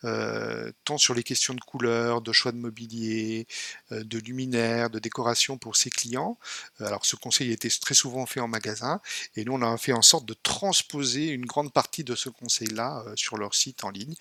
Euh, 0.04 0.72
tant 0.84 0.98
sur 0.98 1.14
les 1.14 1.22
questions 1.22 1.54
de 1.54 1.60
couleur, 1.60 2.22
de 2.22 2.32
choix 2.32 2.50
de 2.50 2.56
mobilier, 2.56 3.46
de 3.92 4.18
luminaire, 4.18 4.90
de 4.90 4.98
décoration 4.98 5.58
pour 5.58 5.76
ses 5.76 5.90
clients. 5.90 6.40
alors 6.80 7.06
ce 7.06 7.14
conseil 7.14 7.52
était 7.52 7.68
très 7.68 7.94
souvent 7.94 8.26
fait 8.26 8.40
en 8.40 8.48
magasin 8.48 9.00
et 9.36 9.44
nous 9.44 9.52
on 9.52 9.62
a 9.62 9.78
fait 9.78 9.92
en 9.92 10.02
sorte 10.02 10.26
de 10.26 10.34
transposer 10.34 11.28
une 11.28 11.46
grande 11.46 11.72
partie 11.72 12.02
de 12.02 12.16
ce 12.16 12.30
conseil-là 12.30 13.04
sur 13.14 13.36
leur 13.36 13.54
site 13.54 13.84
en 13.84 13.90
ligne. 13.90 14.16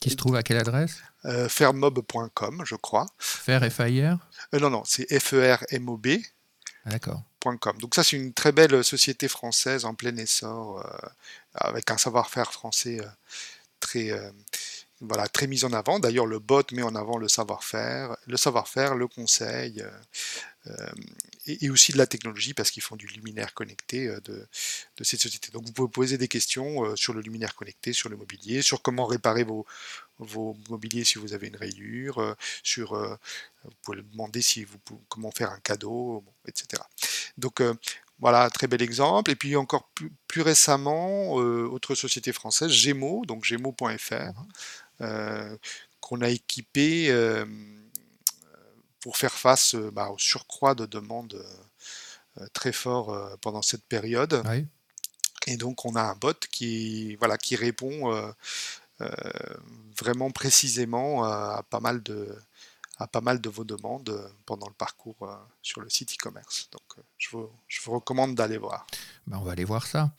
Qui 0.00 0.10
se 0.10 0.16
trouve 0.16 0.36
à 0.36 0.42
quelle 0.42 0.56
adresse 0.56 1.02
euh, 1.26 1.48
Fermob.com, 1.48 2.62
je 2.64 2.74
crois. 2.74 3.06
Fer 3.18 3.62
F-A-I-R 3.70 4.18
euh, 4.54 4.58
Non, 4.58 4.70
non, 4.70 4.82
c'est 4.86 5.06
F-E-R-M-O-B. 5.18 6.08
Ah, 6.86 6.90
d'accord. 6.90 7.22
Donc 7.78 7.94
ça, 7.94 8.02
c'est 8.02 8.16
une 8.16 8.32
très 8.32 8.52
belle 8.52 8.82
société 8.82 9.28
française 9.28 9.84
en 9.84 9.94
plein 9.94 10.16
essor, 10.16 10.80
euh, 10.80 11.08
avec 11.54 11.90
un 11.90 11.98
savoir-faire 11.98 12.52
français 12.52 13.00
très, 13.80 14.10
voilà, 15.00 15.26
très 15.28 15.46
mis 15.46 15.64
en 15.64 15.72
avant. 15.72 16.00
D'ailleurs, 16.00 16.26
le 16.26 16.38
bot 16.38 16.62
met 16.72 16.82
en 16.82 16.94
avant 16.94 17.16
le 17.16 17.28
savoir-faire, 17.28 18.16
le 18.26 18.36
savoir-faire, 18.36 18.94
le 18.94 19.08
conseil, 19.08 19.82
et, 21.46 21.70
aussi 21.70 21.92
de 21.92 21.98
la 21.98 22.06
technologie 22.06 22.54
parce 22.54 22.70
qu'ils 22.70 22.82
font 22.82 22.96
du 22.96 23.06
luminaire 23.06 23.54
connecté 23.54 24.08
euh, 24.08 24.20
de, 24.20 24.46
cette 25.02 25.20
société. 25.20 25.50
Donc 25.52 25.66
vous 25.66 25.72
pouvez 25.72 25.88
poser 25.88 26.18
des 26.18 26.28
questions 26.28 26.84
euh, 26.84 26.96
sur 26.96 27.12
le 27.12 27.20
luminaire 27.20 27.54
connecté, 27.54 27.92
sur 27.92 28.08
le 28.08 28.16
mobilier, 28.16 28.62
sur 28.62 28.82
comment 28.82 29.06
réparer 29.06 29.44
vos, 29.44 29.66
vos 30.18 30.56
mobiliers 30.68 31.04
si 31.04 31.18
vous 31.18 31.32
avez 31.32 31.48
une 31.48 31.56
rayure, 31.56 32.18
euh, 32.18 32.34
sur 32.62 32.94
vous 33.64 33.70
pouvez 33.82 34.02
demander 34.02 34.42
si 34.42 34.64
vous, 34.64 34.78
comment 35.08 35.30
faire 35.30 35.50
un 35.50 35.60
cadeau, 35.60 36.24
etc. 36.46 36.82
Donc 37.36 37.62
voilà, 38.18 38.48
très 38.50 38.66
bel 38.66 38.82
exemple. 38.82 39.30
Et 39.30 39.36
puis 39.36 39.56
encore 39.56 39.90
plus, 40.26 40.42
récemment, 40.42 41.32
autre 41.34 41.94
société 41.94 42.32
française, 42.32 42.70
Gémeaux, 42.70 43.24
donc 43.26 43.44
gémeaux.fr, 43.44 44.14
mmh 45.00 45.56
qu'on 46.00 46.22
a 46.22 46.30
équipé 46.30 47.10
pour 49.00 49.16
faire 49.16 49.32
face 49.32 49.74
euh, 49.74 49.90
bah, 49.90 50.10
au 50.10 50.18
surcroît 50.18 50.74
de 50.74 50.86
demandes 50.86 51.42
euh, 52.38 52.46
très 52.52 52.72
fort 52.72 53.12
euh, 53.12 53.34
pendant 53.40 53.62
cette 53.62 53.84
période. 53.84 54.42
Et 55.46 55.56
donc 55.56 55.84
on 55.84 55.96
a 55.96 56.02
un 56.02 56.14
bot 56.14 56.38
qui, 56.50 57.16
voilà, 57.16 57.38
qui 57.38 57.56
répond 57.56 58.12
vraiment 59.98 60.30
précisément 60.30 61.24
à, 61.24 61.64
pas 61.70 61.80
mal 61.80 62.02
de, 62.02 62.38
à 62.98 63.06
pas 63.06 63.22
mal 63.22 63.40
de 63.40 63.48
vos 63.48 63.64
demandes 63.64 64.30
pendant 64.44 64.68
le 64.68 64.74
parcours 64.74 65.26
sur 65.62 65.80
le 65.80 65.88
site 65.88 66.12
e-commerce. 66.12 66.68
Donc 66.70 67.02
je 67.16 67.30
vous, 67.30 67.48
je, 67.68 67.80
vous, 67.80 67.92
recommande 67.92 68.34
d'aller 68.34 68.58
voir. 68.58 68.86
Ben, 69.26 69.38
on 69.38 69.42
va 69.42 69.52
aller 69.52 69.64
voir 69.64 69.86
ça. 69.86 70.12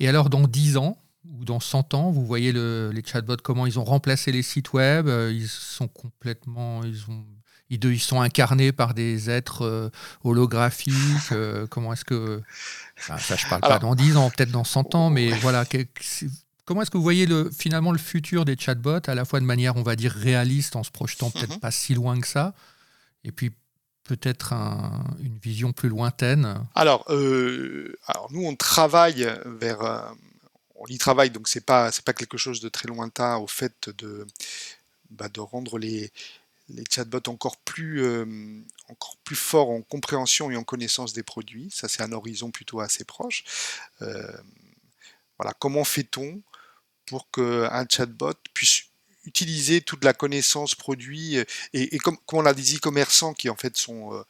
Et 0.00 0.08
alors 0.08 0.30
dans 0.30 0.48
10 0.48 0.78
ans, 0.78 1.00
ou 1.24 1.44
dans 1.44 1.60
100 1.60 1.94
ans, 1.94 2.10
vous 2.10 2.26
voyez 2.26 2.52
les 2.52 3.04
chatbots, 3.04 3.36
comment 3.36 3.66
ils 3.66 3.78
ont 3.78 3.84
remplacé 3.84 4.32
les 4.32 4.42
sites 4.42 4.72
web, 4.72 5.06
ils 5.06 5.48
sont 5.48 5.86
complètement, 5.86 6.82
ils 6.82 7.08
ont, 7.08 7.24
ils, 7.70 8.00
sont 8.00 8.20
incarnés 8.20 8.72
par 8.72 8.94
des 8.94 9.30
êtres 9.30 9.64
euh, 9.64 9.90
holographiques. 10.24 10.94
Euh, 11.32 11.66
comment 11.66 11.92
est-ce 11.92 12.04
que, 12.04 12.42
ça 12.96 13.16
je 13.18 13.46
parle 13.48 13.62
pas 13.62 13.78
dans 13.78 13.94
10 13.94 14.16
ans, 14.16 14.30
peut-être 14.30 14.50
dans 14.50 14.64
100 14.64 14.94
ans, 14.94 15.10
mais 15.10 15.30
voilà, 15.30 15.64
comment 16.64 16.82
est-ce 16.82 16.90
que 16.90 16.96
vous 16.96 17.02
voyez 17.02 17.26
le, 17.26 17.50
finalement 17.50 17.92
le 17.92 17.98
futur 17.98 18.44
des 18.44 18.56
chatbots, 18.56 19.08
à 19.08 19.14
la 19.14 19.24
fois 19.24 19.40
de 19.40 19.44
manière, 19.44 19.76
on 19.76 19.82
va 19.82 19.96
dire, 19.96 20.12
réaliste, 20.12 20.76
en 20.76 20.84
se 20.84 20.90
projetant 20.90 21.30
peut-être 21.30 21.54
mhm. 21.54 21.60
pas 21.60 21.70
si 21.70 21.94
loin 21.94 22.20
que 22.20 22.26
ça, 22.26 22.54
et 23.24 23.32
puis 23.32 23.52
peut-être 24.04 24.52
une 25.20 25.38
vision 25.42 25.72
plus 25.72 25.88
lointaine? 25.88 26.64
Alors, 26.76 27.04
alors, 28.06 28.28
nous, 28.30 28.46
on 28.46 28.54
travaille 28.54 29.28
vers 29.44 30.12
on 30.78 30.86
y 30.86 30.98
travaille, 30.98 31.30
donc 31.30 31.48
c'est 31.48 31.64
pas 31.64 31.90
pas 32.04 32.12
quelque 32.12 32.36
chose 32.36 32.60
de 32.60 32.68
très 32.68 32.88
lointain 32.88 33.36
au 33.36 33.46
fait 33.46 33.90
de 33.98 34.26
bah, 35.10 35.28
de 35.28 35.40
rendre 35.40 35.78
les 35.78 36.12
les 36.68 36.84
chatbots 36.90 37.28
encore 37.28 37.56
plus 37.58 38.02
euh, 38.02 38.26
encore 38.88 39.16
plus 39.24 39.36
forts 39.36 39.70
en 39.70 39.82
compréhension 39.82 40.50
et 40.50 40.56
en 40.56 40.64
connaissance 40.64 41.12
des 41.12 41.22
produits. 41.22 41.70
Ça 41.70 41.88
c'est 41.88 42.02
un 42.02 42.12
horizon 42.12 42.50
plutôt 42.50 42.80
assez 42.80 43.04
proche. 43.04 43.44
Euh, 44.02 44.36
voilà, 45.38 45.52
comment 45.58 45.84
fait-on 45.84 46.40
pour 47.06 47.30
qu'un 47.30 47.86
chatbot 47.88 48.34
puisse 48.54 48.84
utiliser 49.26 49.80
toute 49.80 50.04
la 50.04 50.12
connaissance 50.12 50.74
produit 50.74 51.36
et, 51.72 51.98
comme, 51.98 52.16
on 52.32 52.46
a 52.46 52.54
des 52.54 52.76
e-commerçants 52.76 53.34
qui 53.34 53.48
en 53.48 53.56
fait 53.56 53.76
sont 53.76 54.14
euh, 54.14 54.22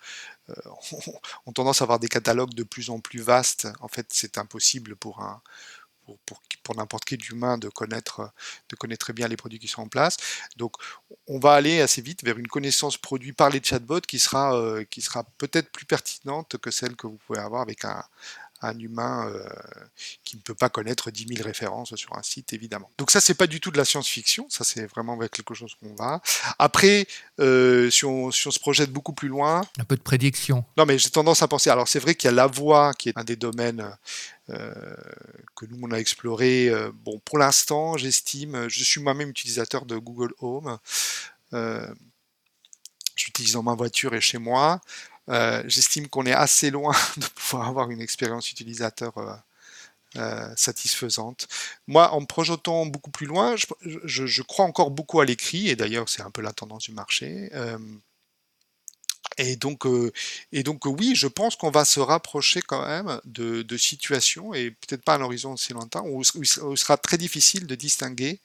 ont 1.47 1.53
tendance 1.53 1.81
à 1.81 1.85
avoir 1.85 1.99
des 1.99 2.09
catalogues 2.09 2.55
de 2.55 2.63
plus 2.63 2.91
en 2.91 3.01
plus 3.01 3.21
vastes. 3.21 3.69
En 3.81 3.89
fait, 3.89 4.07
c'est 4.11 4.39
impossible 4.39 4.97
pour 4.97 5.21
un 5.21 5.43
pour, 6.63 6.77
n'importe 6.77 7.05
quel 7.05 7.19
humain 7.31 7.59
de 7.59 7.69
connaître, 7.69 8.33
de 8.69 8.77
connaître 8.77 9.13
bien 9.13 9.29
les 9.29 9.37
produits 9.37 9.59
qui 9.59 9.69
sont 9.69 9.83
en 9.83 9.89
place. 9.89 10.17
Donc 10.57 10.77
on 11.27 11.39
va 11.39 11.53
aller 11.53 11.81
assez 11.81 12.03
vite 12.03 12.25
vers 12.25 12.39
une 12.39 12.49
connaissance 12.49 12.97
produit 12.97 13.33
par 13.33 13.51
les 13.51 13.63
chatbots 13.63 14.01
qui 14.01 14.19
sera, 14.19 14.57
euh, 14.57 14.85
qui 14.85 15.01
sera 15.01 15.25
peut-être 15.39 15.71
plus 15.71 15.87
pertinente 15.87 16.57
que 16.59 16.71
celle 16.71 16.97
que 16.97 17.07
vous 17.07 17.19
pouvez 17.27 17.39
avoir 17.39 17.63
avec 17.63 17.85
un, 17.85 18.03
un 18.63 18.79
humain 18.79 19.29
euh, 19.29 19.45
qui 20.25 20.37
ne 20.37 20.43
peut 20.43 20.55
pas 20.55 20.69
connaître 20.69 21.11
10 21.11 21.35
000 21.37 21.45
références 21.45 21.95
sur 21.97 22.17
un 22.17 22.23
site, 22.23 22.53
évidemment. 22.53 22.91
Donc 22.99 23.11
ça, 23.11 23.21
c'est 23.21 23.35
pas 23.35 23.47
du 23.47 23.61
tout 23.61 23.71
de 23.71 23.77
la 23.77 23.85
science-fiction, 23.85 24.47
ça 24.49 24.65
c'est 24.65 24.87
vraiment 24.87 25.17
vers 25.17 25.31
quelque 25.31 25.55
chose 25.55 25.75
qu'on 25.81 25.95
va. 25.95 26.21
Après, 26.59 27.07
euh, 27.41 27.91
si, 27.91 28.05
on, 28.05 28.31
se 28.31 28.59
projette 28.59 28.91
beaucoup 28.91 29.13
plus 29.13 29.29
loin... 29.29 29.63
Un 29.79 29.85
peu 29.85 29.97
de 29.97 30.03
prédiction. 30.03 30.65
Non, 30.77 30.87
mais 30.87 30.99
j'ai 30.99 31.11
tendance 31.11 31.43
à 31.43 31.49
penser, 31.49 31.71
alors 31.71 31.89
c'est 31.89 31.99
vrai 31.99 32.15
qu'il 32.15 32.29
y 32.29 32.33
a 32.33 32.37
la 32.37 32.47
voix, 32.47 32.95
qui 32.95 33.09
est 33.11 33.19
un 33.19 33.25
des 33.25 33.37
domaines 33.37 33.91
euh, 34.51 34.73
que 35.55 35.67
nous, 35.67 35.79
on 35.83 35.91
a 35.91 35.99
exploré. 35.99 36.71
bon, 37.05 37.21
pour 37.25 37.39
l'instant, 37.39 37.97
j'estime, 37.97 38.69
je 38.69 38.85
suis 38.85 39.01
moi-même 39.01 39.31
utilisateur 39.31 39.85
de 39.85 39.97
Google 39.97 40.33
Home. 40.41 40.79
J'utilise 43.17 43.55
dans 43.55 43.63
ma 43.63 43.75
voiture 43.75 44.15
et 44.15 44.21
chez 44.21 44.39
moi. 44.39 44.81
Euh, 45.29 45.63
j'estime 45.67 46.09
qu'on 46.09 46.27
est 46.27 46.33
assez 46.33 46.71
loin 46.71 46.95
de 47.17 47.27
pouvoir 47.27 47.69
avoir 47.69 47.91
une 47.91 48.01
expérience 48.01 48.51
utilisateur 48.51 49.17
euh, 49.19 49.35
euh, 50.17 50.53
satisfaisante. 50.57 51.49
Moi, 51.87 52.11
en 52.13 52.25
projetant 52.25 52.87
beaucoup 52.87 53.11
plus 53.11 53.27
loin, 53.27 53.57
je, 53.83 54.43
crois 54.43 54.65
encore 54.65 54.91
beaucoup 54.91 55.21
à 55.21 55.25
l'écrit, 55.25 55.69
et 55.69 55.77
d'ailleurs 55.77 56.09
c'est 56.09 56.23
un 56.23 56.31
peu 56.31 56.43
la 56.43 56.53
tendance 56.53 56.85
du 56.85 56.93
marché. 56.93 57.51
et 59.39 59.57
donc, 59.57 59.85
et 60.53 60.63
donc 60.63 60.87
oui, 60.87 61.15
je 61.15 61.27
pense 61.27 61.57
qu'on 61.57 61.71
va 61.71 61.85
se 61.85 62.01
rapprocher 62.01 62.63
quand 62.63 62.87
même 62.87 63.21
de, 63.25 63.77
situations, 63.77 64.55
et 64.55 64.71
peut-être 64.71 65.03
pas 65.03 65.15
à 65.15 65.19
un 65.19 65.23
horizon 65.23 65.53
aussi 65.53 65.73
lointain, 65.73 66.03
où, 66.03 66.21
où, 66.21 66.43
il 66.43 66.79
sera 66.79 66.97
très 66.97 67.19
difficile 67.19 67.67
de 67.67 67.75
distinguer 67.75 68.41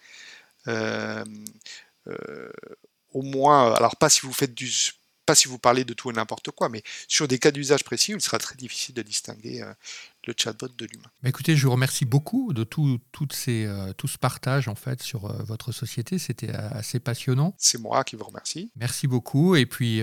au 3.13 3.21
moins, 3.21 3.73
alors 3.73 3.95
pas 3.95 4.09
si 4.09 4.21
vous 4.21 4.33
faites 4.33 4.53
du 4.53 4.69
pas 5.25 5.35
si 5.35 5.47
vous 5.47 5.59
parlez 5.59 5.85
de 5.85 5.93
tout 5.93 6.09
et 6.09 6.13
n'importe 6.13 6.51
quoi, 6.51 6.69
mais 6.69 6.83
sur 7.07 7.27
des 7.27 7.39
cas 7.39 7.51
d'usage 7.51 7.83
précis, 7.83 8.13
il 8.13 8.21
sera 8.21 8.37
très 8.37 8.55
difficile 8.55 8.95
de 8.95 9.01
distinguer 9.01 9.61
euh, 9.61 9.73
le 10.27 10.33
chatbot 10.37 10.67
de 10.67 10.85
l'humain. 10.85 11.09
Écoutez, 11.23 11.55
je 11.55 11.65
vous 11.65 11.71
remercie 11.71 12.05
beaucoup 12.05 12.53
de 12.53 12.63
tout, 12.63 12.99
toutes 13.11 13.33
ces, 13.33 13.65
euh, 13.65 13.93
tout 13.93 14.07
ce 14.07 14.17
partage 14.17 14.67
en 14.67 14.75
fait 14.75 15.01
sur 15.01 15.25
euh, 15.25 15.43
votre 15.43 15.71
société. 15.71 16.17
C'était 16.17 16.51
assez 16.51 16.99
passionnant. 16.99 17.53
C'est 17.57 17.79
moi 17.79 18.03
qui 18.03 18.15
vous 18.15 18.25
remercie. 18.25 18.71
Merci 18.75 19.07
beaucoup 19.07 19.55
et 19.55 19.65
puis 19.65 20.01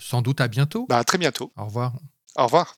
sans 0.00 0.22
doute 0.22 0.40
à 0.40 0.48
bientôt. 0.48 0.86
Bah, 0.88 0.98
à 0.98 1.04
très 1.04 1.18
bientôt. 1.18 1.52
Au 1.56 1.66
revoir. 1.66 1.94
Au 2.36 2.44
revoir. 2.44 2.76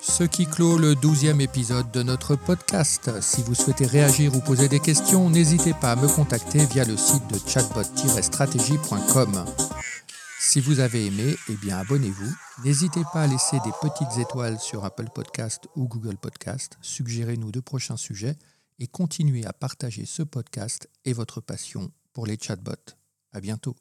Ce 0.00 0.22
qui 0.22 0.46
clôt 0.46 0.78
le 0.78 0.94
douzième 0.94 1.40
épisode 1.40 1.90
de 1.90 2.02
notre 2.02 2.36
podcast. 2.36 3.10
Si 3.20 3.42
vous 3.42 3.54
souhaitez 3.54 3.86
réagir 3.86 4.34
ou 4.34 4.40
poser 4.40 4.68
des 4.68 4.78
questions, 4.80 5.28
n'hésitez 5.28 5.74
pas 5.74 5.92
à 5.92 5.96
me 5.96 6.06
contacter 6.06 6.64
via 6.66 6.84
le 6.84 6.96
site 6.96 7.26
de 7.28 7.38
chatbot-stratégie.com. 7.48 9.44
Si 10.40 10.60
vous 10.60 10.78
avez 10.78 11.06
aimé, 11.06 11.36
eh 11.48 11.56
bien 11.56 11.78
abonnez-vous. 11.78 12.32
N'hésitez 12.64 13.02
pas 13.12 13.22
à 13.22 13.26
laisser 13.26 13.58
des 13.64 13.72
petites 13.82 14.18
étoiles 14.18 14.58
sur 14.60 14.84
Apple 14.84 15.08
Podcast 15.12 15.66
ou 15.74 15.88
Google 15.88 16.16
Podcast. 16.16 16.78
Suggérez-nous 16.80 17.50
de 17.50 17.60
prochains 17.60 17.96
sujets 17.96 18.36
et 18.78 18.86
continuez 18.86 19.44
à 19.46 19.52
partager 19.52 20.06
ce 20.06 20.22
podcast 20.22 20.88
et 21.04 21.12
votre 21.12 21.40
passion 21.40 21.90
pour 22.12 22.24
les 22.24 22.38
chatbots. 22.40 22.94
À 23.32 23.40
bientôt. 23.40 23.74